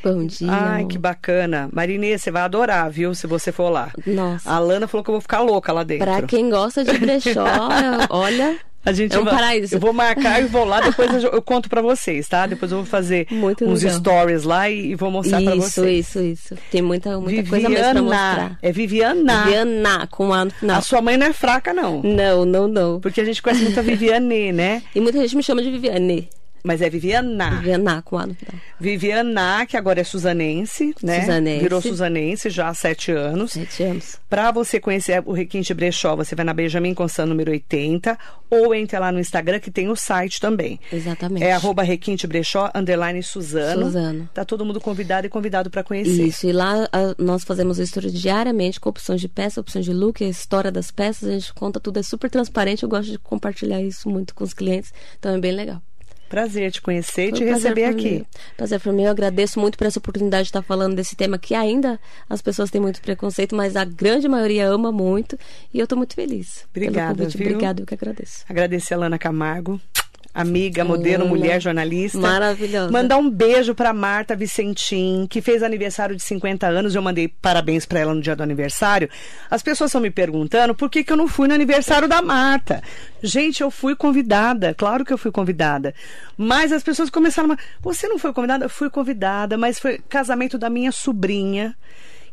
Bom 0.03 0.25
dia. 0.25 0.47
Ai, 0.51 0.85
que 0.85 0.97
bacana. 0.97 1.69
Maria 1.71 1.95
Inês, 1.95 2.23
você 2.23 2.31
vai 2.31 2.41
adorar, 2.41 2.89
viu, 2.89 3.13
se 3.13 3.27
você 3.27 3.51
for 3.51 3.69
lá. 3.69 3.91
Nossa. 4.03 4.49
A 4.49 4.57
Lana 4.57 4.87
falou 4.87 5.03
que 5.03 5.11
eu 5.11 5.13
vou 5.13 5.21
ficar 5.21 5.41
louca 5.41 5.71
lá 5.71 5.83
dentro. 5.83 6.07
Pra 6.07 6.23
quem 6.23 6.49
gosta 6.49 6.83
de 6.83 6.97
brechó, 6.97 7.45
olha. 8.09 8.57
A 8.85 8.91
gente 8.91 9.15
é 9.15 9.19
um 9.19 9.23
vai, 9.23 9.35
paraíso. 9.35 9.75
Eu 9.75 9.79
vou 9.79 9.93
marcar 9.93 10.41
e 10.41 10.45
vou 10.45 10.65
lá, 10.65 10.81
depois 10.81 11.23
eu, 11.23 11.31
eu 11.31 11.41
conto 11.41 11.69
para 11.69 11.81
vocês, 11.81 12.27
tá? 12.27 12.47
Depois 12.47 12.71
eu 12.71 12.79
vou 12.79 12.85
fazer 12.85 13.27
Muito 13.29 13.63
uns 13.65 13.83
legal. 13.83 13.99
stories 13.99 14.43
lá 14.43 14.69
e, 14.69 14.91
e 14.91 14.95
vou 14.95 15.11
mostrar 15.11 15.41
para 15.41 15.55
vocês. 15.55 16.07
Isso, 16.07 16.19
isso, 16.19 16.53
isso. 16.53 16.57
Tem 16.71 16.81
muita, 16.81 17.19
muita 17.19 17.47
coisa 17.47 17.69
mesmo 17.69 17.91
pra 17.91 18.01
mostrar. 18.01 18.59
É 18.61 18.71
Viviana. 18.71 19.43
Viviana, 19.43 20.07
com 20.07 20.33
A 20.33 20.49
final. 20.49 20.77
A 20.77 20.81
sua 20.81 21.01
mãe 21.01 21.17
não 21.17 21.27
é 21.27 21.33
fraca, 21.33 21.73
não. 21.73 22.01
Não, 22.01 22.45
não, 22.45 22.67
não. 22.67 22.99
Porque 22.99 23.21
a 23.21 23.25
gente 23.25 23.41
conhece 23.41 23.63
muito 23.63 23.79
a 23.79 23.83
Viviane, 23.83 24.51
né? 24.51 24.81
E 24.95 24.99
muita 24.99 25.19
gente 25.19 25.35
me 25.35 25.43
chama 25.43 25.61
de 25.61 25.69
Viviane. 25.69 26.29
Mas 26.63 26.81
é 26.81 26.89
Viviana. 26.89 27.57
Viviana 27.57 28.01
com 28.01 28.17
A 28.17 28.27
no 28.27 28.35
final. 28.35 28.55
Viviana, 28.79 29.65
que 29.65 29.77
agora 29.77 30.01
é 30.01 30.03
suzanense, 30.03 30.93
né? 31.01 31.21
Suzanense. 31.21 31.63
Virou 31.63 31.81
suzanense 31.81 32.49
já 32.49 32.69
há 32.69 32.73
sete 32.73 33.11
anos. 33.11 33.53
Sete 33.53 33.83
anos. 33.83 34.19
Para 34.29 34.51
você 34.51 34.79
conhecer 34.79 35.21
o 35.25 35.33
Requinte 35.33 35.73
Brechó, 35.73 36.15
você 36.15 36.35
vai 36.35 36.45
na 36.45 36.53
Benjamin 36.53 36.93
Constant 36.93 37.27
número 37.27 37.51
80 37.51 38.17
ou 38.49 38.75
entra 38.75 38.99
lá 38.99 39.11
no 39.11 39.19
Instagram 39.19 39.59
que 39.59 39.71
tem 39.71 39.89
o 39.89 39.95
site 39.95 40.39
também. 40.39 40.79
Exatamente. 40.91 41.43
É 41.43 41.53
arroba 41.53 41.83
Requinte 41.83 42.27
Brechó, 42.27 42.69
underline 42.75 43.21
Suzano. 43.23 43.85
Suzano. 43.85 44.29
Tá 44.33 44.45
todo 44.45 44.65
mundo 44.65 44.79
convidado 44.79 45.27
e 45.27 45.29
convidado 45.29 45.69
para 45.69 45.83
conhecer. 45.83 46.27
Isso, 46.27 46.47
e 46.47 46.51
lá 46.51 46.87
a, 46.91 47.15
nós 47.17 47.43
fazemos 47.43 47.79
o 47.79 47.81
estudo 47.81 48.09
diariamente 48.11 48.79
com 48.79 48.89
opções 48.89 49.21
de 49.21 49.27
peça, 49.27 49.61
opções 49.61 49.85
de 49.85 49.93
look, 49.93 50.23
a 50.23 50.27
história 50.27 50.71
das 50.71 50.91
peças, 50.91 51.29
a 51.29 51.31
gente 51.33 51.53
conta 51.53 51.79
tudo, 51.79 51.99
é 51.99 52.03
super 52.03 52.29
transparente, 52.29 52.83
eu 52.83 52.89
gosto 52.89 53.11
de 53.11 53.19
compartilhar 53.19 53.81
isso 53.81 54.09
muito 54.09 54.35
com 54.35 54.43
os 54.43 54.53
clientes, 54.53 54.93
então 55.17 55.33
é 55.33 55.39
bem 55.39 55.51
legal. 55.51 55.81
Prazer 56.31 56.71
te 56.71 56.81
conhecer 56.81 57.27
e 57.27 57.31
te 57.33 57.43
um 57.43 57.53
receber 57.53 57.83
aqui. 57.83 58.11
mim. 58.11 58.25
Prazer 58.55 58.79
para 58.79 58.93
mim. 58.93 59.03
Eu 59.03 59.11
agradeço 59.11 59.59
muito 59.59 59.77
por 59.77 59.85
essa 59.85 59.99
oportunidade 59.99 60.43
de 60.43 60.47
estar 60.47 60.61
falando 60.61 60.95
desse 60.95 61.13
tema 61.13 61.37
que 61.37 61.53
ainda 61.53 61.99
as 62.29 62.41
pessoas 62.41 62.71
têm 62.71 62.79
muito 62.79 63.01
preconceito, 63.01 63.53
mas 63.53 63.75
a 63.75 63.83
grande 63.83 64.29
maioria 64.29 64.65
ama 64.65 64.93
muito 64.93 65.37
e 65.73 65.79
eu 65.79 65.83
estou 65.83 65.97
muito 65.97 66.15
feliz. 66.15 66.65
Obrigada, 66.69 67.27
viu? 67.27 67.47
Obrigada, 67.47 67.81
eu 67.81 67.85
que 67.85 67.93
agradeço. 67.93 68.45
Agradecer 68.47 68.93
a 68.93 68.97
Lana 68.97 69.19
Camargo, 69.19 69.77
amiga, 70.33 70.83
modelo, 70.83 71.27
mulher, 71.27 71.61
jornalista. 71.61 72.17
maravilhosa. 72.17 72.91
Mandar 72.91 73.17
um 73.17 73.29
beijo 73.29 73.75
para 73.75 73.93
Marta 73.93 74.35
Vicentim, 74.35 75.27
que 75.29 75.41
fez 75.41 75.63
aniversário 75.63 76.15
de 76.15 76.23
50 76.23 76.67
anos. 76.67 76.95
Eu 76.95 77.01
mandei 77.01 77.27
parabéns 77.27 77.85
para 77.85 77.99
ela 77.99 78.13
no 78.13 78.21
dia 78.21 78.35
do 78.35 78.43
aniversário. 78.43 79.09
As 79.49 79.61
pessoas 79.61 79.89
estão 79.89 80.01
me 80.01 80.11
perguntando 80.11 80.73
por 80.73 80.89
que, 80.89 81.03
que 81.03 81.11
eu 81.11 81.17
não 81.17 81.27
fui 81.27 81.47
no 81.47 81.53
aniversário 81.53 82.07
da 82.07 82.21
Marta. 82.21 82.81
Gente, 83.21 83.61
eu 83.61 83.69
fui 83.69 83.95
convidada, 83.95 84.73
claro 84.73 85.05
que 85.05 85.13
eu 85.13 85.17
fui 85.17 85.31
convidada. 85.31 85.93
Mas 86.37 86.71
as 86.71 86.83
pessoas 86.83 87.09
começaram 87.09 87.51
a. 87.51 87.57
Você 87.81 88.07
não 88.07 88.17
foi 88.17 88.33
convidada? 88.33 88.65
Eu 88.65 88.69
fui 88.69 88.89
convidada, 88.89 89.57
mas 89.57 89.79
foi 89.79 89.99
casamento 90.09 90.57
da 90.57 90.69
minha 90.69 90.91
sobrinha. 90.91 91.75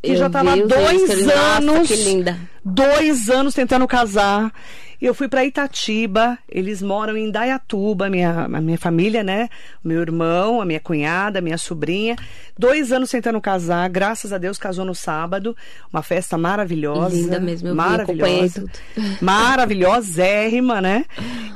Que 0.03 0.13
Eu 0.13 0.17
já 0.17 0.27
estava 0.29 0.57
dois 0.57 1.03
stories. 1.03 1.27
Nossa, 1.27 1.57
anos. 1.59 1.89
que 1.89 1.97
linda. 1.97 2.39
Dois 2.65 3.29
anos 3.29 3.53
tentando 3.55 3.87
casar. 3.87 4.53
E 5.01 5.07
eu 5.07 5.15
fui 5.15 5.29
para 5.29 5.45
Itatiba, 5.45 6.37
eles 6.49 6.83
moram 6.83 7.17
em 7.17 7.31
Dayatuba, 7.31 8.11
minha, 8.11 8.47
a 8.47 8.61
minha 8.61 8.79
família, 8.79 9.23
né? 9.23 9.49
Meu 9.83 10.01
irmão, 10.01 10.61
a 10.61 10.65
minha 10.65 10.81
cunhada, 10.81 11.39
a 11.39 11.43
minha 11.43 11.57
sobrinha. 11.57 12.17
Dois 12.59 12.91
anos 12.91 13.09
tentando 13.09 13.41
casar, 13.41 13.89
graças 13.89 14.33
a 14.33 14.39
Deus 14.39 14.59
casou 14.59 14.85
no 14.85 14.97
sábado. 14.97 15.57
Uma 15.93 16.03
festa 16.03 16.37
maravilhosa. 16.37 17.15
Linda 17.15 17.39
mesmo, 17.39 17.69
eu 17.69 17.73
vi, 17.73 17.77
maravilhosa. 17.77 18.61
tudo. 18.63 18.71
Maravilhosérrima, 19.23 20.81
né? 20.81 21.05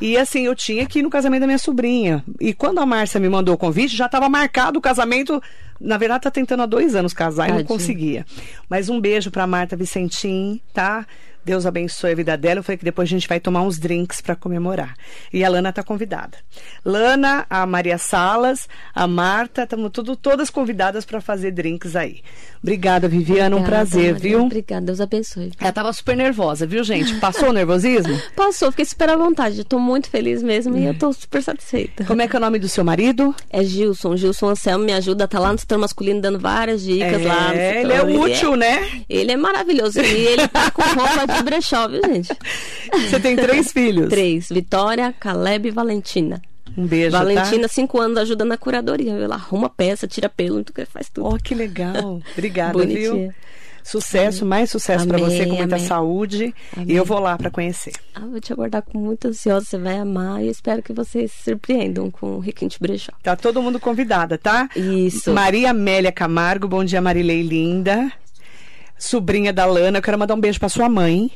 E 0.00 0.16
assim, 0.16 0.46
eu 0.46 0.54
tinha 0.54 0.86
que 0.86 1.00
ir 1.00 1.02
no 1.02 1.10
casamento 1.10 1.40
da 1.40 1.46
minha 1.46 1.58
sobrinha. 1.58 2.24
E 2.40 2.54
quando 2.54 2.78
a 2.78 2.86
Márcia 2.86 3.18
me 3.18 3.28
mandou 3.28 3.54
o 3.56 3.58
convite, 3.58 3.96
já 3.96 4.06
estava 4.06 4.28
marcado 4.28 4.78
o 4.78 4.82
casamento. 4.82 5.42
Na 5.80 5.98
verdade, 5.98 6.22
tá 6.22 6.30
tentando 6.30 6.62
há 6.62 6.66
dois 6.66 6.94
anos 6.94 7.12
casar 7.12 7.48
e 7.48 7.52
não 7.52 7.64
conseguia. 7.64 8.24
Mas 8.68 8.88
um 8.88 9.00
beijo 9.00 9.32
pra 9.32 9.48
Marta 9.48 9.76
Vicentim, 9.76 10.60
tá? 10.72 11.04
Deus 11.44 11.66
abençoe 11.66 12.12
a 12.12 12.14
vida 12.14 12.36
dela. 12.36 12.60
Eu 12.60 12.62
falei 12.62 12.76
que 12.78 12.84
depois 12.84 13.08
a 13.08 13.10
gente 13.10 13.28
vai 13.28 13.40
tomar 13.40 13.62
uns 13.62 13.78
drinks 13.78 14.20
para 14.20 14.36
comemorar. 14.36 14.94
E 15.32 15.44
a 15.44 15.48
Lana 15.48 15.72
tá 15.72 15.82
convidada. 15.82 16.38
Lana, 16.84 17.46
a 17.50 17.66
Maria 17.66 17.98
Salas, 17.98 18.68
a 18.94 19.06
Marta, 19.06 19.62
estamos 19.64 19.90
tudo, 19.92 20.14
todas 20.16 20.50
convidadas 20.50 21.04
para 21.04 21.20
fazer 21.20 21.50
drinks 21.50 21.96
aí. 21.96 22.20
Obrigada, 22.62 23.08
Viviana. 23.08 23.56
um 23.56 23.60
Obrigada, 23.60 23.86
prazer, 23.88 24.12
Maria. 24.14 24.30
viu? 24.30 24.44
Obrigada, 24.44 24.86
Deus 24.86 25.00
abençoe. 25.00 25.52
Ela 25.60 25.72
tava 25.72 25.92
super 25.92 26.16
nervosa, 26.16 26.66
viu, 26.66 26.84
gente? 26.84 27.14
Passou 27.16 27.48
o 27.48 27.52
nervosismo? 27.52 28.16
Passou, 28.36 28.70
fiquei 28.70 28.84
super 28.84 29.10
à 29.10 29.16
vontade. 29.16 29.58
Eu 29.58 29.64
tô 29.64 29.78
muito 29.78 30.08
feliz 30.08 30.42
mesmo 30.42 30.76
e 30.78 30.84
eu 30.86 30.94
tô 30.94 31.12
super 31.12 31.42
satisfeita. 31.42 32.04
Como 32.04 32.22
é 32.22 32.28
que 32.28 32.36
é 32.36 32.38
o 32.38 32.40
nome 32.40 32.58
do 32.58 32.68
seu 32.68 32.84
marido? 32.84 33.34
É 33.50 33.62
Gilson. 33.64 34.16
Gilson 34.16 34.50
Anselmo 34.50 34.84
me 34.84 34.92
ajuda, 34.92 35.26
tá 35.26 35.38
lá 35.40 35.52
no 35.52 35.58
setor 35.58 35.78
masculino 35.78 36.20
dando 36.20 36.38
várias 36.38 36.82
dicas 36.82 37.20
É, 37.22 37.26
lá 37.26 37.48
setor. 37.50 37.56
ele 37.56 37.92
é 37.92 38.02
útil, 38.04 38.56
né? 38.56 39.02
Ele 39.08 39.32
é 39.32 39.36
maravilhoso. 39.36 40.00
E 40.00 40.04
ele 40.26 40.46
tá 40.48 40.70
com 40.70 40.82
roupa 40.82 41.26
de 41.32 41.42
brechó, 41.42 41.88
viu, 41.88 42.00
gente? 42.04 42.28
Você 43.10 43.20
tem 43.20 43.36
três 43.36 43.72
filhos? 43.72 44.08
Três. 44.08 44.48
Vitória, 44.48 45.14
Caleb 45.18 45.68
e 45.68 45.70
Valentina. 45.70 46.40
Um 46.76 46.86
beijo, 46.86 47.10
Valentina, 47.10 47.62
tá? 47.62 47.68
cinco 47.68 48.00
anos, 48.00 48.16
ajuda 48.18 48.44
na 48.44 48.56
curadoria. 48.56 49.12
Ela 49.12 49.34
arruma 49.34 49.68
peça, 49.68 50.06
tira 50.06 50.28
pelo, 50.28 50.64
faz 50.90 51.08
tudo. 51.10 51.28
Oh, 51.28 51.36
que 51.36 51.54
legal. 51.54 52.20
Obrigada, 52.32 52.72
Bonitinha. 52.72 53.10
viu? 53.10 53.34
Sucesso, 53.84 54.46
mais 54.46 54.70
sucesso 54.70 55.06
para 55.06 55.18
Amém, 55.18 55.28
você, 55.28 55.44
com 55.44 55.56
muita 55.56 55.74
amém. 55.74 55.86
saúde. 55.86 56.54
E 56.86 56.94
eu 56.94 57.04
vou 57.04 57.18
lá 57.18 57.36
para 57.36 57.50
conhecer. 57.50 57.92
Ah, 58.14 58.20
vou 58.20 58.40
te 58.40 58.52
aguardar 58.52 58.80
com 58.82 58.96
muito 58.96 59.26
ansiosa, 59.26 59.66
você 59.66 59.76
vai 59.76 59.98
amar 59.98 60.42
e 60.42 60.48
espero 60.48 60.82
que 60.82 60.92
vocês 60.92 61.32
se 61.32 61.42
surpreendam 61.50 62.08
com 62.08 62.36
o 62.36 62.38
Requinte 62.38 62.78
Brechó. 62.80 63.12
Tá 63.22 63.34
todo 63.34 63.60
mundo 63.60 63.80
convidada, 63.80 64.38
tá? 64.38 64.68
Isso. 64.76 65.32
Maria 65.32 65.70
Amélia 65.70 66.12
Camargo, 66.12 66.68
bom 66.68 66.84
dia, 66.84 67.00
Marilei 67.00 67.42
linda. 67.42 68.12
Sobrinha 69.02 69.52
da 69.52 69.66
Lana, 69.66 69.98
eu 69.98 70.02
quero 70.02 70.16
mandar 70.16 70.34
um 70.34 70.40
beijo 70.40 70.60
para 70.60 70.68
sua 70.68 70.88
mãe. 70.88 71.28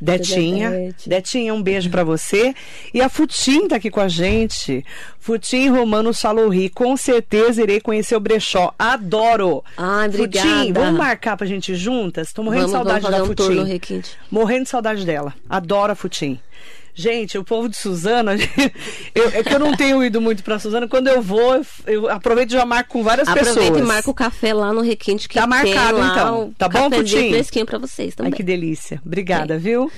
Detinha. 0.00 0.94
Detinha, 1.04 1.52
um 1.52 1.60
beijo 1.60 1.90
para 1.90 2.04
você. 2.04 2.54
E 2.94 3.00
a 3.00 3.08
Futim 3.08 3.66
tá 3.66 3.76
aqui 3.76 3.90
com 3.90 4.00
a 4.00 4.06
gente. 4.06 4.84
Futim 5.18 5.68
Romano 5.68 6.14
Salorri, 6.14 6.68
com 6.68 6.96
certeza 6.96 7.62
irei 7.62 7.80
conhecer 7.80 8.14
o 8.14 8.20
brechó. 8.20 8.72
Adoro. 8.78 9.64
Ai, 9.76 10.06
obrigada. 10.06 10.48
Futim, 10.48 10.72
vamos 10.72 10.98
marcar 10.98 11.36
pra 11.36 11.46
gente 11.46 11.72
ir 11.72 11.76
juntas? 11.76 12.32
Tô 12.32 12.42
morrendo 12.44 12.66
de 12.66 12.72
Vamos, 12.72 12.86
saudade 12.88 13.02
vamos 13.02 13.16
fazer 13.18 13.36
da 13.36 13.44
um 13.50 13.58
Futim. 13.58 13.68
Requinte. 13.68 14.16
Morrendo 14.30 14.62
de 14.62 14.68
saudade 14.68 15.04
dela. 15.04 15.34
Adoro 15.48 15.92
a 15.92 15.96
Futim. 15.96 16.38
Gente, 16.94 17.38
o 17.38 17.44
povo 17.44 17.68
de 17.68 17.76
Suzano, 17.76 18.30
eu, 19.14 19.28
é 19.30 19.42
que 19.44 19.54
eu 19.54 19.58
não 19.58 19.76
tenho 19.76 20.02
ido 20.02 20.20
muito 20.20 20.42
pra 20.42 20.58
Suzano. 20.58 20.88
Quando 20.88 21.06
eu 21.08 21.22
vou, 21.22 21.60
eu, 21.86 22.08
aproveito 22.10 22.50
e 22.50 22.54
já 22.54 22.66
marco 22.66 22.90
com 22.90 23.02
várias 23.02 23.28
Aproveita 23.28 23.60
pessoas. 23.60 23.78
e 23.78 23.82
marca 23.82 24.10
o 24.10 24.14
café 24.14 24.52
lá 24.52 24.72
no 24.72 24.80
Requinte 24.80 25.28
que 25.28 25.36
Tá 25.36 25.46
marcado, 25.46 25.98
então. 25.98 26.42
o 26.48 26.54
Tá 26.54 26.68
bom, 26.68 26.90
cafezinho 26.90 27.22
Putin? 27.22 27.30
fresquinho 27.32 27.66
pra 27.66 27.78
vocês 27.78 28.14
também. 28.14 28.32
Ai, 28.32 28.36
que 28.36 28.42
delícia. 28.42 29.00
Obrigada, 29.06 29.58
viu? 29.58 29.90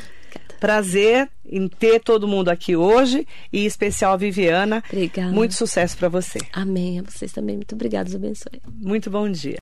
Prazer 0.61 1.27
em 1.51 1.67
ter 1.69 2.01
todo 2.01 2.29
mundo 2.29 2.51
aqui 2.51 2.77
hoje 2.77 3.27
e 3.51 3.63
em 3.63 3.67
especial 3.67 4.13
a 4.13 4.17
Viviana. 4.19 4.85
Obrigada. 4.93 5.33
Muito 5.33 5.55
sucesso 5.55 5.97
pra 5.97 6.09
você. 6.11 6.39
Amém. 6.53 6.99
A 6.99 7.03
vocês 7.03 7.33
também. 7.33 7.57
Muito 7.57 7.75
obrigada. 7.75 8.05
Deus 8.11 8.17
abençoe. 8.17 8.61
Muito 8.79 9.11
bom 9.11 9.27
dia. 9.31 9.59